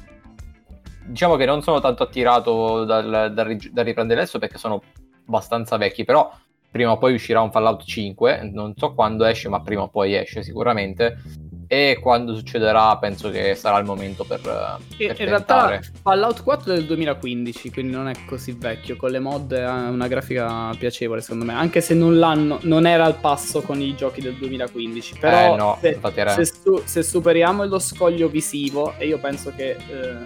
diciamo 1.07 1.37
che 1.37 1.45
non 1.45 1.63
sono 1.63 1.81
tanto 1.81 2.03
attirato 2.03 2.85
dal, 2.85 3.33
dal, 3.33 3.57
dal 3.57 3.85
riprendere 3.85 4.21
adesso 4.21 4.39
perché 4.41 4.59
sono 4.59 4.83
abbastanza 5.27 5.77
vecchi, 5.77 6.05
però 6.05 6.31
prima 6.75 6.91
o 6.91 6.99
poi 6.99 7.15
uscirà 7.15 7.41
un 7.41 7.53
Fallout 7.53 7.85
5, 7.85 8.51
non 8.53 8.73
so 8.77 8.95
quando 8.95 9.25
esce, 9.25 9.49
ma 9.49 9.61
prima 9.61 9.83
o 9.83 9.89
poi 9.89 10.17
esce 10.17 10.43
sicuramente. 10.43 11.23
E 11.69 11.99
quando 12.03 12.35
succederà, 12.35 12.99
penso 12.99 13.31
che 13.31 13.55
sarà 13.55 13.79
il 13.79 13.85
momento 13.85 14.25
per. 14.25 14.41
per 14.41 15.21
in 15.21 15.27
realtà, 15.27 15.79
Fallout 16.03 16.43
4 16.43 16.73
è 16.73 16.75
del 16.75 16.87
2015, 16.87 17.71
quindi 17.71 17.93
non 17.93 18.09
è 18.09 18.15
così 18.27 18.57
vecchio. 18.59 18.97
Con 18.97 19.11
le 19.13 19.21
mod 19.21 19.53
ha 19.53 19.89
una 19.89 20.09
grafica 20.09 20.73
piacevole, 20.77 21.21
secondo 21.21 21.45
me. 21.45 21.55
Anche 21.55 21.81
se 21.81 21.95
non 21.95 22.19
l'hanno, 22.19 22.59
non 22.63 22.87
era 22.87 23.05
al 23.05 23.21
passo 23.21 23.63
con 23.63 23.81
i 23.81 23.95
giochi 23.95 24.21
del 24.21 24.35
2015. 24.35 25.19
Però, 25.21 25.55
eh, 25.55 25.57
no, 25.57 25.79
se, 25.81 25.99
se, 26.27 26.45
su, 26.45 26.83
se, 26.85 27.05
superiamo 27.05 27.65
lo 27.67 27.79
scoglio 27.79 28.29
visivo, 28.29 28.95
e 28.99 29.07
io 29.07 29.19
penso 29.19 29.53
che 29.55 29.71
eh, 29.71 30.17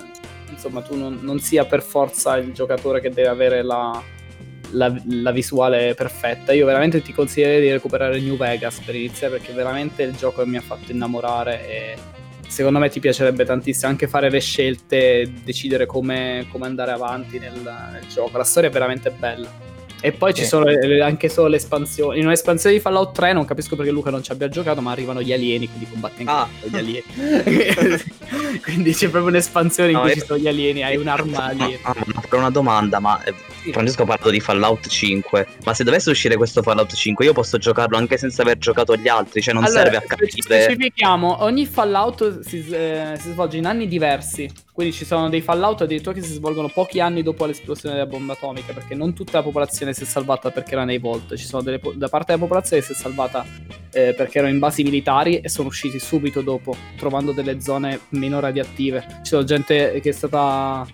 insomma 0.51 0.81
tu 0.81 0.97
non, 0.97 1.19
non 1.21 1.41
sia 1.41 1.67
per 1.67 1.83
forza 1.83 2.39
il 2.39 2.55
giocatore 2.55 3.01
che 3.01 3.11
deve 3.11 3.29
avere 3.29 3.63
la 3.63 4.03
la, 4.71 4.95
la, 5.07 5.31
visuale 5.31 5.95
perfetta. 5.95 6.53
Io 6.53 6.67
veramente 6.67 7.03
ti 7.03 7.13
consiglierei 7.13 7.61
di 7.61 7.71
recuperare 7.71 8.21
New 8.21 8.37
Vegas 8.37 8.81
per 8.81 8.95
iniziare 8.95 9.39
perché 9.39 9.53
veramente 9.53 10.03
il 10.03 10.15
gioco 10.15 10.45
mi 10.47 10.57
ha 10.57 10.61
fatto 10.61 10.93
innamorare 10.93 11.69
e 11.69 11.97
secondo 12.49 12.79
me 12.79 12.89
ti 12.89 13.01
piacerebbe 13.01 13.45
tantissimo 13.45 13.91
anche 13.91 14.09
fare 14.09 14.31
le 14.31 14.41
scelte, 14.41 15.33
decidere 15.45 15.87
come, 15.87 16.47
come 16.51 16.67
andare 16.67 16.93
avanti 16.93 17.39
nel, 17.39 17.61
nel 17.93 18.07
gioco. 18.09 18.37
La 18.37 18.45
storia 18.45 18.69
è 18.69 18.73
veramente 18.73 19.11
bella. 19.11 19.69
E 20.01 20.13
poi 20.13 20.33
ci 20.33 20.45
sono 20.45 20.67
anche 21.03 21.29
solo 21.29 21.49
le 21.49 21.57
espansioni. 21.57 22.21
In 22.21 22.27
un'espansione 22.27 22.77
di 22.77 22.81
Fallout 22.81 23.13
3 23.15 23.33
non 23.33 23.45
capisco 23.45 23.75
perché 23.75 23.91
Luca 23.91 24.11
non 24.11 24.23
ci 24.23 24.31
abbia 24.31 24.49
giocato, 24.49 24.81
ma 24.81 24.93
arrivano 24.93 25.21
gli 25.21 25.33
alieni, 25.33 25.69
quindi 25.69 25.89
combatti 25.91 26.25
anche 26.25 26.33
ah. 26.33 26.49
gli 26.69 26.77
alieni. 26.77 28.03
quindi 28.63 28.93
c'è 28.93 29.09
proprio 29.09 29.31
un'espansione 29.31 29.91
no, 29.91 29.99
in 29.99 30.05
cui 30.05 30.15
io... 30.15 30.21
ci 30.21 30.27
sono 30.27 30.39
gli 30.39 30.47
alieni, 30.47 30.85
hai 30.85 30.97
un'arma 30.97 31.47
aliena. 31.47 31.95
No, 32.15 32.23
per 32.29 32.39
una 32.39 32.51
domanda, 32.51 33.01
ma 33.01 33.21
Francesco 33.73 34.03
ha 34.03 34.07
parlato 34.07 34.31
di 34.31 34.41
Fallout 34.41 34.89
5, 34.89 35.47
ma 35.65 35.75
se 35.75 35.85
dovesse 35.85 36.11
uscire 36.11 36.37
questo 36.37 36.63
Fallout 36.63 36.95
5 36.95 37.25
io 37.25 37.33
posso 37.33 37.59
giocarlo 37.59 37.97
anche 37.97 38.17
senza 38.17 38.43
aver 38.43 38.59
giocato 38.59 38.97
gli 38.97 39.09
altri, 39.09 39.43
cioè 39.43 39.55
non 39.55 39.65
allora, 39.65 39.83
serve 39.83 39.97
a 39.97 40.01
capire. 40.03 40.31
Specifichiamo, 40.31 41.43
ogni 41.43 41.67
Fallout 41.67 42.41
si, 42.41 42.67
eh, 42.71 43.15
si 43.19 43.31
svolge 43.31 43.57
in 43.57 43.67
anni 43.67 43.87
diversi. 43.87 44.67
Quindi 44.79 44.95
ci 44.95 45.05
sono 45.05 45.29
dei 45.29 45.41
fallout 45.41 45.81
addirittura 45.81 46.15
che 46.15 46.23
si 46.23 46.35
svolgono 46.35 46.69
pochi 46.69 47.01
anni 47.01 47.25
dopo 47.25 47.45
l'esplosione 47.47 47.97
della 47.97 48.07
bomba 48.07 48.35
atomica, 48.35 48.73
perché 48.73 48.95
non 48.95 49.13
tutta 49.13 49.39
la 49.39 49.43
popolazione 49.43 49.93
si 49.93 50.05
è 50.05 50.07
salvata 50.07 50.53
perché 50.53 50.75
era 50.75 50.85
nei 50.85 51.01
Vault, 51.01 51.35
ci 51.35 51.47
sono 51.47 51.63
delle, 51.63 51.81
da 51.95 52.09
parte 52.09 52.27
della 52.27 52.45
popolazione 52.45 52.81
che 52.81 52.87
si 52.87 52.93
è 52.93 52.95
salvata 52.95 53.45
eh, 53.91 54.15
perché 54.17 54.39
erano 54.39 54.53
in 54.53 54.61
basi 54.61 54.85
militari 54.85 55.41
e 55.41 55.49
sono 55.49 55.67
usciti 55.67 55.99
subito 55.99 56.43
dopo, 56.43 56.77
trovando 56.97 57.33
delle 57.33 57.61
zone 57.61 57.99
meno 58.11 58.39
radiattive. 58.39 59.05
Ci 59.23 59.31
sono 59.31 59.43
gente 59.43 59.99
che 60.01 60.11
è 60.11 60.13
stata 60.13 60.87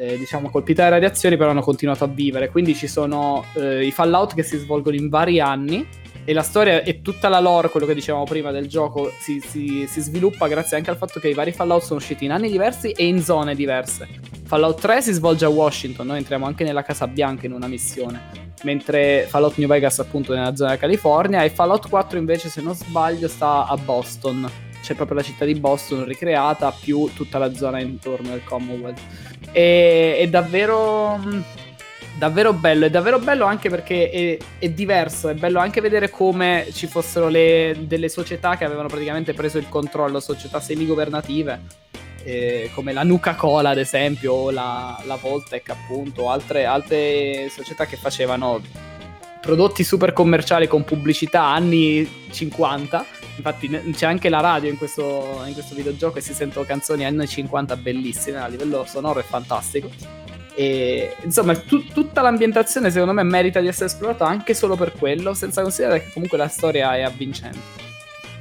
eh, 0.00 0.16
diciamo 0.16 0.48
colpita 0.48 0.84
da 0.84 0.90
radiazioni, 0.90 1.36
però 1.36 1.50
hanno 1.50 1.60
continuato 1.60 2.04
a 2.04 2.06
vivere. 2.06 2.48
Quindi 2.48 2.74
ci 2.74 2.86
sono 2.86 3.44
eh, 3.54 3.84
i 3.84 3.90
fallout 3.90 4.34
che 4.34 4.42
si 4.42 4.56
svolgono 4.56 4.96
in 4.96 5.10
vari 5.10 5.40
anni 5.40 5.86
e 6.24 6.32
la 6.32 6.42
storia 6.42 6.82
e 6.82 7.02
tutta 7.02 7.28
la 7.28 7.40
lore, 7.40 7.68
quello 7.68 7.86
che 7.86 7.94
dicevamo 7.94 8.24
prima 8.24 8.50
del 8.50 8.66
gioco, 8.66 9.12
si, 9.18 9.40
si, 9.40 9.86
si, 9.86 10.00
sviluppa 10.00 10.48
grazie 10.48 10.76
anche 10.76 10.90
al 10.90 10.96
fatto 10.96 11.20
che 11.20 11.28
i 11.28 11.34
vari 11.34 11.52
Fallout 11.52 11.82
sono 11.82 11.98
usciti 11.98 12.24
in 12.24 12.32
anni 12.32 12.50
diversi 12.50 12.92
e 12.92 13.06
in 13.06 13.20
zone 13.22 13.54
diverse. 13.54 14.08
Fallout 14.44 14.80
3 14.80 15.02
si 15.02 15.12
svolge 15.12 15.44
a 15.44 15.48
Washington, 15.48 16.06
noi 16.06 16.18
entriamo 16.18 16.46
anche 16.46 16.64
nella 16.64 16.82
Casa 16.82 17.06
Bianca 17.06 17.46
in 17.46 17.52
una 17.52 17.68
missione, 17.68 18.52
mentre 18.62 19.26
Fallout 19.28 19.56
New 19.58 19.68
Vegas 19.68 19.98
appunto 19.98 20.34
nella 20.34 20.56
zona 20.56 20.70
della 20.70 20.80
California 20.80 21.42
e 21.44 21.50
Fallout 21.50 21.88
4 21.88 22.18
invece 22.18 22.48
se 22.48 22.60
non 22.60 22.74
sbaglio 22.74 23.28
sta 23.28 23.66
a 23.66 23.76
Boston. 23.76 24.50
C'è 24.82 24.94
proprio 24.94 25.18
la 25.18 25.22
città 25.22 25.44
di 25.44 25.54
Boston 25.54 26.04
ricreata 26.04 26.72
più 26.72 27.10
tutta 27.14 27.38
la 27.38 27.52
zona 27.54 27.80
intorno 27.80 28.30
del 28.30 28.42
Commonwealth. 28.44 29.00
E, 29.52 30.16
è 30.18 30.28
davvero 30.28 31.18
davvero 32.20 32.52
bello. 32.52 32.84
È 32.84 32.90
davvero 32.90 33.18
bello 33.18 33.46
anche 33.46 33.70
perché 33.70 34.10
è, 34.10 34.38
è, 34.58 34.68
diverso. 34.68 35.30
È 35.30 35.34
bello 35.34 35.58
anche 35.58 35.80
vedere 35.80 36.10
come 36.10 36.66
ci 36.72 36.86
fossero 36.86 37.28
le, 37.28 37.74
delle 37.80 38.10
società 38.10 38.56
che 38.56 38.64
avevano 38.64 38.88
praticamente 38.88 39.32
preso 39.32 39.56
il 39.56 39.68
controllo, 39.68 40.20
società 40.20 40.60
semi-governative. 40.60 41.88
Eh, 42.22 42.70
come 42.74 42.92
la 42.92 43.02
Nuca 43.02 43.34
Cola, 43.34 43.70
ad 43.70 43.78
esempio, 43.78 44.34
o 44.34 44.50
la, 44.50 45.00
la 45.06 45.16
Voltec, 45.16 45.70
appunto, 45.70 46.28
altre, 46.28 46.66
altre 46.66 47.48
società 47.48 47.86
che 47.86 47.96
facevano 47.96 48.60
prodotti 49.40 49.82
super 49.82 50.12
commerciali 50.12 50.68
con 50.68 50.84
pubblicità 50.84 51.44
anni 51.44 52.28
50. 52.30 53.06
Infatti 53.40 53.68
c'è 53.94 54.06
anche 54.06 54.28
la 54.28 54.40
radio 54.40 54.68
in 54.68 54.76
questo, 54.76 55.42
in 55.46 55.54
questo 55.54 55.74
videogioco 55.74 56.18
e 56.18 56.20
si 56.20 56.34
sentono 56.34 56.66
canzoni 56.66 57.06
anni 57.06 57.26
50 57.26 57.76
bellissime, 57.76 58.38
a 58.38 58.46
livello 58.46 58.84
sonoro 58.86 59.18
è 59.18 59.22
fantastico. 59.22 59.90
E 60.54 61.16
insomma, 61.22 61.56
tu, 61.56 61.86
tutta 61.86 62.20
l'ambientazione 62.20 62.90
secondo 62.90 63.14
me 63.14 63.22
merita 63.22 63.60
di 63.60 63.68
essere 63.68 63.86
esplorata 63.86 64.26
anche 64.26 64.52
solo 64.52 64.76
per 64.76 64.92
quello, 64.92 65.32
senza 65.32 65.62
considerare 65.62 66.04
che 66.04 66.12
comunque 66.12 66.36
la 66.36 66.48
storia 66.48 66.94
è 66.94 67.02
avvincente. 67.02 67.88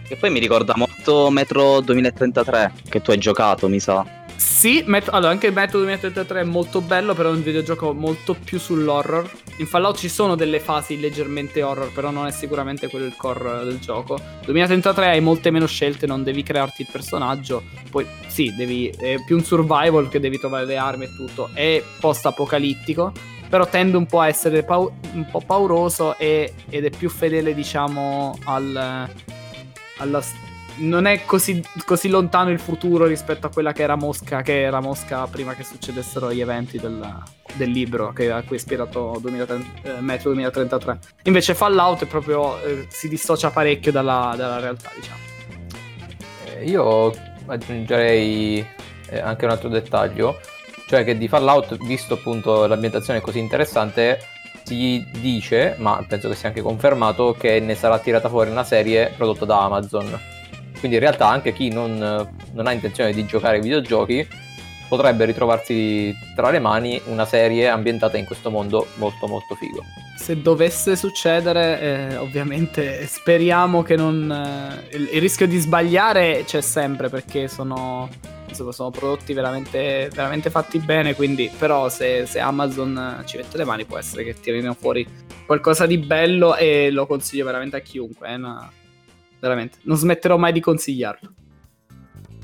E 0.09 0.15
poi 0.17 0.29
mi 0.31 0.39
ricorda 0.39 0.73
molto 0.75 1.29
Metro 1.29 1.79
2033 1.79 2.73
che 2.89 3.01
tu 3.01 3.11
hai 3.11 3.17
giocato, 3.19 3.69
mi 3.69 3.79
sa. 3.79 4.18
Sì, 4.39 4.83
met- 4.85 5.09
allora 5.09 5.31
anche 5.31 5.47
il 5.47 5.53
metodo 5.53 5.79
2033 5.83 6.39
è 6.39 6.43
molto 6.45 6.79
bello, 6.79 7.13
però 7.13 7.29
è 7.29 7.33
un 7.33 7.43
videogioco 7.43 7.93
molto 7.93 8.33
più 8.33 8.57
sull'horror. 8.57 9.29
In 9.57 9.67
Fallout 9.67 9.97
ci 9.97 10.07
sono 10.07 10.35
delle 10.35 10.61
fasi 10.61 10.97
leggermente 10.97 11.61
horror, 11.61 11.91
però 11.91 12.09
non 12.09 12.25
è 12.25 12.31
sicuramente 12.31 12.87
quello 12.87 13.05
il 13.05 13.17
core 13.17 13.65
del 13.65 13.79
gioco. 13.79 14.17
2033 14.45 15.07
hai 15.07 15.19
molte 15.19 15.51
meno 15.51 15.65
scelte, 15.67 16.07
non 16.07 16.23
devi 16.23 16.41
crearti 16.41 16.83
il 16.83 16.87
personaggio. 16.89 17.63
Poi 17.91 18.05
sì, 18.27 18.55
devi, 18.55 18.87
è 18.87 19.15
più 19.25 19.35
un 19.35 19.43
survival 19.43 20.07
che 20.07 20.21
devi 20.21 20.39
trovare 20.39 20.65
le 20.65 20.77
armi 20.77 21.03
e 21.03 21.15
tutto. 21.17 21.49
È 21.53 21.83
post-apocalittico, 21.99 23.11
però 23.49 23.67
tende 23.67 23.97
un 23.97 24.05
po' 24.05 24.21
a 24.21 24.29
essere 24.29 24.63
pau- 24.63 24.89
un 25.11 25.27
po' 25.29 25.41
pauroso 25.45 26.17
e- 26.17 26.53
ed 26.69 26.85
è 26.85 26.89
più 26.89 27.09
fedele, 27.09 27.53
diciamo, 27.53 28.39
al, 28.45 29.09
alla 29.97 30.21
storia 30.21 30.48
non 30.79 31.05
è 31.05 31.25
così, 31.25 31.63
così, 31.85 32.09
lontano 32.09 32.49
il 32.51 32.59
futuro 32.59 33.05
rispetto 33.05 33.47
a 33.47 33.49
quella 33.49 33.71
che 33.71 33.83
era 33.83 33.95
Mosca, 33.95 34.41
che 34.41 34.61
era 34.61 34.79
Mosca 34.79 35.25
prima 35.27 35.53
che 35.53 35.63
succedessero 35.63 36.31
gli 36.31 36.41
eventi 36.41 36.77
del, 36.77 37.23
del 37.53 37.69
libro 37.69 38.11
che, 38.13 38.31
a 38.31 38.41
cui 38.41 38.55
è 38.55 38.59
ispirato 38.59 39.17
2030, 39.19 39.97
eh, 39.97 40.01
Metro 40.01 40.31
2033. 40.31 40.99
Invece 41.23 41.55
Fallout 41.55 42.05
proprio 42.05 42.61
eh, 42.61 42.87
si 42.89 43.07
dissocia 43.07 43.49
parecchio 43.49 43.91
dalla, 43.91 44.33
dalla 44.37 44.59
realtà, 44.59 44.91
diciamo. 44.95 45.19
Eh, 46.45 46.65
io 46.65 47.11
aggiungerei 47.45 48.65
eh, 49.09 49.19
anche 49.19 49.45
un 49.45 49.51
altro 49.51 49.69
dettaglio, 49.69 50.39
cioè 50.87 51.03
che 51.03 51.17
di 51.17 51.27
Fallout, 51.27 51.77
visto 51.77 52.15
appunto 52.15 52.65
l'ambientazione 52.67 53.21
così 53.21 53.39
interessante, 53.39 54.19
si 54.63 55.03
dice, 55.19 55.75
ma 55.79 56.03
penso 56.07 56.29
che 56.29 56.35
sia 56.35 56.49
anche 56.49 56.61
confermato, 56.61 57.35
che 57.37 57.59
ne 57.59 57.75
sarà 57.75 57.97
tirata 57.97 58.29
fuori 58.29 58.51
una 58.51 58.63
serie 58.63 59.11
prodotta 59.15 59.45
da 59.45 59.63
Amazon 59.63 60.37
quindi 60.79 60.97
in 60.97 61.03
realtà 61.03 61.27
anche 61.27 61.53
chi 61.53 61.69
non, 61.69 61.97
non 61.97 62.67
ha 62.67 62.71
intenzione 62.71 63.13
di 63.13 63.25
giocare 63.25 63.57
ai 63.57 63.61
videogiochi 63.61 64.27
potrebbe 64.89 65.23
ritrovarsi 65.23 66.13
tra 66.35 66.49
le 66.49 66.59
mani 66.59 66.99
una 67.05 67.25
serie 67.25 67.69
ambientata 67.69 68.17
in 68.17 68.25
questo 68.25 68.49
mondo 68.49 68.87
molto 68.95 69.27
molto 69.27 69.55
figo. 69.55 69.85
Se 70.17 70.41
dovesse 70.41 70.95
succedere, 70.97 71.79
eh, 71.79 72.15
ovviamente 72.17 73.05
speriamo 73.05 73.83
che 73.83 73.95
non... 73.95 74.29
Eh, 74.91 74.97
il, 74.97 75.21
rischio 75.21 75.47
di 75.47 75.57
sbagliare 75.59 76.43
c'è 76.43 76.59
sempre 76.59 77.07
perché 77.07 77.47
sono, 77.47 78.09
sono 78.51 78.89
prodotti 78.89 79.31
veramente, 79.33 80.09
veramente, 80.13 80.49
fatti 80.49 80.79
bene, 80.79 81.13
quindi 81.13 81.49
però 81.57 81.87
se, 81.87 82.25
se, 82.25 82.39
Amazon 82.39 83.23
ci 83.25 83.37
mette 83.37 83.57
le 83.57 83.65
mani 83.65 83.85
può 83.85 83.97
essere 83.97 84.23
che 84.23 84.33
tirino 84.33 84.73
fuori 84.73 85.07
qualcosa 85.45 85.85
di 85.85 85.99
bello 85.99 86.55
e 86.55 86.89
lo 86.91 87.05
consiglio 87.05 87.45
veramente 87.45 87.77
a 87.77 87.81
chiunque. 87.81 88.33
Una, 88.33 88.69
veramente. 89.39 89.77
Non 89.83 89.97
smetterò 89.97 90.37
mai 90.37 90.51
di 90.51 90.59
consigliarlo. 90.59 91.33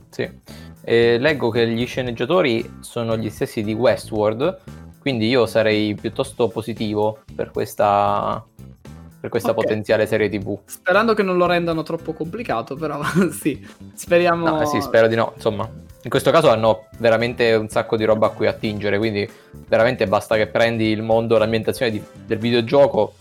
Sì. 0.10 0.30
E 0.82 1.18
leggo 1.18 1.50
che 1.50 1.68
gli 1.68 1.86
sceneggiatori 1.86 2.78
sono 2.80 3.18
gli 3.18 3.30
stessi 3.30 3.64
di 3.64 3.74
Westworld, 3.74 4.60
quindi 5.00 5.28
io 5.28 5.46
sarei 5.46 5.96
piuttosto 5.96 6.48
positivo 6.48 7.20
per 7.36 7.52
questa, 7.52 8.44
per 9.20 9.30
questa 9.30 9.52
okay. 9.52 9.64
potenziale 9.64 10.06
serie 10.06 10.30
TV. 10.30 10.60
Sperando 10.66 11.14
che 11.14 11.24
non 11.24 11.38
lo 11.38 11.48
rendano 11.48 11.84
troppo 11.84 12.14
complicato, 12.14 12.76
però 12.76 13.02
sì, 13.32 13.68
speriamo. 13.94 14.48
No, 14.48 14.62
eh 14.62 14.66
sì, 14.68 14.80
spero 14.80 15.08
di 15.08 15.16
no. 15.16 15.34
Insomma, 15.36 15.70
in 16.04 16.10
questo 16.10 16.30
caso 16.30 16.50
hanno 16.50 16.88
veramente 17.00 17.54
un 17.56 17.68
sacco 17.68 17.98
di 17.98 18.04
roba 18.04 18.28
a 18.28 18.30
cui 18.30 18.46
attingere, 18.46 19.00
quindi 19.00 19.28
veramente 19.68 20.06
basta 20.06 20.36
che 20.36 20.48
prendi 20.48 20.86
il 20.86 21.02
mondo, 21.02 21.38
l'ambientazione 21.38 21.92
di, 21.92 22.04
del 22.26 22.38
videogioco 22.38 23.16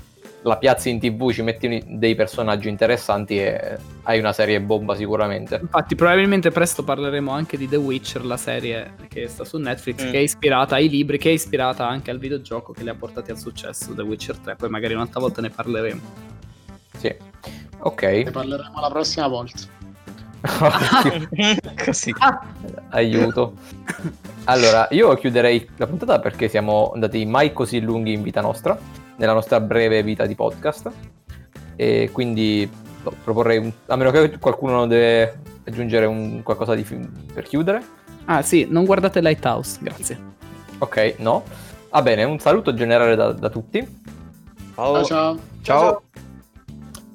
la 0.45 0.59
piazzi 0.59 0.91
in 0.91 1.01
tv, 1.01 1.33
ci 1.33 1.43
metti 1.43 1.83
dei 1.87 2.15
personaggi 2.15 2.69
interessanti 2.69 3.39
e 3.39 3.79
hai 4.03 4.19
una 4.19 4.33
serie 4.33 4.61
bomba 4.61 4.95
sicuramente. 4.95 5.59
Infatti 5.61 5.95
probabilmente 5.95 6.51
presto 6.51 6.85
parleremo 6.85 7.31
anche 7.31 7.57
di 7.57 7.69
The 7.69 7.77
Witcher, 7.77 8.25
la 8.25 8.37
serie 8.37 8.95
che 9.09 9.27
sta 9.29 9.45
su 9.45 9.57
Netflix, 9.59 10.05
mm. 10.05 10.11
che 10.11 10.19
è 10.19 10.21
ispirata 10.21 10.75
ai 10.75 10.89
libri, 10.89 11.19
che 11.19 11.31
è 11.31 11.33
ispirata 11.33 11.89
anche 11.89 12.11
al 12.11 12.19
videogioco 12.19 12.73
che 12.73 12.83
li 12.83 12.91
ha 12.91 12.95
portati 12.95 13.31
al 13.31 13.39
successo, 13.39 13.95
The 13.95 14.03
Witcher 14.03 14.37
3, 14.39 14.57
poi 14.57 14.69
magari 14.69 14.95
un'altra 14.95 15.21
volta 15.21 15.41
ne 15.41 15.49
parleremo. 15.49 16.01
Sì, 16.99 17.15
ok. 17.79 18.03
Ne 18.03 18.31
parleremo 18.31 18.81
la 18.81 18.91
prossima 18.91 19.29
volta. 19.29 19.73
Così. 21.85 22.15
Aiuto. 22.91 23.55
Allora, 24.45 24.89
io 24.91 25.15
chiuderei 25.15 25.67
la 25.77 25.87
puntata 25.87 26.21
perché 26.21 26.49
siamo 26.49 26.91
andati 26.93 27.25
mai 27.25 27.55
così 27.55 27.81
lunghi 27.81 28.13
in 28.13 28.21
vita 28.21 28.43
nostra 28.43 28.79
nella 29.17 29.33
nostra 29.33 29.61
breve 29.61 30.03
vita 30.03 30.27
di 30.27 30.35
podcast. 30.35 30.91
E 31.77 32.11
quindi 32.13 32.69
no, 33.03 33.13
proporrei, 33.23 33.59
un, 33.59 33.73
a 33.87 33.97
meno 33.97 34.11
che 34.11 34.39
qualcuno 34.39 34.87
deve 34.87 35.41
aggiungere 35.67 36.07
un, 36.07 36.43
qualcosa 36.43 36.75
di 36.75 36.85
per 37.33 37.45
chiudere. 37.45 37.83
Ah 38.27 38.43
sì, 38.43 38.67
non 38.69 38.85
guardate 38.85 39.21
Lighthouse, 39.21 39.79
grazie. 39.81 40.33
Ok, 40.79 41.17
no. 41.19 41.43
Va 41.91 42.03
bene, 42.03 42.25
un 42.25 42.39
saluto 42.39 42.75
generale 42.75 43.15
da, 43.15 43.33
da 43.33 43.49
tutti. 43.49 44.03
Ciao. 44.75 45.05
ciao. 45.05 45.05
ciao. 45.05 45.39
ciao. 45.63 46.03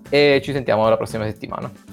E 0.09 0.41
ci 0.43 0.53
sentiamo 0.53 0.87
la 0.87 0.97
prossima 0.97 1.25
settimana. 1.25 1.88